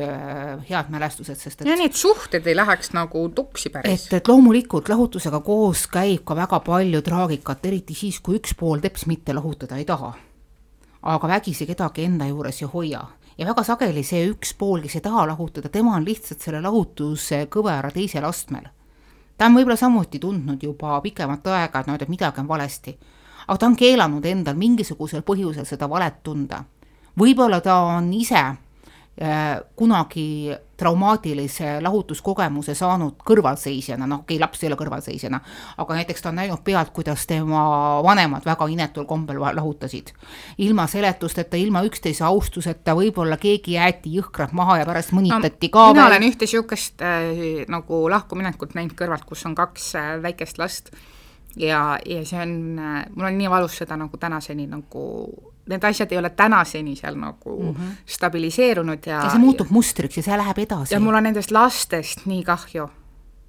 head 0.68 0.90
mälestused, 0.92 1.38
sest 1.40 1.62
et 1.62 1.70
ja 1.70 1.76
need 1.78 1.96
suhted 1.98 2.46
ei 2.46 2.56
läheks 2.56 2.92
nagu 2.96 3.24
tuksi 3.34 3.72
päris. 3.74 4.06
et, 4.06 4.18
et 4.20 4.28
loomulikult 4.28 4.90
lahutusega 4.92 5.40
koos 5.44 5.86
käib 5.92 6.26
ka 6.28 6.36
väga 6.38 6.60
palju 6.66 7.02
traagikat, 7.02 7.64
eriti 7.72 7.96
siis, 7.96 8.20
kui 8.20 8.38
üks 8.40 8.56
pool 8.58 8.84
teps 8.84 9.06
mitte 9.10 9.34
lahutada 9.36 9.80
ei 9.80 9.88
taha. 9.88 10.12
aga 11.02 11.34
vägisi 11.36 11.66
kedagi 11.66 12.06
enda 12.06 12.28
juures 12.30 12.62
ei 12.62 12.70
hoia 12.74 13.02
ja 13.38 13.48
väga 13.48 13.64
sageli 13.66 14.04
see 14.06 14.26
üks 14.30 14.54
pool, 14.58 14.82
kes 14.84 14.98
ei 14.98 15.06
taha 15.08 15.26
lahutada, 15.32 15.72
tema 15.72 15.96
on 15.96 16.06
lihtsalt 16.06 16.40
selle 16.40 16.60
lahutuse 16.62 17.46
kõvera 17.50 17.90
teisel 17.94 18.24
astmel. 18.28 18.68
ta 19.36 19.48
on 19.48 19.56
võib-olla 19.56 19.76
samuti 19.76 20.20
tundnud 20.22 20.62
juba 20.62 21.00
pikemat 21.00 21.46
aega, 21.46 21.80
et 21.80 21.90
noh, 21.90 21.98
et 22.00 22.12
midagi 22.12 22.40
on 22.40 22.48
valesti 22.48 22.98
aga 23.46 23.58
ta 23.58 23.66
on 23.66 23.76
keelanud 23.76 24.26
endal 24.26 24.58
mingisugusel 24.58 25.22
põhjusel 25.26 25.66
seda 25.68 25.88
valet 25.90 26.22
tunda. 26.22 26.64
võib-olla 27.18 27.60
ta 27.60 27.76
on 27.96 28.12
ise 28.12 28.40
äh, 28.42 29.60
kunagi 29.76 30.54
traumaatilise 30.82 31.76
lahutuskogemuse 31.82 32.74
saanud 32.74 33.20
kõrvalseisjana, 33.26 34.06
noh 34.08 34.22
okei 34.22 34.36
okay,, 34.36 34.42
laps 34.42 34.62
ei 34.62 34.70
ole 34.70 34.78
kõrvalseisjana, 34.80 35.38
aga 35.82 35.98
näiteks 35.98 36.24
ta 36.24 36.30
on 36.32 36.40
näinud 36.40 36.62
pealt, 36.66 36.90
kuidas 36.96 37.26
tema 37.30 37.62
vanemad 38.02 38.46
väga 38.46 38.66
inetul 38.72 39.06
kombel 39.06 39.38
lahutasid. 39.42 40.10
ilma 40.58 40.86
seletusteta, 40.90 41.56
ilma 41.56 41.84
üksteise 41.86 42.24
austuseta, 42.24 42.96
võib-olla 42.98 43.38
keegi 43.38 43.76
jäeti 43.76 44.16
jõhkralt 44.16 44.52
maha 44.58 44.80
ja 44.82 44.88
pärast 44.88 45.14
mõnitati 45.14 45.70
no, 45.70 45.72
ka 45.76 45.86
mina 45.92 46.02
veel. 46.02 46.12
olen 46.12 46.28
ühte 46.30 46.48
niisugust 46.48 47.02
äh, 47.02 47.66
nagu 47.68 48.04
lahkuminekut 48.10 48.74
näinud 48.74 48.98
kõrvalt, 48.98 49.26
kus 49.28 49.46
on 49.46 49.54
kaks 49.58 49.94
äh, 49.94 50.14
väikest 50.22 50.58
last 50.58 50.94
ja, 51.56 51.98
ja 52.06 52.24
see 52.24 52.42
on, 52.42 52.52
mul 53.14 53.26
on 53.26 53.38
nii 53.38 53.50
valus 53.50 53.76
seda 53.82 53.96
nagu 53.96 54.16
tänaseni 54.16 54.66
nagu, 54.70 55.04
need 55.68 55.84
asjad 55.84 56.12
ei 56.12 56.18
ole 56.18 56.30
tänaseni 56.30 56.96
seal 56.96 57.18
nagu 57.18 57.58
mm 57.62 57.74
-hmm. 57.74 58.00
stabiliseerunud 58.06 59.06
ja 59.06 59.24
ja 59.24 59.30
see 59.30 59.38
muutub 59.38 59.70
mustriks 59.70 60.16
ja 60.16 60.22
see 60.22 60.38
läheb 60.38 60.58
edasi. 60.58 60.94
ja 60.94 61.00
mul 61.00 61.14
on 61.14 61.22
nendest 61.22 61.50
lastest 61.50 62.26
nii 62.26 62.42
kahju 62.44 62.88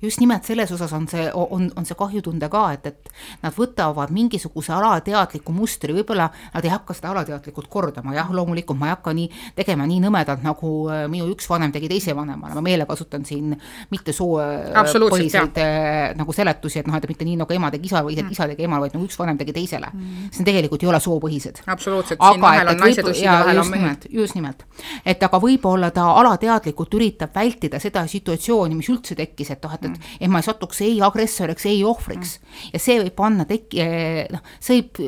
just 0.04 0.20
nimelt 0.20 0.44
selles 0.44 0.72
osas 0.72 0.94
on 0.94 1.08
see, 1.08 1.26
on, 1.34 1.70
on 1.76 1.86
see 1.88 1.98
kahjutunde 1.98 2.50
ka, 2.52 2.63
et, 2.76 2.88
et 2.92 3.12
nad 3.44 3.56
võtavad 3.56 4.12
mingisuguse 4.13 4.74
alateadliku 4.76 5.56
mustri, 5.56 5.96
võib-olla 5.96 6.28
nad 6.54 6.66
ei 6.66 6.72
hakka 6.74 6.96
seda 6.98 7.13
alateadlikult 7.13 7.70
kordama, 7.72 8.16
jah, 8.18 8.32
loomulikult 8.36 8.80
ma 8.80 8.89
ei 8.89 8.96
hakka 8.96 9.13
nii 9.16 9.30
tegema 9.56 9.88
nii 9.89 10.02
nõmedalt, 10.04 10.44
nagu 10.46 10.74
äh, 10.92 11.06
minu 11.12 11.30
üks 11.32 11.48
vanem 11.50 11.72
tegi 11.74 11.89
teise 11.92 12.16
vanemale, 12.18 12.56
ma 12.58 12.66
meelega 12.66 12.92
kasutan 12.92 13.26
siin 13.28 13.54
mitte 13.94 14.16
soopõhiseid 14.16 15.62
äh, 15.63 16.13
nagu 16.20 16.36
seletusi, 16.36 16.82
et 16.82 16.89
noh, 16.89 16.98
et 17.00 17.08
mitte 17.10 17.28
nii 17.28 17.39
nagu 17.39 17.56
ema 17.56 17.72
tegi 17.74 17.89
isa 17.92 18.04
või 18.06 18.18
mm. 18.20 18.34
isa 18.36 18.48
tegi 18.52 18.68
emale, 18.68 18.88
vaid 18.88 18.98
nagu 18.98 19.08
üks 19.08 19.20
vanem 19.20 19.39
tegi 19.39 19.56
teisele. 19.56 19.89
Mm.. 19.94 20.30
see 20.36 20.48
tegelikult 20.48 20.84
ei 20.84 20.92
ole 20.92 21.00
soopõhised. 21.04 21.63
absoluutselt, 21.68 22.20
siin 22.20 22.44
vahel 22.44 22.74
on 22.74 22.84
naised 22.84 23.08
ussid 23.08 23.26
ja 23.26 23.39
vahel 23.44 23.63
on 23.63 23.72
mehed. 23.72 24.08
just 24.12 24.36
nimelt, 24.38 24.66
et 25.06 25.24
aga 25.24 25.39
võib-olla 25.42 25.92
ta 25.96 26.10
alateadlikult 26.20 27.00
üritab 27.00 27.36
vältida 27.36 27.80
seda 27.80 28.06
situatsiooni, 28.10 28.76
mis 28.78 28.89
üldse 28.92 29.16
tekkis, 29.18 29.54
et 29.56 29.63
noh, 29.63 29.74
et, 29.78 29.86
et 29.88 29.92
et, 29.95 30.10
et 30.21 30.32
ma 30.32 30.41
ei 30.41 30.47
satuks 30.47 30.82
ei 30.86 31.01
agressoriks, 31.06 31.67
ei 31.69 31.84
ohvriks. 31.88 32.39
Mm. 32.39 32.71
ja 32.73 32.84
see 32.88 32.99
võib 33.03 33.15
panna 33.19 33.47
tek-, 33.49 33.77
eh, 33.77 34.25
noh, 34.34 34.43
see 34.60 34.82
võib 34.82 35.03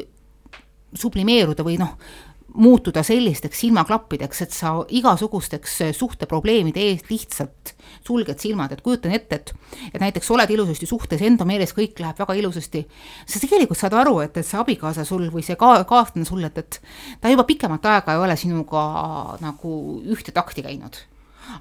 sublimeeruda 0.96 1.66
või 1.66 1.80
noh, 1.82 1.98
muutuda 2.56 3.04
sellisteks 3.04 3.60
silmaklappideks, 3.60 4.42
et 4.46 4.54
sa 4.56 4.72
igasugusteks 4.96 5.74
eh, 5.84 5.94
suhteprobleemide 5.96 6.84
eest 6.92 7.10
lihtsalt 7.12 7.74
sulged 8.06 8.40
silmad, 8.40 8.72
et 8.72 8.84
kujutan 8.86 9.16
ette, 9.16 9.42
et 9.42 9.54
et 9.94 10.02
näiteks 10.02 10.30
oled 10.32 10.50
ilusasti 10.52 10.88
suhtes, 10.88 11.22
enda 11.26 11.46
meeles 11.48 11.74
kõik 11.76 12.00
läheb 12.00 12.20
väga 12.20 12.38
ilusasti, 12.40 12.86
sa 13.28 13.42
tegelikult 13.42 13.80
saad 13.80 13.96
aru, 13.98 14.20
et, 14.24 14.38
et 14.38 14.48
see 14.48 14.60
abikaasa 14.60 15.06
sul 15.08 15.28
või 15.34 15.44
see 15.46 15.60
ka-, 15.60 15.84
kaaslane 15.90 16.28
sul, 16.28 16.44
et, 16.48 16.58
et 16.64 16.80
ta 17.22 17.34
juba 17.34 17.48
pikemat 17.48 17.92
aega 17.92 18.16
ei 18.16 18.24
ole 18.24 18.38
sinuga 18.40 18.86
nagu 19.44 19.76
ühte 20.16 20.36
takti 20.36 20.64
käinud 20.66 21.04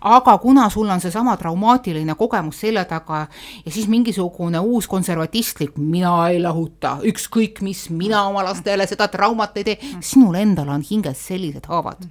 aga 0.01 0.39
kuna 0.39 0.69
sul 0.71 0.89
on 0.89 1.01
seesama 1.01 1.37
traumaatiline 1.37 2.15
kogemus 2.19 2.61
selja 2.61 2.85
taga 2.89 3.27
ja 3.65 3.71
siis 3.71 3.89
mingisugune 3.89 4.61
uus 4.61 4.89
konservatistlik, 4.89 5.77
mina 5.77 6.17
ei 6.29 6.43
lahuta, 6.43 6.99
ükskõik 7.05 7.63
mis, 7.63 7.89
mina 7.91 8.27
oma 8.29 8.45
lastele 8.45 8.87
seda 8.87 9.09
traumat 9.09 9.57
ei 9.57 9.65
tee, 9.65 9.95
sinul 10.01 10.35
endal 10.41 10.69
on 10.75 10.85
hinges 10.91 11.27
sellised 11.29 11.67
haavad. 11.71 12.05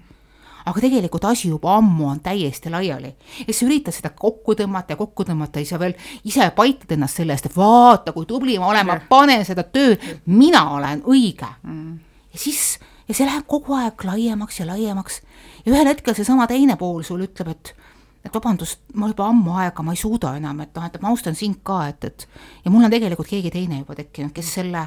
Aga 0.64 0.80
tegelikult 0.80 1.26
asi 1.28 1.50
juba 1.50 1.74
ammu 1.76 2.08
on 2.08 2.22
täiesti 2.24 2.72
laiali. 2.72 3.12
ja 3.48 3.54
sa 3.54 3.66
üritad 3.66 3.96
seda 3.96 4.14
kokku 4.16 4.56
tõmmata 4.56 4.96
ja 4.96 5.00
kokku 5.00 5.26
tõmmata 5.28 5.60
ja 5.60 5.68
sa 5.68 5.80
veel 5.80 5.96
ise 6.24 6.50
paitad 6.56 6.96
ennast 6.96 7.20
selle 7.20 7.36
eest, 7.36 7.50
et 7.50 7.58
vaata, 7.58 8.14
kui 8.16 8.26
tubli 8.26 8.56
ma 8.60 8.70
olen, 8.72 8.88
ma 8.88 9.00
panen 9.10 9.44
seda 9.46 9.64
tööd, 9.64 10.00
mina 10.26 10.64
olen 10.78 11.04
õige. 11.04 11.50
Mm.. 11.68 12.00
ja 12.32 12.40
siis, 12.40 12.80
ja 13.08 13.14
see 13.14 13.26
läheb 13.28 13.48
kogu 13.48 13.76
aeg 13.78 14.04
laiemaks 14.08 14.60
ja 14.60 14.68
laiemaks 14.68 15.22
ja 15.66 15.72
ühel 15.72 15.88
hetkel 15.88 16.16
seesama 16.16 16.48
teine 16.48 16.78
pool 16.80 17.04
sul 17.04 17.26
ütleb, 17.26 17.52
et 17.52 17.76
et 18.24 18.32
vabandust, 18.32 18.80
ma 18.96 19.10
juba 19.12 19.26
ammu 19.28 19.58
aega, 19.60 19.84
ma 19.84 19.92
ei 19.92 20.00
suuda 20.00 20.32
enam, 20.40 20.62
et 20.64 20.72
noh, 20.78 20.86
et 20.88 21.02
ma 21.04 21.12
austan 21.12 21.36
sind 21.36 21.60
ka, 21.68 21.82
et, 21.92 22.06
et 22.08 22.28
ja 22.64 22.72
mul 22.72 22.86
on 22.88 22.94
tegelikult 22.94 23.28
keegi 23.28 23.52
teine 23.52 23.82
juba 23.82 23.98
tekkinud, 24.00 24.32
kes 24.36 24.54
selle 24.60 24.86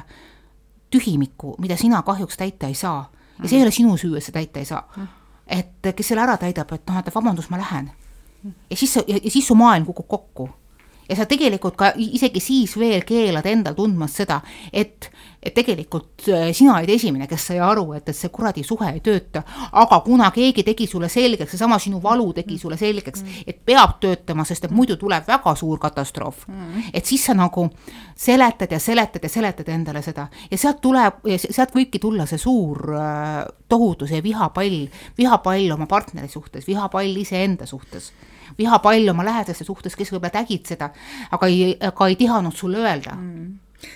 tühimiku, 0.93 1.53
mida 1.61 1.77
sina 1.77 2.01
kahjuks 2.07 2.39
täita 2.39 2.69
ei 2.71 2.77
saa, 2.77 3.03
ja 3.37 3.49
see 3.49 3.59
ei 3.59 3.65
ole 3.67 3.73
sinu 3.75 3.93
süü, 3.99 4.15
et 4.17 4.25
sa 4.25 4.33
täita 4.33 4.63
ei 4.63 4.65
saa, 4.65 5.05
et 5.45 5.91
kes 5.93 6.09
selle 6.13 6.25
ära 6.25 6.37
täidab, 6.41 6.73
et 6.73 6.89
noh, 6.89 6.97
et 6.97 7.13
vabandust, 7.13 7.53
ma 7.53 7.61
lähen. 7.61 7.91
ja 8.69 8.77
siis 8.77 8.95
ja 8.95 9.19
siis 9.29 9.47
su 9.47 9.55
maailm 9.55 9.85
kukub 9.85 10.07
kokku. 10.07 10.49
Ja 11.09 11.15
sa 11.15 11.25
tegelikult 11.29 11.77
ka 11.79 11.91
isegi 11.97 12.41
siis 12.43 12.75
veel 12.79 13.03
keelad 13.07 13.45
endal 13.47 13.75
tundmast 13.77 14.21
seda, 14.21 14.39
et, 14.73 15.09
et 15.41 15.53
tegelikult 15.55 16.27
äh, 16.33 16.49
sina 16.55 16.77
olid 16.77 16.91
esimene, 16.97 17.27
kes 17.29 17.47
sai 17.51 17.59
aru, 17.63 17.85
et, 17.97 18.09
et 18.09 18.17
see 18.17 18.31
kuradi 18.33 18.63
suhe 18.67 18.89
ei 18.91 19.01
tööta, 19.03 19.43
aga 19.81 19.99
kuna 20.05 20.29
keegi 20.35 20.65
tegi 20.67 20.87
sulle 20.89 21.09
selgeks, 21.11 21.53
seesama 21.53 21.79
sinu 21.81 22.01
valu 22.03 22.29
tegi 22.35 22.57
sulle 22.59 22.77
selgeks, 22.79 23.23
et 23.47 23.59
peab 23.65 23.97
töötama, 24.03 24.45
sest 24.47 24.67
et 24.67 24.75
muidu 24.75 24.97
tuleb 24.99 25.27
väga 25.27 25.55
suur 25.55 25.79
katastroof. 25.81 26.45
et 26.93 27.05
siis 27.05 27.25
sa 27.25 27.33
nagu 27.37 27.69
seletad 28.15 28.71
ja 28.71 28.79
seletad 28.79 29.23
ja 29.23 29.29
seletad 29.29 29.67
endale 29.69 30.01
seda. 30.01 30.27
Ja 30.51 30.57
sealt 30.57 30.81
tuleb, 30.81 31.23
sealt 31.37 31.75
võibki 31.75 31.99
tulla 31.99 32.25
see 32.25 32.41
suur 32.41 32.93
äh, 32.95 33.43
tohutu 33.69 34.07
see 34.07 34.23
vihapall, 34.23 34.87
vihapall 35.17 35.71
oma 35.71 35.87
partneri 35.87 36.27
suhtes, 36.27 36.67
vihapall 36.67 37.23
iseenda 37.23 37.65
suhtes 37.65 38.11
vihapall 38.57 39.13
oma 39.13 39.25
lähedaste 39.27 39.65
suhtes, 39.67 39.95
kes 39.95 40.11
võib-olla 40.13 40.41
nägid 40.41 40.67
seda, 40.69 40.91
aga 41.31 41.49
ei, 41.51 41.73
aga 41.89 42.09
ei 42.11 42.19
tihanud 42.19 42.55
sulle 42.55 42.83
öelda 42.83 43.15
mm. 43.15 43.47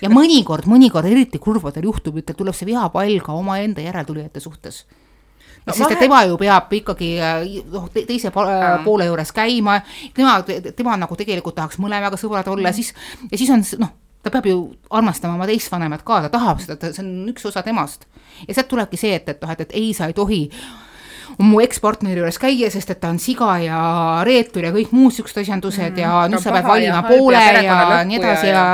ja 0.04 0.10
mõnikord, 0.12 0.68
mõnikord 0.70 1.10
eriti 1.10 1.40
kurvadel 1.42 1.88
juhtumitel 1.90 2.38
tuleb 2.38 2.56
see 2.56 2.68
vihapall 2.72 3.22
ka 3.24 3.36
omaenda 3.38 3.84
järeltulijate 3.84 4.42
suhtes 4.44 4.84
no, 5.66 5.72
sest 5.72 5.84
vahe... 5.84 5.96
et 5.96 6.04
tema 6.04 6.22
ju 6.26 6.38
peab 6.40 6.72
ikkagi 6.78 7.14
noh, 7.72 7.88
teise 7.94 8.32
poole 8.34 9.08
juures 9.08 9.34
käima, 9.34 9.80
tema, 10.14 10.38
tema 10.76 10.96
nagu 11.00 11.18
tegelikult 11.18 11.58
tahaks 11.58 11.80
mõlemaga 11.82 12.20
sõbrad 12.20 12.48
olla 12.52 12.70
mm., 12.70 12.78
siis 12.78 12.94
ja 13.30 13.40
siis 13.40 13.52
on 13.54 13.66
noh, 13.82 13.92
ta 14.22 14.30
peab 14.30 14.46
ju 14.46 14.62
armastama 14.90 15.36
oma 15.38 15.48
teist 15.50 15.70
vanemat 15.72 16.04
ka, 16.06 16.22
ta 16.24 16.32
tahab 16.32 16.62
seda, 16.62 16.92
see 16.94 17.04
on 17.04 17.12
üks 17.32 17.46
osa 17.48 17.64
temast. 17.66 18.06
ja 18.46 18.54
sealt 18.54 18.70
tulebki 18.70 19.00
see, 19.00 19.14
et, 19.18 19.28
et 19.28 19.42
noh, 19.42 19.52
et, 19.54 19.66
et 19.66 19.76
ei, 19.78 19.92
sa 19.96 20.08
ei 20.10 20.16
tohi 20.16 20.44
mu 21.42 21.60
ekspartneri 21.62 22.20
juures 22.22 22.38
käia, 22.42 22.70
sest 22.72 22.92
et 22.94 23.00
ta 23.02 23.10
on 23.12 23.20
siga 23.22 23.54
ja 23.62 23.78
reetur 24.26 24.66
ja 24.68 24.72
kõik 24.74 24.92
muud 24.96 25.14
siuksed 25.14 25.42
asjandused 25.42 25.92
mm, 25.92 26.02
ja 26.02 26.26
nüüd 26.30 26.42
sa 26.42 26.54
pead 26.54 26.68
valima 26.68 27.02
poole 27.06 27.40
ja, 27.40 27.62
ja 27.62 28.02
nii 28.08 28.18
edasi 28.18 28.50
ja, 28.50 28.64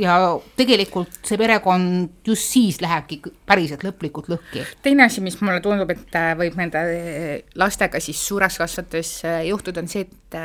ja, 0.00 0.18
ja 0.24 0.34
tegelikult 0.58 1.22
see 1.26 1.40
perekond 1.40 2.28
just 2.28 2.52
siis 2.52 2.80
lähebki 2.82 3.20
päriselt 3.48 3.84
lõplikult 3.86 4.30
lõhki. 4.32 4.66
teine 4.84 5.06
asi, 5.08 5.22
mis 5.24 5.38
mulle 5.40 5.62
tundub, 5.64 5.90
et 5.94 6.18
äh, 6.18 6.32
võib 6.38 6.58
nende 6.60 6.84
äh, 6.84 7.32
lastega 7.58 8.00
siis 8.02 8.20
suures 8.26 8.58
kasvates 8.60 9.16
äh, 9.28 9.42
juhtuda, 9.48 9.82
on 9.82 9.90
see, 9.90 10.06
et 10.06 10.38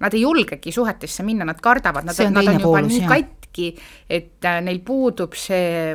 nad 0.00 0.14
ei 0.14 0.22
julgegi 0.22 0.72
suhetesse 0.72 1.24
minna, 1.26 1.46
nad 1.48 1.60
kardavad, 1.62 2.06
nad, 2.06 2.16
nad 2.30 2.40
on 2.42 2.56
juba 2.58 2.64
poolus, 2.64 2.92
nii 2.92 3.04
jah. 3.04 3.12
katki, 3.16 3.68
et 4.18 4.48
neil 4.64 4.80
puudub 4.84 5.36
see 5.38 5.94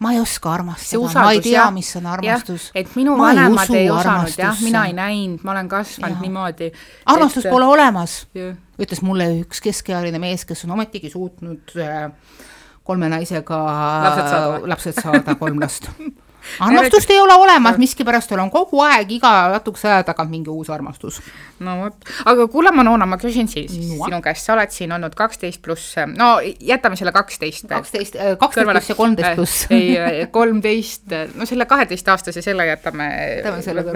ma 0.00 0.12
ei 0.14 0.20
oska 0.20 0.52
armastada, 0.52 1.10
ma 1.20 1.32
ei 1.32 1.42
tea, 1.44 1.66
mis 1.74 1.90
on 2.00 2.06
armastus. 2.08 2.70
et 2.74 2.94
minu 2.96 3.16
ma 3.18 3.30
vanemad 3.30 3.74
ei, 3.74 3.82
ei 3.84 3.90
osanud 3.92 4.38
jah, 4.38 4.62
mina 4.64 4.86
ei 4.88 4.94
näinud, 4.96 5.44
ma 5.44 5.52
olen 5.52 5.68
kasvanud 5.68 6.16
ja. 6.16 6.22
niimoodi. 6.24 6.70
armastust 7.06 7.46
et... 7.46 7.52
pole 7.52 7.68
olemas, 7.68 8.22
ütles 8.80 9.04
mulle 9.04 9.28
üks 9.42 9.60
keskealine 9.64 10.22
mees, 10.22 10.46
kes 10.48 10.64
on 10.64 10.76
ometigi 10.78 11.12
suutnud 11.12 11.76
äh, 11.76 12.08
kolme 12.84 13.12
naisega 13.12 13.60
lapsed 14.06 14.32
saada, 14.32 14.58
lapsed 14.72 15.04
saada 15.04 15.36
kolm 15.40 15.60
last 15.60 15.90
armastust 16.60 17.10
ei 17.10 17.20
ole 17.20 17.34
olemas, 17.34 17.78
miskipärast 17.80 18.30
tal 18.30 18.42
on 18.44 18.50
kogu 18.50 18.80
aeg 18.84 19.10
iga 19.16 19.32
natukese 19.54 19.90
aja 19.90 20.04
tagant 20.10 20.30
mingi 20.30 20.50
uus 20.50 20.70
armastus. 20.70 21.20
no 21.60 21.76
vot, 21.82 22.10
aga 22.30 22.46
kuule, 22.52 22.72
Manona, 22.74 23.06
ma 23.06 23.18
küsin 23.20 23.48
siis 23.50 23.72
no. 23.76 24.04
sinu 24.04 24.20
käest, 24.24 24.46
sa 24.46 24.54
oled 24.54 24.72
siin 24.74 24.92
olnud 24.96 25.14
kaksteist 25.18 25.62
pluss, 25.64 25.96
no 26.16 26.30
jätame 26.40 26.98
selle 27.00 27.12
kaksteist. 27.16 27.66
kaksteist, 27.70 28.16
äh, 28.16 28.34
kaksteist 28.40 28.70
pluss 28.70 28.92
ja 28.92 28.98
kolmteist 28.98 29.38
pluss. 29.38 29.66
ei, 29.76 30.26
kolmteist, 30.32 31.14
no 31.34 31.48
selle 31.48 31.66
kaheteistaastase, 31.70 32.42
selle 32.42 32.66
jätame 32.70 33.10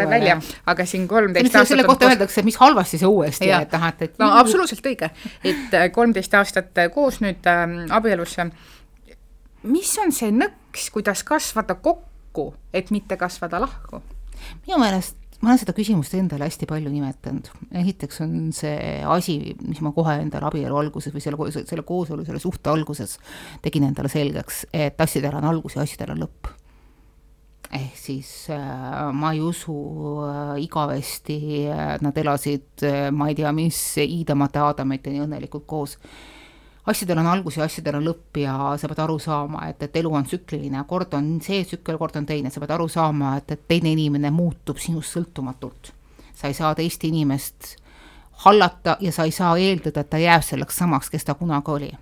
välja, 0.04 0.38
aga 0.66 0.86
siin 0.88 1.08
kolmteist 1.08 1.54
aastat. 1.54 1.72
selle 1.74 1.88
kohta 1.88 2.10
öeldakse, 2.12 2.44
mis 2.46 2.58
halvasti 2.60 3.00
see 3.00 3.10
uuesti, 3.10 3.50
et 3.50 3.74
et, 3.74 4.02
et. 4.08 4.18
no 4.22 4.30
absoluutselt 4.38 4.86
õige, 4.86 5.10
et 5.44 5.78
kolmteist 5.92 6.34
aastat 6.38 6.84
koos 6.94 7.20
nüüd 7.24 7.46
äh, 7.50 7.68
abielus. 7.94 8.36
mis 9.62 9.94
on 10.02 10.12
see 10.12 10.32
nõks, 10.34 10.90
kuidas 10.92 11.24
kasvada 11.24 11.74
kokku? 11.74 12.13
Kokku, 12.34 12.54
et 12.74 12.90
mitte 12.90 13.16
kasvada 13.20 13.62
lahku? 13.62 14.02
minu 14.66 14.80
meelest 14.82 15.20
ma 15.40 15.52
olen 15.52 15.60
seda 15.60 15.74
küsimust 15.76 16.14
endale 16.18 16.48
hästi 16.48 16.66
palju 16.66 16.90
nimetanud. 16.90 17.50
esiteks 17.82 18.20
on 18.24 18.34
see 18.56 18.98
asi, 19.06 19.36
mis 19.62 19.80
ma 19.84 19.92
kohe 19.94 20.16
endale 20.22 20.48
abielu 20.48 20.76
alguses 20.80 21.14
või 21.14 21.22
selle, 21.22 21.50
selle 21.54 21.84
koosolu, 21.86 22.24
selle 22.26 22.42
suhte 22.42 22.72
alguses 22.72 23.18
tegin 23.62 23.86
endale 23.86 24.10
selgeks, 24.10 24.64
et 24.72 25.00
asjadel 25.00 25.38
on 25.38 25.48
algus 25.52 25.76
ja 25.76 25.84
asjadel 25.84 26.14
on 26.16 26.24
lõpp. 26.24 26.50
ehk 27.74 27.98
siis 27.98 28.30
äh, 28.54 29.10
ma 29.12 29.32
ei 29.34 29.42
usu 29.44 29.76
äh, 30.26 30.54
igavesti 30.64 31.38
äh,, 31.70 31.96
nad 32.02 32.18
elasid 32.18 32.86
ma 33.12 33.28
ei 33.30 33.38
tea 33.38 33.52
mis 33.52 33.80
Iidamate 34.02 34.62
Aadamiteni 34.64 35.22
õnnelikult 35.24 35.66
koos 35.66 35.98
asjadel 36.86 37.18
on 37.18 37.26
algus 37.26 37.56
ja 37.56 37.64
asjadel 37.64 37.98
on 37.98 38.04
lõpp 38.08 38.40
ja 38.42 38.54
sa 38.80 38.88
pead 38.90 39.00
aru 39.06 39.16
saama, 39.22 39.68
et, 39.70 39.82
et 39.86 39.96
elu 39.96 40.10
on 40.12 40.26
tsükliline, 40.28 40.84
kord 40.88 41.14
on 41.16 41.30
see 41.44 41.64
tsükkel, 41.64 41.98
kord 42.00 42.16
on 42.20 42.26
teine, 42.28 42.52
sa 42.52 42.60
pead 42.60 42.74
aru 42.76 42.88
saama, 42.92 43.36
et, 43.40 43.54
et 43.56 43.62
teine 43.68 43.94
inimene 43.94 44.32
muutub 44.34 44.80
sinust 44.82 45.16
sõltumatult. 45.16 45.92
sa 46.34 46.50
ei 46.50 46.54
saa 46.54 46.74
teist 46.74 47.04
inimest 47.04 47.76
hallata 48.44 48.96
ja 49.00 49.12
sa 49.12 49.24
ei 49.24 49.30
saa 49.30 49.56
eeldada, 49.56 50.00
et 50.00 50.10
ta 50.10 50.18
jääb 50.18 50.42
selleks 50.42 50.76
samaks, 50.76 51.10
kes 51.10 51.24
ta 51.24 51.34
kunagi 51.34 51.70
oli. 51.70 51.92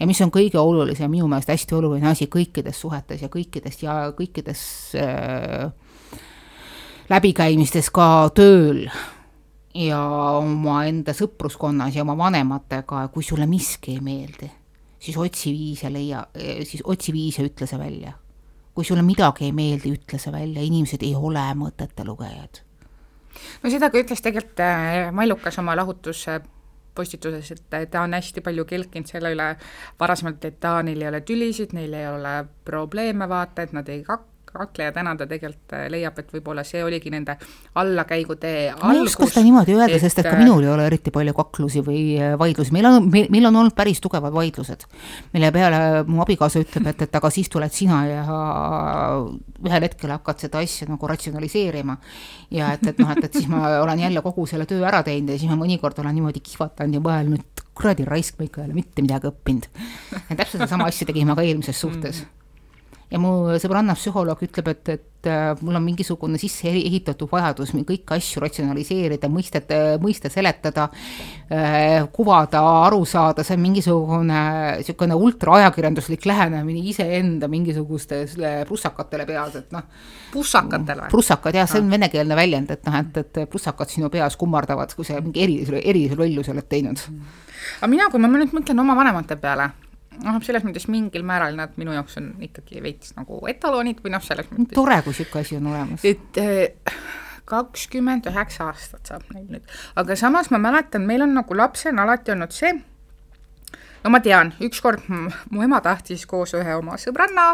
ja 0.00 0.06
mis 0.06 0.20
on 0.20 0.30
kõige 0.30 0.58
olulisem, 0.58 1.10
minu 1.10 1.28
meelest 1.28 1.50
hästi 1.50 1.74
oluline 1.74 2.08
asi 2.08 2.26
kõikides 2.26 2.80
suhetes 2.80 3.22
ja 3.22 3.28
kõikides 3.28 3.82
ja 3.82 4.12
kõikides 4.16 4.62
äh, 4.94 5.72
läbikäimistes 7.10 7.90
ka 7.90 8.30
tööl 8.34 8.86
ja 9.74 10.00
omaenda 10.40 11.14
sõpruskonnas 11.16 11.94
ja 11.94 12.02
oma 12.02 12.16
vanematega, 12.18 13.06
kui 13.14 13.22
sulle 13.26 13.46
miski 13.50 13.94
ei 13.96 14.00
meeldi, 14.04 14.50
siis 14.98 15.18
otsi 15.18 15.52
viise 15.54 15.92
leia, 15.92 16.24
siis 16.64 16.82
otsi 16.84 17.14
viise, 17.14 17.44
ütle 17.46 17.68
see 17.70 17.78
välja. 17.78 18.16
kui 18.74 18.84
sulle 18.86 19.02
midagi 19.02 19.44
ei 19.44 19.52
meeldi, 19.52 19.90
ütle 19.92 20.18
see 20.18 20.32
välja, 20.32 20.62
inimesed 20.62 21.02
ei 21.02 21.14
ole 21.14 21.42
mõtete 21.58 22.06
lugejad. 22.06 22.62
no 23.62 23.70
seda 23.70 23.90
ka 23.90 24.00
ütles 24.00 24.22
tegelikult 24.22 24.62
äh, 24.64 25.10
Mallukas 25.12 25.58
oma 25.58 25.76
lahutuse 25.76 26.40
postituses, 26.94 27.52
et 27.54 27.90
ta 27.90 28.02
on 28.02 28.14
hästi 28.14 28.42
palju 28.44 28.64
kelkinud 28.66 29.08
selle 29.08 29.30
üle 29.34 29.52
varasemalt, 30.00 30.44
et 30.44 30.64
aa, 30.64 30.82
neil 30.82 31.02
ei 31.02 31.08
ole 31.08 31.20
tülisid, 31.26 31.74
neil 31.76 31.94
ei 31.94 32.08
ole 32.10 32.34
probleeme, 32.66 33.28
vaata, 33.30 33.62
et 33.62 33.72
nad 33.76 33.88
ei 33.88 34.02
kak-, 34.06 34.29
kakleja 34.58 34.92
täna 34.92 35.14
ta 35.16 35.26
tegelikult 35.30 35.74
äh, 35.76 35.86
leiab, 35.92 36.18
et 36.20 36.32
võib-olla 36.34 36.64
see 36.66 36.82
oligi 36.84 37.12
nende 37.12 37.36
allakäigutee 37.80 38.70
algus. 38.72 38.84
ma 38.84 38.94
ei 38.96 39.02
oska 39.04 39.28
seda 39.30 39.44
niimoodi 39.46 39.76
öelda, 39.76 39.98
sest 40.02 40.22
et 40.22 40.28
ka 40.28 40.34
äh, 40.34 40.42
minul 40.42 40.64
ei 40.66 40.72
ole 40.72 40.86
eriti 40.90 41.12
palju 41.14 41.34
kaklusi 41.36 41.82
või 41.86 42.02
äh, 42.18 42.34
vaidlusi, 42.40 42.74
meil 42.74 42.88
on, 42.90 43.10
meil 43.10 43.50
on 43.50 43.60
olnud 43.62 43.76
päris 43.76 44.02
tugevad 44.02 44.34
vaidlused, 44.34 44.86
mille 45.34 45.52
peale 45.54 45.82
mu 46.08 46.24
abikaasa 46.24 46.64
ütleb, 46.64 46.90
et, 46.92 47.06
et 47.06 47.20
aga 47.20 47.30
siis 47.34 47.50
tuled 47.52 47.74
sina 47.74 48.00
ja 48.08 48.24
ühel 49.60 49.86
hetkel 49.86 50.14
hakkad 50.16 50.46
seda 50.46 50.64
asja 50.64 50.88
nagu 50.90 51.10
ratsionaliseerima. 51.10 51.96
ja 52.50 52.72
et, 52.74 52.86
et 52.90 52.98
noh, 52.98 53.14
et, 53.14 53.24
et 53.28 53.38
siis 53.40 53.48
ma 53.50 53.76
olen 53.84 54.06
jälle 54.06 54.22
kogu 54.24 54.46
selle 54.50 54.66
töö 54.70 54.82
ära 54.86 55.04
teinud 55.06 55.34
ja 55.34 55.38
siis 55.38 55.52
ma 55.52 55.58
mõnikord 55.60 55.98
olen 56.02 56.16
niimoodi 56.18 56.42
kihvatanud 56.44 56.98
ja 56.98 57.04
mõelnud, 57.04 57.64
kuradi 57.76 58.04
raisk, 58.08 58.38
ma 58.38 58.48
ikka 58.48 58.64
ei 58.64 58.70
ole 58.70 58.80
mitte 58.82 59.04
midagi 59.04 59.30
õppinud. 59.30 59.70
ja 60.16 60.34
täpselt 60.34 60.58
sedasama 60.58 60.90
asja 60.90 61.08
tegime 61.08 61.36
ka 61.38 61.46
eelmises 61.46 61.80
suhtes 61.80 62.24
mm 62.24 62.39
ja 63.10 63.18
mu 63.18 63.32
sõbranna 63.60 63.96
psühholoog 63.98 64.42
ütleb, 64.46 64.68
et, 64.70 64.90
et 64.94 65.28
äh, 65.28 65.50
mul 65.64 65.76
on 65.78 65.82
mingisugune 65.84 66.38
sisse 66.40 66.70
ehitatud 66.70 67.30
vajadus 67.30 67.72
kõiki 67.74 68.14
asju 68.16 68.42
ratsionaliseerida, 68.44 69.30
mõistet, 69.32 69.72
mõiste 70.02 70.30
seletada, 70.32 70.86
äh, 71.50 72.06
kuvada, 72.14 72.62
aru 72.86 73.02
saada, 73.08 73.44
see 73.46 73.58
on 73.58 73.64
mingisugune 73.64 74.44
niisugune 74.78 75.18
ultraajakirjanduslik 75.18 76.26
lähenemine 76.30 76.84
iseenda 76.92 77.50
mingisugustele 77.50 78.54
prussakatele 78.70 79.26
peas, 79.26 79.58
et 79.58 79.74
noh. 79.74 79.90
pussakatele 80.32 81.06
või? 81.06 81.12
prussakad 81.12 81.60
jah, 81.60 81.70
see 81.70 81.82
on 81.82 81.90
venekeelne 81.90 82.38
väljend, 82.38 82.74
et 82.76 82.86
noh, 82.86 83.02
et, 83.02 83.22
et 83.24 83.44
prussakad 83.50 83.90
sinu 83.90 84.10
peas 84.12 84.38
kummardavad, 84.40 84.94
kui 84.94 85.08
sa 85.08 85.18
mingi 85.20 85.42
erilise, 85.42 85.82
erilise 85.82 86.18
lolluse 86.18 86.54
oled 86.54 86.70
teinud. 86.70 87.06
aga 87.80 87.90
mina, 87.90 88.10
kui 88.12 88.22
ma 88.22 88.30
nüüd 88.30 88.54
mõtlen 88.54 88.86
oma 88.86 88.98
vanemate 89.02 89.40
peale 89.40 89.72
noh, 90.24 90.38
selles 90.44 90.66
mõttes 90.66 90.86
mingil 90.90 91.24
määral 91.26 91.56
nad 91.58 91.74
minu 91.80 91.94
jaoks 91.96 92.18
on 92.20 92.32
ikkagi 92.44 92.82
veits 92.84 93.14
nagu 93.16 93.40
etalonid 93.50 94.02
või 94.04 94.14
noh, 94.14 94.24
selles 94.24 94.50
mõttes. 94.52 94.76
tore, 94.76 95.00
kui 95.06 95.14
niisugune 95.14 95.46
asi 95.46 95.58
on 95.58 95.72
olemas. 95.72 96.04
et 96.08 96.40
eh, 96.42 96.94
kakskümmend 97.50 98.28
üheksa 98.30 98.70
aastat 98.70 99.10
saab 99.10 99.26
neil 99.34 99.48
nüüd, 99.56 99.74
aga 99.98 100.16
samas 100.18 100.52
ma 100.54 100.60
mäletan, 100.62 101.06
meil 101.08 101.26
on 101.26 101.34
nagu 101.34 101.56
lapsena 101.56 102.06
alati 102.06 102.34
olnud 102.34 102.54
see, 102.54 102.72
no 104.04 104.12
ma 104.12 104.20
tean, 104.24 104.52
ükskord 104.64 105.06
mu 105.10 105.64
ema 105.64 105.80
tahtis 105.84 106.26
koos 106.30 106.54
ühe 106.58 106.76
oma 106.78 106.98
sõbranna 107.00 107.52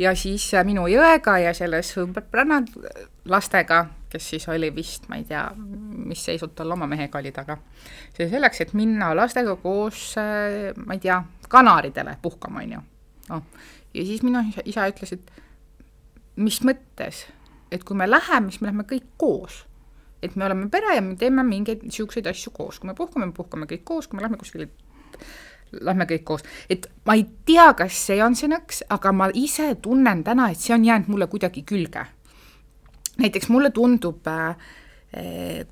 ja 0.00 0.14
siis 0.18 0.48
minu 0.66 0.88
jõega 0.90 1.38
ja 1.42 1.54
selle 1.56 1.82
sõbranna 1.86 2.62
lastega, 3.26 3.86
kes 4.10 4.28
siis 4.30 4.48
oli 4.48 4.70
vist, 4.74 5.08
ma 5.10 5.18
ei 5.20 5.24
tea, 5.28 5.44
mis 5.56 6.22
seisud 6.24 6.54
tal 6.56 6.70
oma 6.74 6.86
mehega 6.90 7.18
olid, 7.18 7.38
aga 7.42 7.58
see 8.16 8.28
selleks, 8.30 8.60
et 8.62 8.74
minna 8.78 9.10
lastega 9.16 9.56
koos, 9.62 10.12
ma 10.84 10.96
ei 10.96 11.02
tea, 11.02 11.22
Kanaridele 11.48 12.16
puhkama, 12.22 12.62
on 12.64 12.76
ju. 12.76 12.82
noh, 13.30 13.42
ja 13.94 14.04
siis 14.06 14.22
minu 14.26 14.42
isa, 14.64 14.86
ütles, 14.90 15.12
et 15.14 15.32
mis 16.42 16.58
mõttes, 16.66 17.24
et 17.72 17.84
kui 17.86 17.98
me 17.98 18.08
läheme, 18.10 18.50
siis 18.50 18.62
me 18.62 18.70
läheme 18.70 18.86
kõik 18.88 19.08
koos. 19.16 19.64
et 20.22 20.34
me 20.34 20.46
oleme 20.46 20.70
pere 20.72 20.94
ja 20.96 21.02
me 21.04 21.14
teeme 21.14 21.42
mingeid 21.44 21.82
niisuguseid 21.84 22.26
asju 22.26 22.50
koos, 22.50 22.78
kui 22.80 22.88
me 22.88 22.94
puhkame, 22.96 23.26
me 23.28 23.34
puhkame 23.36 23.66
kõik 23.70 23.84
koos, 23.84 24.08
kui 24.08 24.16
me 24.16 24.24
lähme 24.24 24.38
kuskile 24.40 24.70
lähme 25.72 26.06
kõik 26.08 26.24
koos, 26.24 26.44
et 26.70 26.86
ma 27.06 27.14
ei 27.18 27.26
tea, 27.46 27.68
kas 27.78 27.98
see 28.08 28.18
on 28.24 28.34
see 28.38 28.48
nõks, 28.50 28.82
aga 28.90 29.12
ma 29.12 29.28
ise 29.34 29.74
tunnen 29.82 30.22
täna, 30.24 30.50
et 30.50 30.62
see 30.62 30.74
on 30.74 30.84
jäänud 30.86 31.10
mulle 31.12 31.28
kuidagi 31.30 31.62
külge. 31.68 32.06
Näiteks 33.18 33.48
mulle 33.48 33.70
tundub 33.70 34.26
eh, 34.26 35.66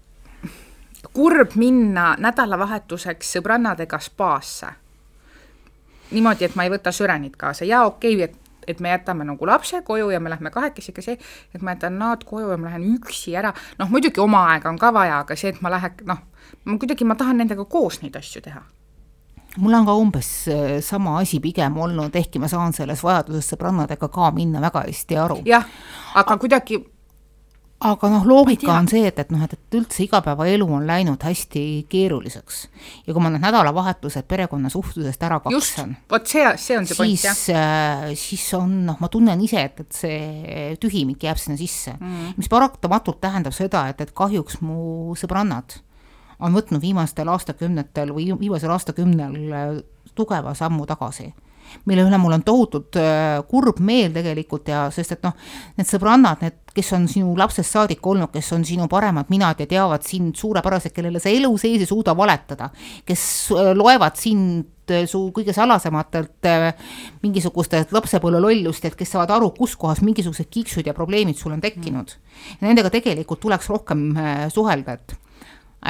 kurb 1.13 1.55
minna 1.61 2.15
nädalavahetuseks 2.19 3.37
sõbrannadega 3.37 4.01
spaasse. 4.01 4.67
niimoodi, 6.11 6.45
et 6.45 6.55
ma 6.55 6.65
ei 6.65 6.71
võta 6.71 6.93
sürenit 6.93 7.37
kaasa 7.37 7.65
ja 7.65 7.85
okei 7.85 8.15
okay,, 8.15 8.25
et 8.25 8.45
et 8.69 8.81
me 8.81 8.89
jätame 8.89 9.25
nagu 9.25 9.47
lapse 9.47 9.83
koju 9.83 10.11
ja 10.11 10.21
me 10.21 10.31
lähme 10.31 10.51
kahekesi, 10.51 10.93
aga 10.93 11.03
see, 11.03 11.19
et 11.55 11.63
ma 11.63 11.75
jätan 11.75 11.99
nad 11.99 12.25
koju 12.25 12.51
ja 12.51 12.57
ma 12.57 12.71
lähen 12.71 12.87
üksi 12.95 13.35
ära, 13.37 13.53
noh 13.79 13.91
muidugi 13.93 14.21
oma 14.21 14.47
aega 14.55 14.71
on 14.71 14.79
ka 14.81 14.93
vaja, 14.95 15.19
aga 15.25 15.37
see, 15.37 15.53
et 15.53 15.61
ma 15.61 15.73
lähen, 15.75 15.99
noh, 16.09 16.23
ma 16.65 16.79
kuidagi, 16.81 17.05
ma 17.05 17.17
tahan 17.19 17.43
nendega 17.43 17.67
koos 17.69 18.01
neid 18.03 18.17
asju 18.17 18.41
teha 18.45 18.63
mul 19.61 19.75
on 19.77 19.87
ka 19.87 19.95
umbes 19.95 20.29
äh, 20.49 20.81
sama 20.83 21.19
asi 21.21 21.39
pigem 21.41 21.77
olnud, 21.79 22.17
ehkki 22.17 22.41
ma 22.43 22.49
saan 22.51 22.73
selles 22.75 23.05
vajaduses 23.05 23.53
sõbrannadega 23.53 24.09
ka 24.11 24.31
minna 24.35 24.63
väga 24.65 24.87
hästi 24.89 25.21
aru. 25.21 25.39
jah, 25.47 25.69
aga 26.19 26.39
kuidagi 26.41 26.81
aga 27.85 28.11
noh, 28.13 28.25
loogika 28.29 28.73
on 28.75 28.89
see, 28.89 29.05
et, 29.09 29.19
et 29.21 29.31
noh, 29.35 29.43
et, 29.45 29.55
et 29.57 29.77
üldse 29.79 30.05
igapäevaelu 30.07 30.67
on 30.79 30.87
läinud 30.89 31.23
hästi 31.25 31.65
keeruliseks. 31.91 32.61
ja 33.07 33.13
kui 33.15 33.23
ma 33.23 33.33
need 33.33 33.45
nädalavahetused 33.45 34.27
perekonnasuhtlusest 34.31 35.27
ära 35.29 35.41
kaksen. 35.45 35.97
vot 36.11 36.29
see, 36.31 36.45
see 36.61 36.79
on 36.79 36.89
see 36.89 36.99
point, 36.99 37.25
jah. 37.27 37.37
siis, 37.37 37.55
äh, 37.55 38.11
siis 38.19 38.47
on 38.59 38.77
noh, 38.89 39.01
ma 39.01 39.11
tunnen 39.13 39.41
ise, 39.45 39.67
et, 39.69 39.85
et 39.85 40.01
see 40.01 40.75
tühimik 40.81 41.29
jääb 41.29 41.41
sinna 41.41 41.59
sisse 41.61 41.97
mm., 41.99 42.37
mis 42.41 42.51
paratamatult 42.53 43.21
tähendab 43.25 43.57
seda, 43.57 43.87
et, 43.93 44.01
et 44.01 44.15
kahjuks 44.17 44.61
mu 44.65 45.17
sõbrannad 45.19 45.79
on 46.45 46.57
võtnud 46.57 46.83
viimastel 46.83 47.29
aastakümnetel 47.31 48.13
või 48.15 48.31
viimasel 48.41 48.73
aastakümnel 48.75 49.37
äh, 49.53 49.75
tugeva 50.15 50.55
sammu 50.57 50.87
tagasi 50.89 51.33
mille 51.89 52.05
üle 52.07 52.19
mul 52.21 52.37
on 52.37 52.45
tohutult 52.47 52.99
äh, 53.01 53.41
kurb 53.49 53.81
meel 53.85 54.13
tegelikult 54.15 54.69
ja 54.71 54.87
sest 54.95 55.17
et 55.17 55.25
noh, 55.27 55.35
need 55.79 55.89
sõbrannad, 55.89 56.45
need, 56.45 56.61
kes 56.75 56.93
on 56.97 57.09
sinu 57.11 57.35
lapsest 57.39 57.71
saadik 57.77 58.05
olnud, 58.07 58.33
kes 58.35 58.53
on 58.57 58.65
sinu 58.67 58.89
paremad 58.91 59.31
minad 59.33 59.61
ja 59.63 59.67
teavad 59.71 60.07
sind 60.07 60.39
suurepäraselt, 60.39 60.95
kellele 60.97 61.23
sa 61.23 61.33
elu 61.33 61.51
sees 61.61 61.85
ei 61.85 61.91
suuda 61.91 62.17
valetada, 62.17 62.71
kes 63.07 63.27
äh, 63.55 63.73
loevad 63.77 64.21
sind 64.21 64.71
su 65.09 65.31
kõige 65.33 65.55
salasematelt 65.57 66.45
mingisugustelt 67.23 67.93
lapsepõlve 67.97 68.43
lollustelt, 68.45 68.99
kes 68.99 69.15
saavad 69.15 69.31
aru, 69.39 69.49
kus 69.57 69.79
kohas 69.81 70.03
mingisugused 70.05 70.51
kiiksud 70.53 70.85
ja 70.85 70.93
probleemid 70.93 71.39
sul 71.41 71.55
on 71.57 71.63
tekkinud. 71.65 72.13
Nendega 72.61 72.91
tegelikult 72.93 73.41
tuleks 73.41 73.71
rohkem 73.73 74.11
suhelda, 74.53 74.99
et, 74.99 75.17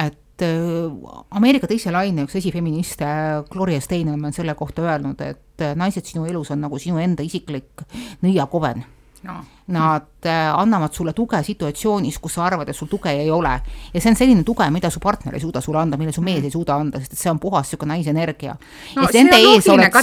et 0.05 0.45
äh, 0.47 1.25
Ameerika 1.35 1.67
teise 1.67 1.93
laine 1.95 2.25
üks 2.25 2.37
esifeministe 2.39 3.07
Gloria 3.51 3.81
Steinem 3.83 4.23
on 4.27 4.35
selle 4.35 4.55
kohta 4.55 4.85
öelnud, 4.85 5.21
et 5.21 5.41
äh, 5.61 5.75
naised 5.77 6.05
sinu 6.05 6.25
elus 6.29 6.51
on 6.51 6.61
nagu 6.65 6.79
sinu 6.81 6.99
enda 7.01 7.23
isiklik 7.23 7.85
nõiakoven 8.25 8.83
no.. 9.25 9.43
Nad 9.65 10.25
äh, 10.29 10.51
annavad 10.53 10.93
sulle 10.93 11.13
tuge 11.17 11.39
situatsioonis, 11.43 12.19
kus 12.21 12.35
sa 12.37 12.43
arvad, 12.45 12.69
et 12.69 12.77
sul 12.77 12.87
tuge 12.87 13.09
ei 13.09 13.31
ole. 13.33 13.53
ja 13.93 14.01
see 14.01 14.11
on 14.11 14.17
selline 14.19 14.43
tuge, 14.45 14.67
mida 14.69 14.91
su 14.93 14.99
partner 15.01 15.33
ei 15.33 15.41
suuda 15.41 15.61
sulle 15.61 15.79
anda, 15.81 15.97
mille 15.97 16.13
su 16.13 16.21
mees 16.21 16.43
ei 16.45 16.51
suuda 16.53 16.75
anda, 16.77 17.01
sest 17.01 17.15
et 17.15 17.21
see 17.23 17.31
on 17.31 17.39
puhas 17.41 17.65
niisugune 17.65 17.95
naisenergia. 17.95 18.53
no 18.95 19.07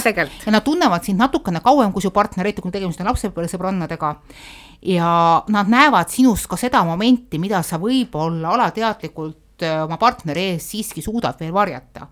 tegelikult. 0.03 0.35
ja 0.45 0.51
nad 0.51 0.67
tunnevad 0.67 1.07
sind 1.07 1.23
natukene 1.23 1.61
kauem 1.63 1.93
kui 1.95 2.03
su 2.03 2.11
partner, 2.11 2.43
eriti 2.45 2.61
kui 2.65 2.75
tegemist 2.75 2.99
on 2.99 3.07
lapsepõlvesõbrannadega 3.13 4.15
ja 4.91 5.13
nad 5.55 5.71
näevad 5.71 6.11
sinust 6.11 6.51
ka 6.51 6.59
seda 6.59 6.83
momenti, 6.83 7.39
mida 7.39 7.63
sa 7.63 7.79
võib-olla 7.79 8.51
alateadlikult 8.57 9.39
Äh, 9.63 9.83
oma 9.85 9.99
partneri 10.01 10.47
ees 10.53 10.65
siiski 10.71 11.01
suudad 11.05 11.37
veel 11.39 11.53
varjata. 11.53 12.07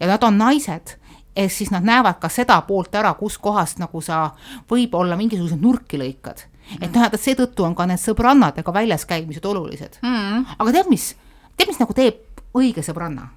ja 0.00 0.06
nad 0.08 0.22
on 0.24 0.38
naised, 0.38 0.96
ehk 1.36 1.52
siis 1.52 1.70
nad 1.70 1.84
näevad 1.84 2.20
ka 2.20 2.30
seda 2.32 2.58
poolt 2.66 2.94
ära, 2.96 3.12
kuskohast 3.18 3.80
nagu 3.82 4.00
sa 4.04 4.30
võib-olla 4.70 5.18
mingisuguseid 5.20 5.62
nurki 5.62 6.00
lõikad. 6.00 6.46
et 6.80 6.92
noh, 6.92 7.06
et 7.06 7.20
seetõttu 7.20 7.64
on 7.64 7.74
ka 7.78 7.86
need 7.86 8.02
sõbrannadega 8.02 8.72
väljas 8.74 9.06
käimised 9.06 9.44
olulised. 9.44 9.98
Mm.. 10.02 10.46
aga 10.58 10.72
tead, 10.72 10.90
mis, 10.90 11.12
tead, 11.56 11.68
mis 11.70 11.82
nagu 11.82 11.94
teeb 11.94 12.22
õige 12.56 12.82
sõbranna? 12.82 13.28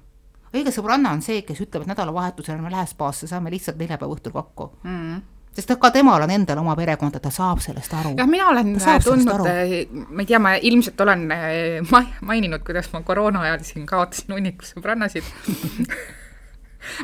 õige 0.54 0.72
sõbranna 0.74 1.12
on 1.14 1.20
see, 1.22 1.42
kes 1.46 1.60
ütleb, 1.62 1.84
et 1.84 1.92
nädalavahetusel 1.92 2.58
me 2.58 2.72
lähe 2.72 2.86
spaasse, 2.90 3.28
saame 3.30 3.52
lihtsalt 3.52 3.78
neljapäeva 3.78 4.16
õhtul 4.16 4.34
kokku. 4.34 4.72
Mm. 4.82 5.20
Sest 5.54 5.72
ka 5.82 5.90
temal 5.90 6.22
on 6.22 6.30
endal 6.30 6.60
oma 6.62 6.76
perekond 6.78 7.16
ja 7.18 7.20
ta 7.22 7.30
saab 7.34 7.58
sellest 7.62 7.94
aru. 7.98 8.12
jah, 8.18 8.28
mina 8.30 8.46
olen 8.52 8.76
tundnud, 9.02 9.46
eh, 9.50 9.88
ma 9.90 10.22
ei 10.22 10.28
tea, 10.28 10.38
ma 10.38 10.54
ilmselt 10.54 11.00
olen 11.02 11.24
eh, 11.34 11.80
ma 11.90 12.04
maininud, 12.26 12.62
kuidas 12.66 12.92
ma 12.92 13.02
koroona 13.06 13.42
ajal 13.48 13.64
siin 13.66 13.86
kaotasin 13.86 14.34
hunniku 14.36 14.68
sõbrannasid 14.68 15.26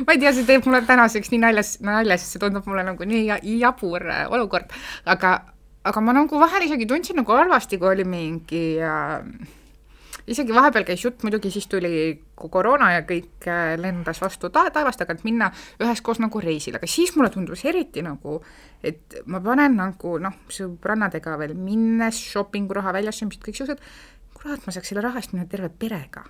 ma 0.05 0.15
ei 0.15 0.21
tea, 0.21 0.33
see 0.35 0.47
teeb 0.47 0.65
mulle 0.67 0.81
tänaseks 0.87 1.31
nii 1.33 1.43
naljas, 1.43 1.75
nalja, 1.85 2.17
sest 2.17 2.35
see 2.35 2.43
tundub 2.43 2.67
mulle 2.69 2.85
nagu 2.87 3.07
nii 3.07 3.59
jabur 3.61 4.07
eh, 4.09 4.25
olukord, 4.33 4.73
aga, 5.05 5.37
aga 5.87 6.03
ma 6.03 6.17
nagu 6.17 6.41
vahel 6.41 6.67
isegi 6.67 6.89
tundsin 6.89 7.19
nagu 7.21 7.37
halvasti, 7.37 7.79
kui 7.81 7.91
oli 7.91 8.07
mingi 8.07 8.65
äh, 8.83 9.21
isegi 10.27 10.55
vahepeal 10.55 10.85
käis 10.87 11.03
jutt, 11.05 11.23
muidugi 11.23 11.51
siis 11.53 11.67
tuli 11.71 11.91
koroona 12.37 12.91
ja 12.97 13.03
kõik 13.07 13.47
äh, 13.47 13.75
lendas 13.79 14.19
vastu 14.23 14.51
ta 14.53 14.67
taevast, 14.73 15.01
aga 15.03 15.15
et 15.15 15.25
minna 15.27 15.49
üheskoos 15.83 16.21
nagu 16.23 16.41
reisile, 16.43 16.81
aga 16.81 16.89
siis 16.91 17.15
mulle 17.15 17.31
tundus 17.33 17.63
eriti 17.69 18.03
nagu, 18.05 18.39
et 18.83 19.21
ma 19.31 19.41
panen 19.43 19.77
nagu 19.79 20.17
noh, 20.23 20.41
sõbrannadega 20.53 21.37
veel 21.41 21.55
minnes, 21.57 22.19
shoppinguraha 22.33 22.95
väljastamist, 22.99 23.43
kõik 23.45 23.61
siuksed, 23.61 23.85
kurat, 24.37 24.65
ma 24.65 24.75
saaks 24.75 24.91
selle 24.91 25.05
raha 25.05 25.21
eest 25.21 25.33
minna 25.33 25.47
terve 25.49 25.71
perega 25.71 26.27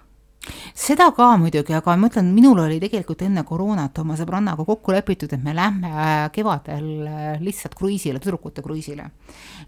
seda 0.77 1.09
ka 1.15 1.31
muidugi, 1.39 1.73
aga 1.75 1.95
ma 1.95 2.07
mõtlen, 2.07 2.29
minul 2.35 2.59
oli 2.63 2.77
tegelikult 2.81 3.21
enne 3.25 3.43
koroonat 3.47 3.97
oma 4.01 4.15
sõbrannaga 4.19 4.63
kokku 4.67 4.93
lepitud, 4.95 5.31
et 5.33 5.43
me 5.43 5.53
lähme 5.57 5.89
äh, 5.89 6.13
kevadel 6.33 6.87
äh, 7.07 7.25
lihtsalt 7.43 7.75
kruiisile, 7.77 8.21
tüdrukute 8.23 8.63
kruiisile. 8.65 9.09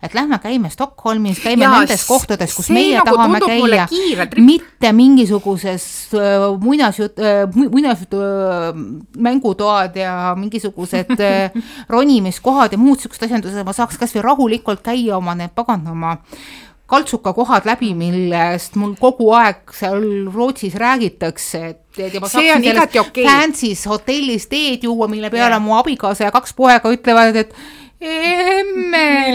et 0.01 0.13
lähme 0.15 0.39
käime 0.39 0.69
Stockholmis, 0.69 1.41
käime 1.43 1.65
ja, 1.65 1.71
nendes 1.73 2.05
kohtades, 2.07 2.55
kus 2.55 2.69
meie 2.71 3.01
nagu 3.01 3.17
tahame 3.17 3.41
käia, 3.43 3.87
mitte 4.37 4.93
mingisuguses 4.95 5.85
äh, 6.15 6.47
muinasjut- 6.63 7.19
äh,, 7.19 7.43
muinasjutu 7.55 8.21
äh, 8.23 8.71
mängutoad 9.17 9.99
ja 9.99 10.35
mingisugused 10.39 11.15
äh, 11.19 11.51
ronimiskohad 11.93 12.71
ja 12.71 12.81
muud 12.81 13.03
siuksed 13.03 13.27
asjandused, 13.27 13.65
ma 13.65 13.75
saaks 13.75 13.99
kasvõi 13.99 14.23
rahulikult 14.23 14.85
käia 14.85 15.17
oma 15.17 15.35
need 15.35 15.55
paganama 15.57 16.19
kaltsukakohad 16.89 17.67
läbi, 17.69 17.91
millest 17.97 18.77
mul 18.79 18.95
kogu 18.99 19.29
aeg 19.37 19.73
seal 19.77 20.01
Rootsis 20.33 20.75
räägitakse, 20.79 21.61
et 21.73 21.99
ja 22.01 22.21
ma 22.21 22.29
saaksin 22.31 22.65
sellest 22.65 22.97
okay. 23.01 23.25
fancy's 23.27 23.85
hotellis 23.89 24.47
teed 24.49 24.87
juua, 24.87 25.07
mille 25.11 25.29
peale 25.29 25.57
yeah. 25.57 25.63
mu 25.63 25.75
abikaasa 25.77 26.27
ja 26.27 26.33
kaks 26.33 26.55
poega 26.57 26.91
ütlevad, 26.93 27.37
et 27.43 27.53
emme, 28.01 29.27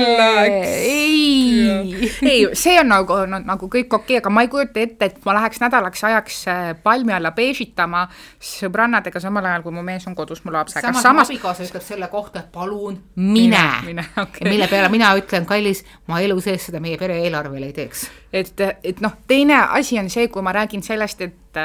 ei. 0.64 2.11
ei, 2.22 2.48
see 2.53 2.81
on 2.81 2.88
nagu 2.88 3.16
no,, 3.29 3.40
nagu 3.44 3.68
kõik 3.68 3.92
okei 3.92 4.16
okay,, 4.16 4.20
aga 4.22 4.31
ma 4.33 4.44
ei 4.44 4.48
kujuta 4.53 4.81
ette, 4.81 5.09
et 5.11 5.18
ma 5.27 5.35
läheks 5.37 5.61
nädalaks 5.61 6.05
ajaks 6.09 6.38
äh, 6.48 6.62
palmi 6.83 7.12
alla 7.12 7.35
beežitama 7.37 8.07
sõbrannadega, 8.40 9.20
samal 9.20 9.44
ajal 9.50 9.66
kui 9.66 9.74
mu 9.77 9.85
mees 9.85 10.07
on 10.09 10.16
kodus 10.16 10.40
mu 10.46 10.55
lapsega. 10.55 10.87
samas 10.88 11.05
samas... 11.05 11.33
abikaasa 11.33 11.66
ütleb 11.66 11.85
selle 11.85 12.09
kohta, 12.12 12.40
et 12.40 12.53
palun 12.53 12.96
mine, 13.16 13.64
mine. 13.85 14.07
Okay. 14.24 14.48
mille 14.48 14.68
peale 14.72 14.88
mina 14.92 15.12
ütlen, 15.18 15.44
kallis, 15.48 15.85
ma 16.09 16.22
elu 16.24 16.38
sees 16.40 16.70
seda 16.70 16.81
meie 16.81 16.96
pere 17.00 17.18
eelarvele 17.27 17.68
ei 17.68 17.77
teeks. 17.77 18.07
et, 18.33 18.55
et 18.81 19.03
noh, 19.05 19.18
teine 19.29 19.61
asi 19.77 20.00
on 20.00 20.09
see, 20.12 20.31
kui 20.33 20.44
ma 20.44 20.55
räägin 20.57 20.85
sellest, 20.85 21.20
et 21.20 21.61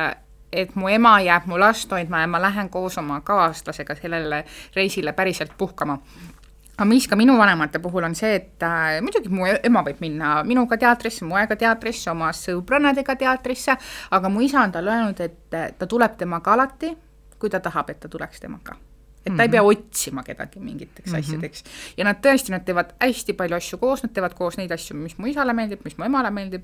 et 0.50 0.72
mu 0.76 0.90
ema 0.90 1.20
jääb 1.22 1.46
mu 1.46 1.60
last 1.62 1.92
hoidma 1.94 2.24
ja 2.24 2.28
ma 2.28 2.40
lähen 2.42 2.72
koos 2.74 2.98
oma 2.98 3.20
kaaslasega 3.22 3.94
sellele 3.96 4.44
reisile 4.76 5.14
päriselt 5.14 5.52
puhkama 5.58 6.00
aga 6.80 6.88
mis 6.88 7.08
ka 7.12 7.18
minu 7.20 7.36
vanemate 7.38 7.82
puhul 7.84 8.08
on 8.08 8.16
see, 8.16 8.36
et 8.40 8.64
äh, 8.64 9.00
muidugi 9.04 9.32
mu 9.34 9.48
ema 9.52 9.84
võib 9.84 10.00
minna 10.00 10.40
minuga 10.48 10.80
teatrisse, 10.80 11.28
mu 11.28 11.36
aega 11.36 11.58
teatrisse, 11.60 12.08
oma 12.14 12.32
sõbrannadega 12.36 13.18
teatrisse, 13.20 13.76
aga 14.16 14.32
mu 14.32 14.44
isa 14.46 14.64
on 14.64 14.76
talle 14.76 14.96
öelnud, 14.96 15.24
et 15.26 15.58
äh, 15.60 15.72
ta 15.76 15.90
tuleb 15.90 16.16
temaga 16.20 16.56
alati, 16.56 16.94
kui 17.40 17.52
ta 17.52 17.60
tahab, 17.64 17.92
et 17.92 18.00
ta 18.00 18.12
tuleks 18.12 18.40
temaga 18.46 18.78
et 19.20 19.26
ta 19.26 19.32
mm 19.32 19.38
-hmm. 19.38 19.42
ei 19.42 19.50
pea 19.50 19.62
mhm. 19.62 19.70
otsima 19.70 20.24
kedagi 20.24 20.60
mingiteks 20.60 21.12
mm 21.12 21.16
-hmm. 21.16 21.20
asjadeks. 21.20 21.64
ja 21.98 22.04
nad 22.04 22.16
tõesti, 22.26 22.50
nad 22.52 22.64
teevad 22.66 22.94
hästi 23.00 23.34
palju 23.34 23.56
asju 23.56 23.78
koos, 23.78 24.04
nad 24.04 24.14
teevad 24.14 24.34
koos 24.34 24.58
neid 24.58 24.72
asju, 24.72 24.96
mis 24.98 25.18
mu 25.18 25.28
isale 25.28 25.54
meeldib, 25.54 25.80
mis 25.84 25.98
mu 25.98 26.06
emale 26.06 26.32
meeldib. 26.32 26.64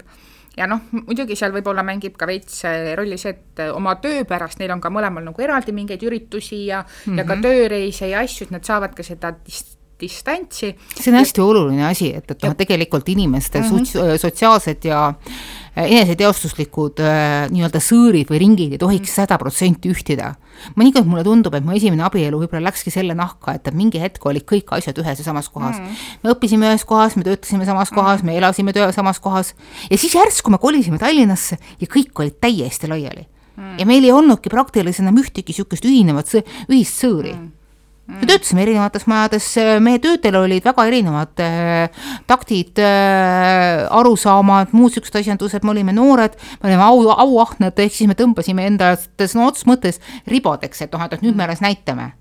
ja 0.57 0.67
noh, 0.67 0.79
muidugi 0.91 1.35
seal 1.35 1.51
võib-olla 1.51 1.83
mängib 1.83 2.15
ka 2.17 2.27
veits 2.27 2.63
rolli 2.95 3.17
see, 3.17 3.29
et 3.29 3.59
oma 3.73 3.95
töö 3.95 4.23
pärast 4.23 4.59
neil 4.59 4.71
on 4.71 4.81
ka 4.81 4.89
mõlemal 4.89 5.23
nagu 5.23 5.41
eraldi 5.41 5.71
mingeid 5.71 6.03
üritusi 6.03 6.65
ja 6.65 6.81
mm, 6.81 7.13
-hmm. 7.13 7.17
ja 7.17 7.23
ka 7.23 7.35
mhm. 7.35 7.43
tööreise 7.43 8.07
ja 8.07 8.19
asju, 8.19 8.45
et 8.45 8.51
nad 8.51 8.63
saavad 8.63 8.95
ka 8.95 9.03
seda 9.03 9.31
dist-, 9.31 9.74
distantsi. 9.99 10.75
see 10.95 11.11
on 11.11 11.19
hästi 11.19 11.41
oluline 11.41 11.85
asi, 11.87 12.11
et, 12.15 12.31
et 12.31 12.43
noh, 12.43 12.55
tegelikult 12.57 13.09
inimeste 13.09 13.61
mm 13.61 13.65
-hmm. 13.65 14.17
sotsiaalsed 14.21 14.85
ja 14.85 15.07
äh, 15.07 15.85
eneseteostuslikud 15.85 16.99
äh, 16.99 17.47
nii-öelda 17.51 17.79
sõõrid 17.83 18.31
või 18.31 18.41
ringid 18.43 18.75
ei 18.75 18.81
tohiks 18.81 19.09
mhm. 19.09 19.15
sada 19.15 19.37
protsenti 19.37 19.91
ühtida. 19.91 20.35
mõnikord 20.75 21.05
mulle 21.05 21.23
tundub, 21.23 21.53
et 21.55 21.65
mu 21.65 21.75
esimene 21.75 22.03
abielu 22.03 22.39
võib-olla 22.39 22.69
läkski 22.69 22.91
selle 22.91 23.13
nahka, 23.13 23.55
et 23.55 23.71
mingi 23.73 23.99
hetk 23.99 24.25
olid 24.25 24.45
kõik 24.47 24.71
asjad 24.71 24.97
ühes 24.97 25.19
ja 25.19 25.25
samas 25.25 25.49
kohas 25.49 25.79
mm. 25.79 25.95
me 26.23 26.31
õppisime 26.31 26.71
ühes 26.71 26.85
kohas, 26.85 27.15
me 27.15 27.23
töötasime 27.23 27.65
samas 27.65 27.89
kohas 27.89 28.23
mm, 28.23 28.29
-hmm. 28.29 28.31
me 28.31 28.37
elasime 28.37 28.73
töö 28.73 28.91
samas 28.91 29.19
kohas 29.19 29.55
ja 29.89 29.97
siis 29.97 30.15
järsku 30.15 30.51
me 30.51 30.57
kolisime 30.57 30.97
Tallinnasse 30.97 31.57
ja 31.79 31.87
kõik 31.87 32.11
olid 32.15 32.39
täiesti 32.41 32.87
laiali 32.87 33.27
mm. 33.57 33.79
ja 33.79 33.85
meil 33.85 34.03
ei 34.03 34.11
olnudki 34.11 34.49
praktiliselt 34.49 35.07
enam 35.07 35.19
ühtegi 35.23 35.51
niisugust 35.51 35.85
ühinevat, 35.85 36.31
ühist 36.69 37.03
sõõri 37.03 37.35
mm 37.35 37.64
Mm. 38.05 38.19
me 38.21 38.27
töötasime 38.29 38.61
erinevates 38.61 39.07
majades, 39.09 39.47
meie 39.81 39.97
töötel 39.97 40.35
olid 40.37 40.65
väga 40.67 40.83
erinevad 40.85 41.41
äh, 41.41 42.03
taktid 42.29 42.77
äh,, 42.77 43.81
arusaamad, 43.89 44.75
muud 44.77 44.93
niisugused 44.93 45.17
asjandused, 45.17 45.65
me 45.65 45.73
olime 45.73 45.95
noored, 45.95 46.37
me 46.61 46.69
olime 46.69 46.85
au, 46.85 47.01
auahned, 47.15 47.81
ehk 47.81 47.97
siis 47.97 48.11
me 48.11 48.17
tõmbasime 48.19 48.67
enda 48.69 48.93
sõna 48.99 49.47
otseses 49.49 49.65
mõttes 49.71 49.97
ribadeks, 50.29 50.85
et 50.85 50.93
noh, 50.93 51.07
et 51.09 51.25
nüüd 51.25 51.33
me 51.33 51.47
alles 51.47 51.65
näitame. 51.65 52.11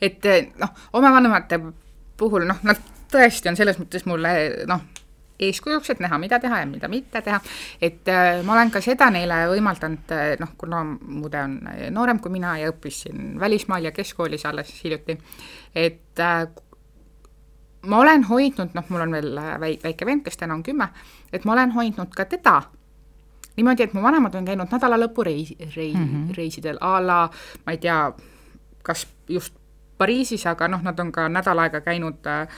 et 0.00 0.24
noh, 0.60 0.72
oma 0.96 1.12
vanemate 1.12 1.60
puhul 2.16 2.48
noh, 2.48 2.64
nad 2.64 2.80
tõesti 3.12 3.52
on 3.52 3.60
selles 3.60 3.76
mõttes 3.80 4.08
mulle 4.08 4.32
noh, 4.70 4.80
eeskujuks, 5.40 5.90
et 5.90 6.00
näha, 6.00 6.18
mida 6.18 6.38
teha 6.40 6.60
ja 6.62 6.66
mida 6.66 6.88
mitte 6.88 7.22
teha. 7.22 7.40
et 7.80 8.08
äh, 8.08 8.42
ma 8.44 8.54
olen 8.56 8.70
ka 8.70 8.80
seda 8.84 9.10
neile 9.10 9.42
võimaldanud 9.50 10.12
äh,, 10.14 10.36
noh, 10.40 10.54
kuna 10.58 10.84
mu 10.84 11.26
õde 11.28 11.42
on 11.42 11.58
noorem 11.94 12.20
kui 12.20 12.32
mina 12.32 12.56
ja 12.60 12.70
õppis 12.72 13.02
siin 13.06 13.34
välismaal 13.40 13.84
ja 13.88 13.92
keskkoolis 13.92 14.46
alles 14.46 14.72
hiljuti, 14.84 15.18
et 15.74 16.22
äh, 16.22 16.46
ma 17.86 18.00
olen 18.02 18.24
hoidnud, 18.30 18.72
noh, 18.74 18.88
mul 18.88 19.06
on 19.06 19.18
veel 19.18 19.36
äh, 19.38 19.52
väi-, 19.60 19.78
väike 19.82 20.06
vend, 20.08 20.24
kes 20.24 20.40
täna 20.40 20.56
on 20.56 20.64
kümme, 20.66 20.88
et 21.32 21.44
ma 21.44 21.56
olen 21.56 21.76
hoidnud 21.76 22.14
ka 22.16 22.24
teda 22.30 22.62
niimoodi, 23.56 23.86
et 23.86 23.94
mu 23.96 24.02
vanemad 24.04 24.34
on 24.36 24.44
käinud 24.44 24.72
nädalalõpu 24.72 25.24
reis, 25.24 25.52
rei- 25.76 25.94
mm, 25.94 26.08
-hmm. 26.08 26.34
reisidel 26.36 26.78
a 26.80 26.98
la, 27.00 27.20
ma 27.66 27.72
ei 27.72 27.78
tea, 27.78 28.12
kas 28.82 29.06
just 29.28 29.54
Pariisis, 29.98 30.46
aga 30.46 30.68
noh, 30.68 30.82
nad 30.84 30.98
on 31.00 31.12
ka 31.12 31.28
nädal 31.28 31.58
aega 31.58 31.80
käinud 31.80 32.26
äh, 32.26 32.48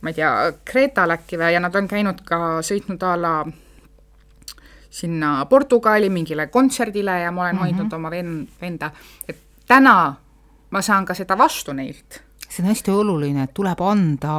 ma 0.00 0.10
ei 0.10 0.14
tea, 0.14 0.52
Kreetal 0.64 1.10
äkki 1.16 1.38
või, 1.38 1.52
ja 1.54 1.60
nad 1.60 1.74
on 1.76 1.88
käinud 1.88 2.22
ka, 2.24 2.60
sõitnud 2.64 3.02
a 3.04 3.16
la 3.20 3.34
sinna 4.90 5.46
Portugali 5.46 6.10
mingile 6.10 6.48
kontserdile 6.50 7.20
ja 7.20 7.30
ma 7.30 7.42
olen 7.42 7.54
mm 7.54 7.60
-hmm. 7.60 7.64
hoidnud 7.64 7.92
oma 7.92 8.10
ven-, 8.10 8.48
venda, 8.60 8.90
et 9.28 9.38
täna 9.66 10.14
ma 10.70 10.82
saan 10.82 11.04
ka 11.04 11.14
seda 11.14 11.38
vastu 11.38 11.72
neilt 11.72 12.22
see 12.50 12.64
on 12.64 12.70
hästi 12.70 12.90
oluline, 12.90 13.44
et 13.46 13.52
tuleb 13.54 13.80
anda 13.86 14.34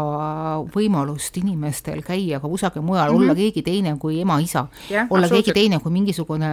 võimalust 0.74 1.38
inimestel 1.40 2.02
käia 2.04 2.42
ka 2.44 2.50
kusagil 2.52 2.84
mujal 2.84 3.08
mm, 3.08 3.16
-hmm. 3.16 3.24
olla 3.24 3.36
keegi 3.36 3.64
teine 3.64 3.96
kui 3.98 4.20
ema-isa 4.22 4.66
yeah,, 4.92 5.08
olla 5.10 5.30
keegi 5.32 5.54
teine 5.56 5.80
kui 5.80 5.92
mingisugune 5.92 6.50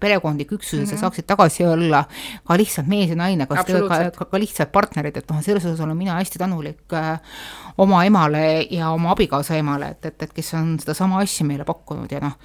perekondlik 0.00 0.52
üksus 0.52 0.78
mm, 0.78 0.84
-hmm. 0.84 0.90
sa 0.90 0.96
saaksid 0.96 1.26
tagasi 1.26 1.66
olla 1.66 2.04
ka 2.44 2.56
lihtsalt 2.56 2.86
mees 2.86 3.10
ja 3.10 3.16
naine, 3.16 3.46
kas 3.46 3.66
ka, 3.66 4.10
ka, 4.16 4.24
ka 4.24 4.38
lihtsalt 4.38 4.72
partnerid, 4.72 5.16
et 5.16 5.30
noh, 5.30 5.42
selles 5.42 5.64
osas 5.64 5.80
olen 5.80 5.96
mina 5.96 6.14
hästi 6.14 6.38
tänulik 6.38 6.92
äh, 6.92 7.20
oma 7.78 8.04
emale 8.04 8.66
ja 8.70 8.90
oma 8.90 9.10
abikaasa 9.10 9.56
emale, 9.56 9.88
et, 9.94 10.06
et, 10.06 10.22
et 10.22 10.32
kes 10.32 10.54
on 10.54 10.74
sedasama 10.80 11.18
asja 11.20 11.46
meile 11.46 11.64
pakkunud 11.66 12.12
ja 12.12 12.20
noh, 12.22 12.36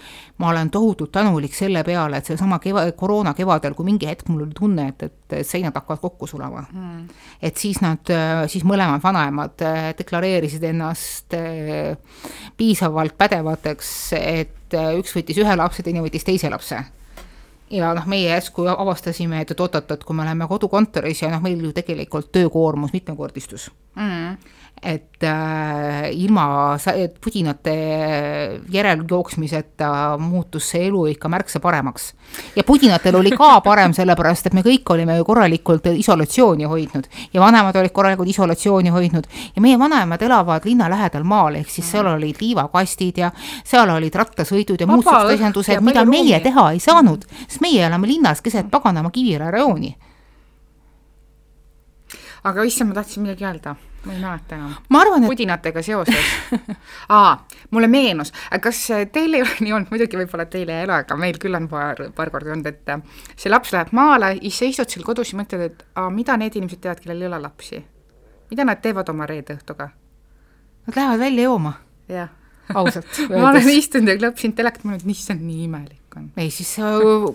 ma 0.41 0.49
olen 0.49 0.69
tohutult 0.73 1.11
tänulik 1.11 1.55
selle 1.55 1.83
peale, 1.83 2.17
et 2.17 2.25
sellesama 2.25 2.59
keva, 2.59 2.87
koroona 2.97 3.33
kevadel, 3.37 3.75
kui 3.77 3.85
mingi 3.85 4.09
hetk 4.09 4.29
mul 4.29 4.47
oli 4.47 4.57
tunne, 4.57 4.87
et, 4.89 5.03
et 5.05 5.47
seinad 5.47 5.75
hakkavad 5.77 6.01
kokku 6.01 6.27
sulama 6.27 6.65
mm., 6.71 7.03
et 7.45 7.57
siis 7.57 7.81
nad 7.81 8.09
siis 8.51 8.65
mõlemad 8.67 9.01
vanaemad 9.03 9.65
äh, 9.65 9.89
deklareerisid 9.97 10.63
ennast 10.71 11.35
äh, 11.37 11.97
piisavalt 12.57 13.17
pädevateks, 13.17 13.91
et 14.19 14.77
äh, 14.77 14.93
üks 14.99 15.15
võttis 15.15 15.39
ühe 15.41 15.57
lapse, 15.59 15.85
teine 15.85 16.03
võttis 16.05 16.27
teise 16.27 16.51
lapse. 16.51 16.83
Ja 17.69 17.91
noh, 17.93 18.07
meie 18.09 18.31
järsku 18.31 18.65
avastasime, 18.71 19.43
et 19.43 19.51
oot-oot-oot, 19.53 20.03
kui 20.03 20.17
me 20.17 20.23
oleme 20.25 20.47
kodukontoris 20.49 21.21
ja 21.21 21.29
noh, 21.29 21.43
meil 21.43 21.61
ju 21.61 21.73
tegelikult 21.75 22.31
töökoormus 22.33 22.95
mitmekordistus. 22.95 23.69
Mm 23.95 24.57
et 24.81 25.23
äh, 25.23 26.11
ilma 26.11 26.77
pudinate 27.21 27.73
järeljooksmiseta 28.71 30.17
muutus 30.19 30.69
see 30.71 30.85
elu 30.87 31.05
ikka 31.13 31.29
märksa 31.29 31.59
paremaks. 31.59 32.13
ja 32.55 32.63
pudinatel 32.63 33.15
oli 33.15 33.31
ka 33.31 33.59
parem, 33.65 33.93
sellepärast 33.93 34.47
et 34.47 34.53
me 34.53 34.63
kõik 34.63 34.93
olime 34.93 35.17
ju 35.17 35.25
korralikult 35.27 35.89
isolatsiooni 35.91 36.63
hoidnud 36.63 37.09
ja 37.33 37.41
vanemad 37.41 37.75
olid 37.75 37.91
korralikult 37.91 38.29
isolatsiooni 38.29 38.89
hoidnud 38.89 39.27
ja 39.55 39.61
meie 39.61 39.79
vanaemad 39.79 40.21
elavad 40.21 40.65
linna 40.65 40.89
lähedal 40.89 41.27
maal, 41.27 41.59
ehk 41.59 41.69
siis 41.69 41.91
seal 41.91 42.07
olid 42.07 42.39
liivakastid 42.39 43.19
ja 43.19 43.31
seal 43.63 43.89
olid 43.89 44.15
rattasõidud 44.15 44.79
ja 44.79 44.87
muud 44.87 45.03
sellised 45.03 45.39
asjandused, 45.39 45.83
mida 45.83 46.05
meie 46.05 46.37
ruumi. 46.37 46.43
teha 46.43 46.69
ei 46.71 46.79
saanud, 46.79 47.27
sest 47.47 47.61
meie 47.61 47.83
elame 47.87 48.07
linnas 48.07 48.41
keset 48.41 48.71
paganama 48.71 49.11
Kiviõla 49.11 49.51
rajooni. 49.51 49.95
aga 52.43 52.63
issand, 52.63 52.93
ma 52.93 53.01
tahtsin 53.01 53.27
midagi 53.27 53.43
öelda 53.43 53.75
ma 54.05 54.13
ei 54.13 54.19
mäleta 54.19 54.55
enam. 54.55 54.75
ma 54.89 55.01
arvan, 55.01 55.23
et 55.23 55.29
pudinatega 55.29 55.81
seoses 55.83 56.15
aa, 57.17 57.33
mulle 57.71 57.87
meenus, 57.91 58.31
kas 58.61 58.81
teil 59.11 59.33
ei 59.33 59.43
ole 59.43 59.57
nii 59.59 59.75
olnud, 59.75 59.91
muidugi 59.91 60.19
võib-olla 60.21 60.45
teil 60.51 60.71
ei 60.71 60.85
ole, 60.87 61.01
aga 61.03 61.17
meil 61.19 61.39
küll 61.41 61.57
on 61.59 61.67
paar, 61.71 62.01
paar 62.15 62.31
korda 62.33 62.53
olnud, 62.55 62.69
et 62.69 62.93
äh, 62.95 63.03
see 63.35 63.51
laps 63.51 63.73
läheb 63.75 63.93
maale, 63.97 64.33
sa 64.55 64.69
istud 64.69 64.91
seal 64.93 65.05
kodus 65.07 65.33
ja 65.33 65.39
mõtled, 65.41 65.65
et 65.67 65.85
aa, 65.99 66.09
mida 66.13 66.37
need 66.39 66.55
inimesed 66.55 66.83
teevad, 66.83 67.03
kellel 67.03 67.25
ei 67.25 67.31
ole 67.31 67.41
lapsi. 67.43 67.83
mida 68.51 68.65
nad 68.65 68.81
teevad 68.81 69.09
oma 69.09 69.27
reede 69.29 69.59
õhtuga? 69.59 69.91
Nad 70.87 70.95
lähevad 70.95 71.19
välja 71.19 71.49
jooma. 71.49 71.73
jah. 72.07 72.29
ausalt 72.73 73.23
ma 73.29 73.49
olen 73.49 73.69
istunud 73.75 74.15
ja 74.15 74.19
klõpsinud 74.21 74.55
telekat, 74.55 74.85
ma 74.85 74.95
olen, 74.95 75.15
issand, 75.17 75.43
nii 75.43 75.65
imelik 75.67 75.98
on. 76.17 76.29
ei, 76.37 76.49
siis 76.53 76.75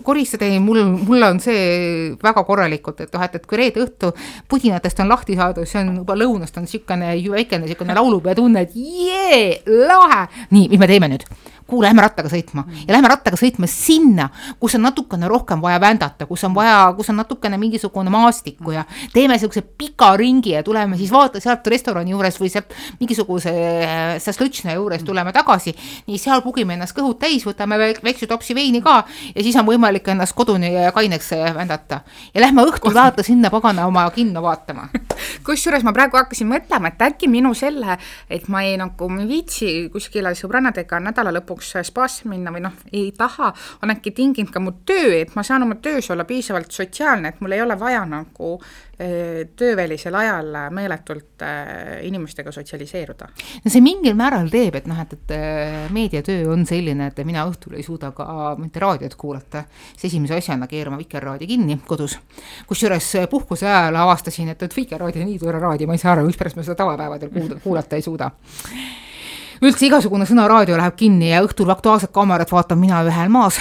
koristada 0.03 0.45
ei, 0.45 0.59
mul, 0.59 0.81
mul 1.07 1.23
on 1.27 1.39
see 1.43 2.13
väga 2.23 2.43
korralikult, 2.47 3.01
et 3.05 3.13
noh, 3.15 3.25
et, 3.25 3.39
et 3.39 3.47
kui 3.47 3.59
reede 3.59 3.83
õhtu 3.85 4.11
pudinatest 4.51 5.01
on 5.03 5.11
lahti 5.11 5.37
saadud, 5.39 5.67
see 5.69 5.81
on 5.83 5.93
juba 6.01 6.17
lõunast 6.19 6.57
on 6.59 6.67
niisugune 6.67 7.15
väikene 7.35 7.65
niisugune 7.65 7.95
laulupeo 7.99 8.37
tunne, 8.41 8.65
et 8.65 8.75
jee, 8.75 9.61
lahe. 9.65 10.25
nii, 10.51 10.69
mis 10.71 10.81
me 10.81 10.89
teeme 10.91 11.11
nüüd? 11.11 11.27
kuhu 11.65 11.81
lähme 11.81 12.03
rattaga 12.05 12.29
sõitma 12.29 12.61
ja 12.83 12.93
lähme 12.93 13.09
rattaga 13.09 13.37
sõitma 13.39 13.65
sinna, 13.69 14.27
kus 14.61 14.75
on 14.77 14.83
natukene 14.85 15.25
rohkem 15.29 15.61
vaja 15.63 15.79
vändata, 15.81 16.27
kus 16.29 16.43
on 16.45 16.53
vaja, 16.53 16.91
kus 16.97 17.09
on 17.09 17.17
natukene 17.17 17.57
mingisugune 17.57 18.11
maastikku 18.13 18.75
ja 18.75 18.83
teeme 19.13 19.33
niisuguse 19.33 19.63
pika 19.77 20.11
ringi 20.19 20.53
ja 20.53 20.61
tuleme 20.63 20.97
siis 20.99 21.09
vaata 21.13 21.41
sealt 21.41 21.65
restorani 21.73 22.13
juures 22.13 22.37
või 22.41 22.51
sealt 22.53 22.75
mingisuguse 22.99 23.53
šašlõtšna 24.21 24.77
juures 24.77 25.05
tuleme 25.05 25.33
tagasi. 25.33 25.73
nii 26.05 26.21
seal 26.21 26.45
pugime 26.45 26.77
ennast 26.77 26.95
kõhud 26.97 27.17
täis, 27.21 27.45
võtame 27.47 27.79
väikse 27.81 28.29
topsi 28.29 28.53
veini 28.53 28.64
ka 28.83 29.03
ja 29.35 29.43
siis 29.43 29.55
on 29.59 29.65
võimalik 29.67 30.07
ennast 30.11 30.35
koduni 30.35 30.71
kaineks 30.93 31.31
vändata. 31.55 32.01
ja 32.33 32.41
lähme 32.41 32.65
õhtul 32.65 32.93
vaata 32.93 33.23
sinna 33.23 33.49
pagana 33.49 33.87
oma 33.87 34.09
kinno 34.11 34.41
vaatama. 34.41 34.87
kusjuures 35.47 35.83
ma 35.83 35.93
praegu 35.93 36.17
hakkasin 36.17 36.47
mõtlema, 36.49 36.91
et 36.91 37.01
äkki 37.01 37.27
minu 37.31 37.53
selle, 37.53 37.97
et 38.29 38.47
ma 38.47 38.63
ei 38.65 38.77
nagu 38.77 39.09
ei 39.19 39.27
viitsi 39.27 39.71
kuskile 39.93 40.33
sõbrannadega 40.35 40.99
nädala 40.99 41.33
lõpuks 41.39 41.75
spaasse 41.85 42.29
minna 42.29 42.53
või 42.53 42.65
noh, 42.65 42.75
ei 42.93 43.11
taha, 43.17 43.51
on 43.83 43.93
äkki 43.93 44.11
tinginud 44.15 44.53
ka 44.53 44.61
mu 44.63 44.75
töö, 44.85 45.13
et 45.21 45.35
ma 45.35 45.43
saan 45.43 45.65
oma 45.67 45.79
töös 45.81 46.09
olla 46.11 46.25
piisavalt 46.25 46.71
sotsiaalne, 46.71 47.33
et 47.33 47.41
mul 47.41 47.55
ei 47.55 47.61
ole 47.61 47.79
vaja 47.79 48.05
nagu 48.09 48.55
töövälisel 48.97 50.15
ajal 50.15 50.53
meeletult 50.71 51.43
eh, 51.43 52.05
inimestega 52.07 52.51
sotsialiseeruda. 52.51 53.27
no 53.65 53.71
see 53.71 53.83
mingil 53.83 54.15
määral 54.15 54.47
teeb, 54.51 54.77
et 54.79 54.87
noh, 54.87 54.99
et, 55.03 55.13
et 55.17 55.33
eh, 55.35 55.75
meediatöö 55.91 56.47
on 56.53 56.65
selline, 56.65 57.09
et 57.11 57.19
mina 57.27 57.43
õhtul 57.49 57.75
ei 57.75 57.83
suuda 57.83 58.13
ka 58.15 58.55
mitte 58.59 58.79
raadiot 58.79 59.17
kuulata, 59.19 59.65
siis 59.93 60.13
esimese 60.13 60.39
asjana 60.39 60.67
keerama 60.71 60.99
Vikerraadio 61.01 61.47
kinni 61.47 61.79
kodus. 61.87 62.17
kusjuures 62.67 63.11
puhkuse 63.29 63.67
ajal 63.67 63.99
avastasin, 64.05 64.53
et, 64.55 64.63
et 64.63 64.77
Vikerraadio 64.77 65.25
on 65.25 65.31
nii 65.33 65.39
tore 65.39 65.59
raadio, 65.59 65.87
ma 65.87 65.97
ei 65.97 66.03
saa 66.03 66.13
aru, 66.15 66.27
mispärast 66.29 66.55
ma 66.55 66.63
seda 66.63 66.79
tavapäevadel 66.83 67.33
kuulata, 67.33 67.59
kuulata 67.63 67.99
ei 67.99 68.05
suuda 68.05 68.31
üldse 69.65 69.87
igasugune 69.87 70.27
sõnaraadio 70.27 70.77
läheb 70.79 70.95
kinni 70.99 71.31
ja 71.31 71.43
õhtul 71.43 71.71
Aktuaalset 71.71 72.11
Kaamerat 72.15 72.51
vaatan 72.51 72.79
mina 72.79 73.03
ühel 73.07 73.31
maas 73.31 73.59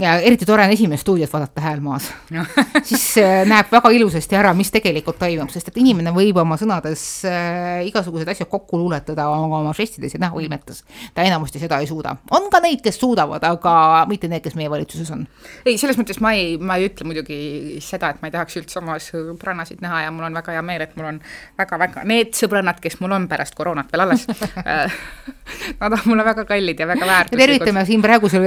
ja 0.00 0.14
eriti 0.24 0.46
tore 0.48 0.64
on 0.64 0.72
esimest 0.72 1.04
stuudiot 1.04 1.32
vaadata 1.32 1.60
hääl 1.60 1.80
maas 1.84 2.06
siis 2.88 3.04
äh, 3.20 3.42
näeb 3.48 3.68
väga 3.72 3.90
ilusasti 3.92 4.36
ära, 4.38 4.54
mis 4.56 4.70
tegelikult 4.72 5.18
toimub, 5.20 5.50
sest 5.52 5.68
et 5.68 5.80
inimene 5.82 6.14
võib 6.16 6.38
oma 6.40 6.56
sõnades 6.60 7.02
äh, 7.28 7.82
igasugused 7.88 8.28
asjad 8.32 8.48
kokku 8.48 8.80
luuletada 8.80 9.28
oma, 9.28 9.60
oma 9.60 9.74
žestides 9.76 10.16
ja 10.16 10.22
näoilmetes. 10.24 10.82
ta 11.14 11.26
enamasti 11.26 11.60
seda 11.60 11.82
ei 11.82 11.90
suuda. 11.90 12.16
on 12.30 12.48
ka 12.52 12.62
neid, 12.64 12.80
kes 12.84 13.00
suudavad, 13.00 13.44
aga 13.44 13.74
mitte 14.08 14.30
need, 14.32 14.44
kes 14.44 14.56
meie 14.56 14.70
valitsuses 14.72 15.10
on. 15.12 15.26
ei, 15.66 15.76
selles 15.78 16.00
mõttes 16.00 16.22
ma 16.24 16.32
ei, 16.38 16.56
ma 16.56 16.78
ei 16.80 16.88
ütle 16.88 17.08
muidugi 17.08 17.78
seda, 17.84 18.14
et 18.14 18.22
ma 18.22 18.30
ei 18.30 18.36
tahaks 18.38 18.56
üldse 18.62 18.80
oma 18.80 18.96
sõbrannasid 19.02 19.84
näha 19.84 20.06
ja 20.06 20.14
mul 20.14 20.30
on 20.30 20.40
väga 20.40 20.56
hea 20.56 20.64
meel, 20.64 20.86
et 20.86 20.96
mul 20.96 21.10
on 21.12 21.20
väga-väga, 21.60 22.06
need 22.08 22.32
sõbrannad, 22.38 22.80
kes 22.80 23.00
mul 23.04 23.12
on 23.18 23.28
pärast 23.28 23.58
koroonat 23.58 23.92
veel 23.92 24.06
alles 24.06 24.24
äh, 24.64 25.02
Nad 25.80 25.92
on 25.92 25.98
mulle 26.04 26.24
väga 26.24 26.44
kallid 26.44 26.80
ja 26.80 26.86
väga 26.86 27.06
väärtuslikud. 27.06 27.38
tervitame 27.38 27.84
siin 27.86 28.02
praegusel, 28.02 28.46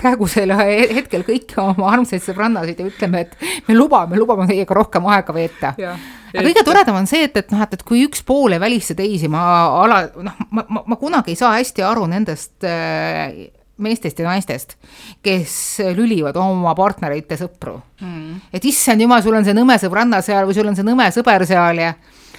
praegusel 0.00 0.50
hetkel 0.66 1.24
kõiki 1.26 1.58
oma 1.62 1.90
armsaid 1.94 2.22
sõbrannasid 2.24 2.80
ja 2.80 2.86
ütleme, 2.90 3.24
et 3.26 3.66
me 3.68 3.76
lubame, 3.76 4.18
lubame 4.20 4.46
teiega 4.50 4.76
rohkem 4.76 5.08
aega 5.12 5.34
veeta. 5.36 5.74
aga 5.78 6.46
kõige 6.46 6.64
toredam 6.66 7.00
on 7.00 7.10
see, 7.10 7.26
et, 7.28 7.36
et 7.40 7.52
noh, 7.54 7.64
et, 7.64 7.76
et 7.78 7.84
kui 7.86 8.04
üks 8.06 8.24
pool 8.26 8.56
ei 8.56 8.62
välista 8.62 8.96
teisi, 8.98 9.30
ma 9.32 9.44
ala, 9.82 10.04
noh, 10.16 10.40
ma, 10.50 10.66
ma, 10.68 10.86
ma 10.94 11.00
kunagi 11.00 11.34
ei 11.34 11.40
saa 11.40 11.54
hästi 11.58 11.84
aru 11.86 12.08
nendest 12.10 12.66
äh, 12.68 13.52
meestest 13.82 14.18
ja 14.18 14.28
naistest, 14.28 14.76
kes 15.24 15.54
lülivad 15.96 16.36
oma 16.38 16.74
partnerite 16.78 17.38
sõpru 17.38 17.74
mm.. 18.00 18.50
et 18.54 18.66
issand 18.70 19.02
jumal, 19.02 19.22
sul 19.24 19.34
on 19.34 19.46
see 19.46 19.56
nõme 19.56 19.76
sõbranna 19.82 20.20
seal 20.22 20.46
või 20.46 20.54
sul 20.56 20.70
on 20.70 20.78
see 20.78 20.86
nõme 20.86 21.08
sõber 21.14 21.46
seal 21.48 21.82
ja 21.82 21.94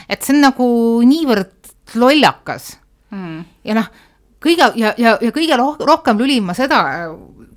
et 0.08 0.24
see 0.24 0.36
on 0.36 0.45
nagu 0.45 0.68
niivõrd 1.08 1.74
lollakas 2.00 2.76
mm. 3.12 3.41
ja 3.68 3.76
noh, 3.82 3.89
kõige 4.45 4.70
ja, 4.80 4.93
ja, 5.02 5.18
ja 5.20 5.34
kõige 5.36 5.60
rohkem 5.60 6.22
lülin 6.22 6.45
ma 6.47 6.56
seda 6.58 6.80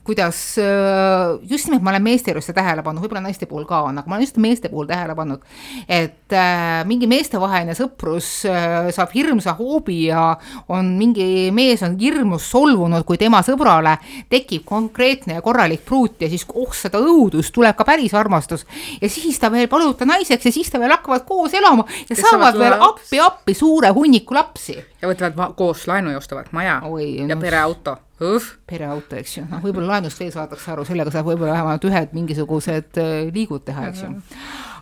kuidas 0.09 0.40
äh, 0.59 1.36
just 1.50 1.68
nimelt 1.68 1.84
ma 1.84 1.92
olen 1.92 2.04
meeste 2.06 2.32
juures 2.32 2.48
seda 2.48 2.62
tähele 2.62 2.82
pannud, 2.84 3.04
võib-olla 3.04 3.20
naiste 3.26 3.48
puhul 3.48 3.66
ka 3.68 3.82
on, 3.88 4.00
aga 4.00 4.09
ma 4.09 4.16
olen 4.16 4.24
just 4.24 4.38
meeste 4.40 4.70
puhul 4.72 4.88
tähele 4.88 5.12
pannud, 5.18 5.42
et 5.84 6.32
äh, 6.32 6.80
mingi 6.88 7.09
meestevaheline 7.11 7.76
sõprus 7.76 8.30
äh, 8.48 8.88
saab 8.94 9.12
hirmsa 9.12 9.52
hoobi 9.59 9.98
ja 10.06 10.30
on 10.72 10.94
mingi 10.96 11.50
mees 11.54 11.84
on 11.84 11.98
hirmus 12.00 12.48
solvunud, 12.48 13.04
kui 13.09 13.20
tema 13.20 13.42
sõbrale 13.44 13.98
tekib 14.32 14.64
konkreetne 14.68 15.36
ja 15.36 15.44
korralik 15.44 15.84
pruut 15.88 16.24
ja 16.24 16.30
siis 16.32 16.46
oh 16.54 16.72
seda 16.72 17.02
õudust, 17.04 17.52
tuleb 17.54 17.76
ka 17.76 17.84
päris 17.88 18.16
armastus 18.16 18.64
ja 19.02 19.12
siis 19.12 19.36
ta 19.40 19.52
veel 19.52 19.68
palub 19.68 19.98
ta 19.98 20.09
naiseks 20.09 20.48
ja 20.48 20.54
siis 20.54 20.72
ta 20.72 20.80
veel 20.80 20.96
hakkavad 20.96 21.28
koos 21.28 21.56
elama 21.59 21.84
ja 22.09 22.14
Kes 22.14 22.24
saavad 22.24 22.56
veel 22.59 22.78
appi-appi 22.88 23.54
suure 23.56 23.92
hunniku 23.94 24.36
lapsi. 24.36 24.78
Ja 25.01 25.09
võtavad 25.11 25.57
koos 25.59 25.86
laenu 25.88 26.12
ja 26.14 26.20
ostavad 26.20 26.53
maja 26.53 26.80
Oi, 26.88 27.16
ja 27.20 27.30
no, 27.30 27.40
pereauto 27.40 27.99
pereauto, 28.18 29.14
eks 29.18 29.36
ju, 29.36 29.44
noh, 29.46 29.61
võib-olla 29.62 29.94
laenust 29.94 30.18
veel 30.18 30.32
saadakse 30.34 30.72
aru, 30.72 30.84
sellega 30.88 31.12
saab 31.14 31.28
võib-olla 31.28 31.55
vähemalt 31.55 31.84
ühed 31.86 32.16
mingisugused 32.16 32.99
äh, 32.99 33.28
liigud 33.34 33.62
teha, 33.66 33.84
eks 33.92 34.03
ju. 34.03 34.11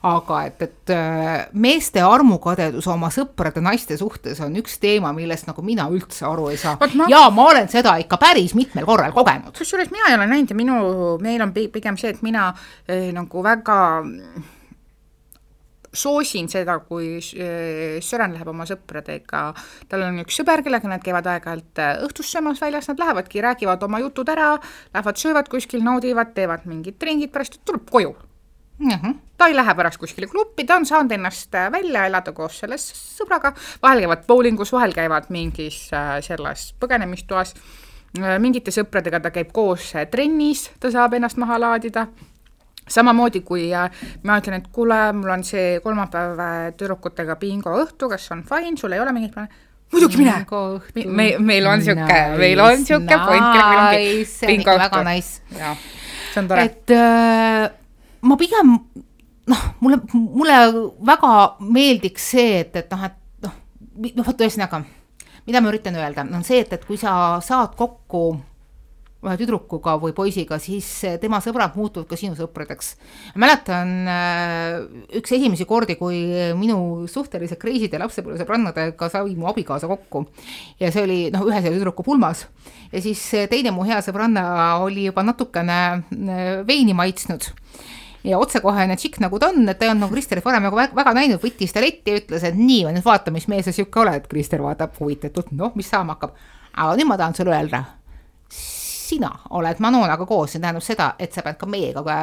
aga 0.09 0.39
et, 0.49 0.65
et 0.65 0.95
äh, 0.95 1.45
meeste 1.53 2.01
armukadedus 2.01 2.89
oma 2.89 3.11
sõprade 3.13 3.61
naiste 3.65 3.99
suhtes 4.01 4.41
on 4.45 4.57
üks 4.57 4.79
teema, 4.81 5.13
millest 5.17 5.51
nagu 5.51 5.65
mina 5.67 5.85
üldse 5.93 6.25
aru 6.29 6.49
ei 6.55 6.57
saa. 6.61 6.79
Ma... 6.97 7.11
ja 7.13 7.27
ma 7.35 7.51
olen 7.53 7.69
seda 7.73 7.99
ikka 8.01 8.17
päris 8.23 8.57
mitmel 8.57 8.89
korral 8.89 9.13
kogenud. 9.17 9.53
kusjuures 9.59 9.93
mina 9.93 10.09
ei 10.09 10.17
ole 10.17 10.31
näinud 10.33 10.57
ja 10.57 10.57
minu, 10.57 10.83
meil 11.21 11.45
on 11.45 11.53
pigem 11.53 12.01
see, 12.01 12.17
et 12.17 12.25
mina 12.25 12.49
eh, 12.89 13.11
nagu 13.13 13.45
väga 13.45 13.81
soosin 15.97 16.49
seda, 16.53 16.79
kui 16.87 17.17
äh, 17.19 17.97
Sören 18.05 18.35
läheb 18.37 18.51
oma 18.53 18.67
sõpradega, 18.69 19.43
tal 19.91 20.07
on 20.07 20.21
üks 20.23 20.39
sõber, 20.41 20.63
kellega 20.67 20.91
nad 20.91 21.05
käivad 21.05 21.29
aeg-ajalt 21.33 21.83
äh, 21.83 21.93
õhtust 22.07 22.35
söömas 22.35 22.61
väljas, 22.63 22.89
nad 22.91 23.01
lähevadki, 23.03 23.43
räägivad 23.45 23.83
oma 23.87 24.01
jutud 24.05 24.29
ära, 24.33 24.55
lähevad 24.95 25.21
söövad 25.21 25.51
kuskil, 25.53 25.85
naudivad, 25.87 26.35
teevad 26.37 26.67
mingid 26.69 26.99
trengid, 27.01 27.33
pärast 27.35 27.61
tuleb 27.65 27.89
koju. 27.91 28.15
Mm. 28.77 28.93
-hmm. 28.93 29.15
ta 29.39 29.47
ei 29.49 29.57
lähe 29.57 29.75
pärast 29.75 29.97
kuskile 29.97 30.27
klubi, 30.29 30.65
ta 30.65 30.77
on 30.77 30.87
saanud 30.87 31.13
ennast 31.13 31.55
äh, 31.55 31.73
välja 31.73 32.07
elada 32.07 32.33
koos 32.33 32.59
selle 32.61 32.77
sõbraga, 32.77 33.55
vahel 33.83 34.05
käivad 34.05 34.27
bowlingus, 34.27 34.73
vahel 34.73 34.93
käivad 34.93 35.31
mingis 35.33 35.89
selles 36.21 36.75
põgenemistoas, 36.81 37.55
mingite 38.39 38.71
sõpradega 38.71 39.21
ta 39.21 39.31
käib 39.31 39.53
koos 39.53 39.93
trennis, 40.11 40.71
ta 40.81 40.91
saab 40.91 41.17
ennast 41.17 41.37
maha 41.37 41.61
laadida 41.61 42.07
samamoodi 42.89 43.43
kui 43.47 43.69
ma 43.73 44.39
ütlen, 44.41 44.61
et 44.61 44.69
kuule, 44.75 44.99
mul 45.17 45.33
on 45.35 45.45
see 45.47 45.79
kolmapäev 45.85 46.43
äh, 46.43 46.59
tüdrukutega 46.79 47.39
bingo 47.41 47.75
õhtu, 47.83 48.11
kas 48.13 48.29
on 48.35 48.45
fine, 48.47 48.77
sul 48.81 48.95
ei 48.95 49.03
ole 49.03 49.15
mingit 49.17 49.35
plaani? 49.35 49.65
muidugi 49.93 50.21
mine! 50.23 50.37
me, 51.07 51.27
meil 51.39 51.67
on 51.71 51.83
sihuke 51.83 52.07
nice,, 52.07 52.39
meil 52.41 52.63
on 52.63 52.87
sihuke 52.87 53.11
nice, 53.11 53.27
point, 53.27 53.51
kellel 53.57 53.83
meil 53.91 54.23
on 54.23 54.49
bingo 54.53 54.77
õhtu. 54.77 54.85
väga 54.85 55.03
nice. 55.11 55.43
see 56.33 56.41
on 56.43 56.51
tore. 56.51 56.67
et 56.71 56.95
äh, 56.95 57.69
ma 58.27 58.39
pigem 58.41 58.75
noh, 59.47 59.63
mulle, 59.81 60.01
mulle 60.15 60.59
väga 61.07 61.33
meeldiks 61.63 62.31
see, 62.35 62.61
et, 62.65 62.83
et 62.83 62.93
noh, 62.95 63.07
et 63.07 63.51
noh, 64.17 64.27
vot 64.27 64.47
ühesõnaga, 64.47 64.83
mida 65.47 65.63
ma 65.63 65.73
üritan 65.73 65.99
öelda, 65.99 66.27
on 66.27 66.47
see, 66.47 66.63
et, 66.65 66.75
et 66.75 66.87
kui 66.87 66.99
sa 67.01 67.39
saad 67.45 67.75
kokku 67.79 68.29
ühe 69.25 69.37
tüdrukuga 69.41 69.97
või 70.01 70.13
poisiga, 70.17 70.59
siis 70.61 70.87
tema 71.23 71.41
sõbrad 71.45 71.75
muutuvad 71.79 72.09
ka 72.11 72.19
sinu 72.21 72.37
sõpradeks. 72.39 72.95
mäletan 73.41 73.93
äh, 74.13 74.77
üks 75.19 75.33
esimesi 75.33 75.65
kordi, 75.65 75.97
kui 75.97 76.21
minu 76.59 77.07
suhteliselt 77.11 77.61
kreiside 77.63 78.01
lapsepõlvesõbrannadega 78.03 79.11
sai 79.13 79.35
mu 79.35 79.49
abikaasa 79.51 79.89
kokku 79.89 80.27
ja 80.81 80.93
see 80.93 81.07
oli 81.07 81.21
noh, 81.35 81.47
ühe 81.49 81.63
selle 81.63 81.79
tüdruku 81.79 82.05
pulmas 82.07 82.47
ja 82.93 83.03
siis 83.03 83.23
teine 83.51 83.73
mu 83.75 83.87
hea 83.89 84.03
sõbranna 84.05 84.77
oli 84.85 85.09
juba 85.09 85.25
natukene 85.27 85.81
äh, 85.97 86.47
veini 86.69 86.95
maitsnud 86.97 87.51
ja 88.27 88.39
otsekohene 88.43 88.97
tšikk 88.99 89.21
nagu 89.25 89.41
ta 89.41 89.51
on, 89.53 89.65
et 89.71 89.79
ta 89.79 89.87
ei 89.87 89.95
olnud 89.95 90.07
nagu 90.07 90.17
Kristerit 90.17 90.45
varem 90.45 90.67
nagu 90.67 90.77
väga 90.77 91.13
näinud, 91.17 91.41
võttis 91.43 91.73
ta 91.73 91.83
letti 91.85 92.13
ja 92.13 92.21
ütles, 92.21 92.45
et 92.47 92.57
nii, 92.59 92.85
nüüd 92.91 93.07
vaata, 93.07 93.33
mis 93.35 93.47
mees 93.51 93.69
sa 93.69 93.75
sihuke 93.75 94.03
oled. 94.03 94.27
Krister 94.31 94.65
vaatab 94.65 94.99
huvitatult, 94.99 95.53
noh, 95.55 95.71
mis 95.79 95.87
saama 95.91 96.17
hakkab. 96.17 96.35
aga 96.75 96.97
nüüd 96.99 97.09
ma 97.09 97.17
tahan 97.17 97.39
sulle 97.39 97.55
öelda 97.55 97.85
sina 99.07 99.31
oled 99.57 99.83
Manonaga 99.83 100.27
koos, 100.27 100.55
see 100.55 100.63
tähendab 100.63 100.85
seda, 100.85 101.13
et 101.23 101.35
sa 101.35 101.45
pead 101.47 101.59
ka 101.61 101.69
meiega, 101.71 102.19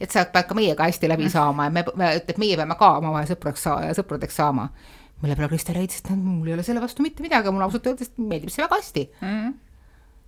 et 0.00 0.10
sa 0.10 0.24
pead 0.30 0.48
ka 0.48 0.58
meiega 0.58 0.86
hästi 0.88 1.10
läbi 1.10 1.26
mm. 1.28 1.34
saama 1.34 1.68
ja 1.68 1.74
me, 1.74 1.84
me, 1.96 2.12
et 2.20 2.38
meie 2.40 2.58
peame 2.60 2.78
ka 2.78 2.94
omavahel 3.00 3.30
sõpraks 3.30 3.66
sõpradeks 3.98 4.38
saama. 4.42 4.70
mille 5.20 5.36
peale 5.36 5.50
Krister 5.52 5.76
leidis, 5.76 6.00
et 6.00 6.14
mul 6.16 6.48
ei 6.48 6.54
ole 6.56 6.62
selle 6.64 6.80
vastu 6.80 7.02
mitte 7.04 7.22
midagi, 7.22 7.50
mulle 7.52 7.66
ausalt 7.68 7.90
öeldes 7.90 8.14
meeldib 8.16 8.52
see 8.52 8.64
väga 8.64 8.80
hästi 8.80 9.10
mm 9.20 9.58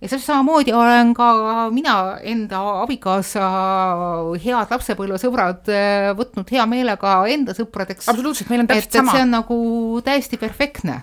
ja 0.03 0.09
täpselt 0.09 0.25
samamoodi 0.27 0.73
olen 0.75 1.13
ka 1.15 1.27
mina 1.71 1.95
enda 2.27 2.59
abikaasa 2.81 3.45
head 4.43 4.73
lapsepõlvesõbrad 4.75 5.71
äh, 5.71 6.09
võtnud 6.17 6.51
hea 6.51 6.65
meelega 6.67 7.15
enda 7.31 7.55
sõpradeks. 7.55 8.09
absoluutselt, 8.11 8.51
meil 8.51 8.65
on 8.65 8.71
täpselt 8.71 8.99
sama. 8.99 9.15
see 9.15 9.23
on 9.23 9.31
nagu 9.37 9.57
täiesti 10.03 10.39
perfektne 10.41 10.99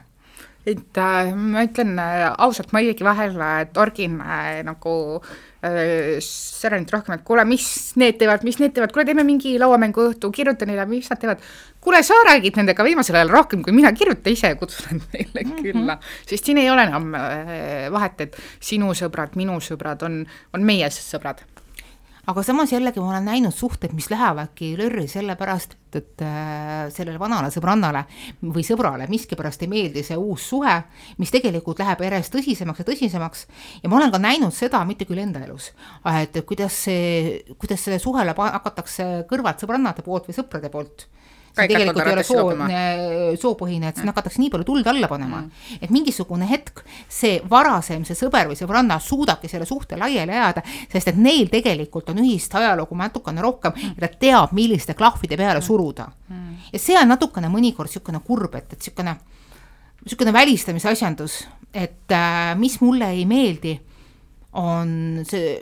et 0.69 0.99
äh, 0.99 1.31
ma 1.35 1.65
ütlen 1.65 1.95
äh, 1.99 2.27
ausalt, 2.37 2.73
ma 2.73 2.83
isegi 2.85 3.05
vahel 3.07 3.37
äh, 3.41 3.65
torgin 3.73 4.19
äh, 4.21 4.61
nagu 4.67 4.93
äh, 5.65 6.19
Serenit 6.21 6.93
rohkem, 6.93 7.17
et 7.17 7.25
kuule, 7.25 7.47
mis 7.49 7.65
need 8.01 8.19
teevad, 8.21 8.45
mis 8.45 8.61
need 8.61 8.75
teevad, 8.77 8.93
kuule, 8.93 9.07
teeme 9.09 9.25
mingi 9.25 9.55
lauamänguõhtu, 9.61 10.29
kirjuta 10.37 10.69
neile, 10.69 10.85
mis 10.91 11.09
nad 11.11 11.21
teevad. 11.23 11.47
kuule, 11.81 12.03
sa 12.05 12.19
räägid 12.29 12.61
nendega 12.61 12.85
viimasel 12.85 13.17
ajal 13.17 13.33
rohkem 13.33 13.65
kui 13.65 13.73
mina, 13.77 13.93
kirjuta 13.97 14.33
ise, 14.33 14.53
kutsu 14.61 14.85
nad 14.91 15.07
meile 15.15 15.45
mm 15.45 15.51
-hmm. 15.51 15.63
külla, 15.65 15.99
sest 16.27 16.45
siin 16.45 16.59
ei 16.59 16.71
ole 16.71 16.85
enam 16.89 17.15
äh, 17.15 17.89
vahet, 17.93 18.21
et 18.21 18.37
sinu 18.61 18.93
sõbrad, 18.93 19.37
minu 19.41 19.57
sõbrad 19.65 20.05
on, 20.05 20.27
on 20.53 20.65
meie 20.65 20.91
sõbrad 20.91 21.41
aga 22.31 22.43
samas 22.47 22.71
jällegi 22.73 23.03
ma 23.03 23.11
olen 23.11 23.27
näinud 23.27 23.55
suhteid, 23.55 23.93
mis 23.97 24.09
lähevadki 24.11 24.73
lörri 24.79 25.07
sellepärast, 25.11 25.75
et, 25.91 25.99
et 25.99 26.25
äh, 26.25 26.89
sellele 26.95 27.19
vanale 27.19 27.51
sõbrannale 27.51 28.05
või 28.43 28.65
sõbrale 28.67 29.09
miskipärast 29.11 29.65
ei 29.67 29.71
meeldi 29.73 30.05
see 30.07 30.19
uus 30.19 30.47
suhe, 30.53 30.77
mis 31.19 31.33
tegelikult 31.35 31.83
läheb 31.83 32.05
järjest 32.07 32.35
tõsisemaks 32.37 32.83
ja 32.83 32.89
tõsisemaks. 32.91 33.47
ja 33.83 33.91
ma 33.91 33.99
olen 33.99 34.15
ka 34.15 34.23
näinud 34.23 34.55
seda, 34.55 34.85
mitte 34.87 35.09
küll 35.09 35.23
enda 35.23 35.43
elus, 35.47 35.73
et 36.15 36.43
kuidas 36.47 36.77
see, 36.87 37.41
kuidas 37.59 37.87
selle 37.87 37.99
suhele 38.03 38.35
hakatakse 38.37 39.11
kõrvalt 39.31 39.63
sõbrannade 39.63 40.07
poolt 40.07 40.31
või 40.31 40.39
sõprade 40.39 40.71
poolt 40.71 41.09
tegelikult 41.57 42.07
ei 42.07 42.15
ole 42.15 42.25
soo, 42.27 42.53
soopõhine, 43.41 43.91
et 43.91 44.01
sinna 44.01 44.15
hakatakse 44.15 44.41
nii 44.43 44.51
palju 44.53 44.67
tuld 44.69 44.91
alla 44.91 45.09
panema 45.11 45.41
mm., 45.43 45.81
et 45.83 45.93
mingisugune 45.95 46.47
hetk 46.51 46.83
see 47.11 47.41
varasem, 47.51 48.05
see 48.07 48.19
sõber 48.19 48.51
või 48.51 48.59
sõbranna 48.59 49.01
suudabki 49.03 49.51
selle 49.51 49.67
suhte 49.69 49.99
laiali 50.01 50.37
ajada, 50.37 50.63
sest 50.93 51.13
et 51.13 51.21
neil 51.21 51.51
tegelikult 51.53 52.13
on 52.13 52.23
ühist 52.23 52.55
ajalugu 52.55 52.99
natukene 52.99 53.43
rohkem 53.45 53.75
mm. 53.75 53.97
ja 53.99 54.07
ta 54.07 54.21
teab, 54.27 54.55
milliste 54.57 54.95
klahvide 54.99 55.39
peale 55.41 55.59
mm. 55.59 55.67
suruda 55.67 56.09
mm.. 56.29 56.57
ja 56.73 56.83
see 56.83 56.99
on 57.01 57.11
natukene 57.11 57.51
mõnikord 57.53 57.91
niisugune 57.91 58.23
kurb, 58.27 58.55
et, 58.55 58.73
et 58.73 58.79
niisugune, 58.79 59.17
niisugune 60.05 60.35
välistamise 60.37 60.93
asjandus, 60.93 61.43
et 61.75 62.15
äh, 62.15 62.53
mis 62.59 62.79
mulle 62.85 63.11
ei 63.17 63.27
meeldi, 63.29 63.75
on 64.59 65.23
see 65.29 65.59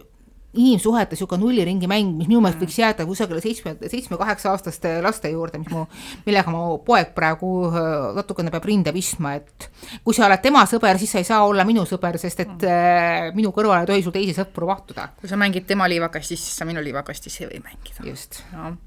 inimsuhete 0.56 1.12
niisugune 1.12 1.42
nulliringi 1.42 1.88
mäng, 1.90 2.14
mis 2.16 2.28
minu 2.30 2.40
meelest 2.40 2.62
võiks 2.62 2.78
jääda 2.80 3.04
kusagile 3.08 3.42
seitsme, 3.44 3.74
seitsme-kaheksa-aastaste 3.82 4.94
laste 5.04 5.28
juurde, 5.32 5.60
mis 5.60 5.68
mu, 5.74 5.84
millega 6.24 6.52
mu 6.54 6.78
poeg 6.86 7.12
praegu 7.16 7.50
äh, 7.68 7.88
natukene 8.16 8.52
peab 8.54 8.68
rinde 8.68 8.94
pistma, 8.96 9.34
et 9.36 9.68
kui 10.04 10.16
sa 10.16 10.24
oled 10.26 10.40
tema 10.44 10.64
sõber, 10.70 11.00
siis 11.00 11.12
sa 11.12 11.20
ei 11.20 11.28
saa 11.28 11.44
olla 11.44 11.68
minu 11.68 11.84
sõber, 11.88 12.16
sest 12.20 12.44
et 12.46 12.68
äh, 12.68 13.28
minu 13.36 13.52
kõrvale 13.52 13.84
ei 13.84 13.92
tohi 13.92 14.06
sul 14.06 14.16
teisi 14.16 14.36
sõpru 14.38 14.70
mahtuda. 14.72 15.10
kui 15.20 15.28
sa 15.28 15.36
mängid 15.40 15.68
tema 15.68 15.88
liivakastis, 15.90 16.40
siis 16.48 16.60
sa 16.62 16.68
minu 16.68 16.84
liivakastis 16.84 17.42
ei 17.42 17.52
või 17.52 17.64
mängida. 17.68 18.08
just 18.08 18.42
no 18.54 18.78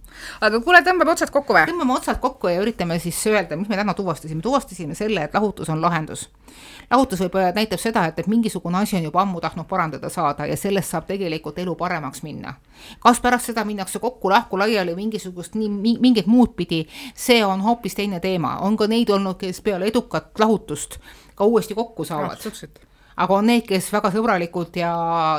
aga 0.42 0.60
kuule, 0.62 0.82
tõmbame 0.86 1.14
otsad 1.14 1.32
kokku 1.34 1.56
või? 1.56 1.64
tõmbame 1.70 1.96
otsad 1.96 2.20
kokku 2.24 2.52
ja 2.52 2.62
üritame 2.62 3.00
siis 3.00 3.20
öelda, 3.28 3.58
mis 3.60 3.70
me 3.70 3.80
täna 3.80 3.94
tuvastasime, 3.98 4.42
tuvastasime 4.42 4.96
selle, 4.96 5.24
et 5.28 5.34
lahutus 5.34 5.70
on 5.70 5.82
lahendus. 5.82 6.28
lahutus 6.92 7.24
võib, 7.24 7.38
näitab 7.56 7.80
seda, 7.80 8.06
et, 8.10 8.20
et 8.20 8.28
mingisugune 8.28 8.78
asi 8.82 8.98
on 9.00 9.08
juba 9.10 9.22
ammu 9.22 9.42
tahtnud 9.42 9.68
parandada 9.68 10.10
saada 10.10 10.46
ja 10.46 10.58
sellest 10.58 10.92
saab 10.92 11.08
tegelikult 11.08 11.60
elu 11.60 11.76
paremaks 11.76 12.24
minna. 12.24 12.54
kas 13.00 13.20
pärast 13.22 13.52
seda 13.52 13.66
minnakse 13.66 14.00
kokku, 14.00 14.30
lahku, 14.30 14.60
laiali 14.60 14.96
mingisugust 14.96 15.56
nii, 15.56 15.98
mingit 16.00 16.28
muud 16.28 16.56
pidi, 16.56 16.86
see 17.16 17.46
on 17.46 17.62
hoopis 17.62 17.96
teine 17.96 18.20
teema, 18.20 18.58
on 18.62 18.78
ka 18.78 18.88
neid 18.88 19.10
olnud, 19.10 19.40
kes 19.40 19.62
peale 19.62 19.88
edukat 19.92 20.40
lahutust 20.40 21.00
ka 21.36 21.46
uuesti 21.46 21.76
kokku 21.76 22.06
saavad 22.06 22.91
aga 23.18 23.38
on 23.38 23.50
need, 23.50 23.66
kes 23.68 23.90
väga 23.94 24.12
sõbralikult 24.14 24.78
ja 24.80 24.92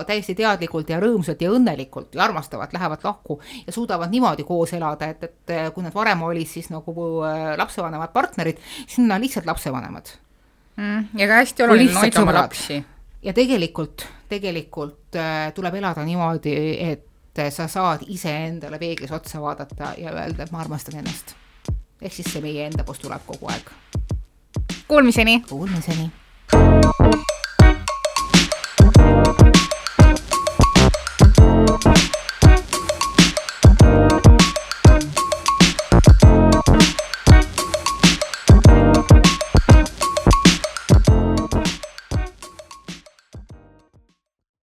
täiesti 0.08 0.34
teadlikult 0.38 0.90
ja 0.92 1.00
rõõmsalt 1.02 1.42
ja 1.42 1.52
õnnelikult 1.54 2.16
ja 2.16 2.24
armastavad, 2.26 2.72
lähevad 2.74 3.04
lahku 3.06 3.38
ja 3.66 3.72
suudavad 3.72 4.12
niimoodi 4.12 4.44
koos 4.48 4.74
elada, 4.76 5.08
et, 5.12 5.24
et 5.24 5.54
kui 5.74 5.84
nad 5.84 5.94
varem 5.94 6.22
olid 6.28 6.48
siis 6.48 6.70
nagu 6.72 6.94
äh, 7.26 7.52
lapsevanemad 7.58 8.12
partnerid, 8.12 8.60
siis 8.86 9.00
nad 9.02 9.16
on 9.16 9.24
lihtsalt 9.26 9.48
lapsevanemad 9.48 10.12
mm,. 10.76 11.06
ja 11.18 11.28
ka 11.30 11.40
hästi 11.42 11.66
oluline 11.66 11.94
on 11.94 12.02
hoida 12.02 12.22
oma 12.22 12.36
lapsi. 12.40 12.82
ja 13.22 13.32
tegelikult, 13.32 14.06
tegelikult 14.28 15.16
äh, 15.16 15.52
tuleb 15.54 15.80
elada 15.80 16.04
niimoodi, 16.04 16.56
et 16.92 17.08
sa 17.50 17.68
saad 17.68 18.04
iseendale 18.12 18.78
peeglis 18.78 19.12
otsa 19.12 19.40
vaadata 19.40 19.94
ja 19.98 20.12
öelda, 20.12 20.44
et 20.44 20.52
ma 20.52 20.60
armastan 20.60 21.00
ennast. 21.00 21.36
ehk 22.02 22.12
siis 22.12 22.32
see 22.32 22.42
meie 22.44 22.66
enda 22.66 22.84
post 22.84 23.02
tuleb 23.02 23.24
kogu 23.26 23.48
aeg. 23.48 23.70
Kuulmiseni. 24.88 25.40
Kuulmiseni. 25.48 26.10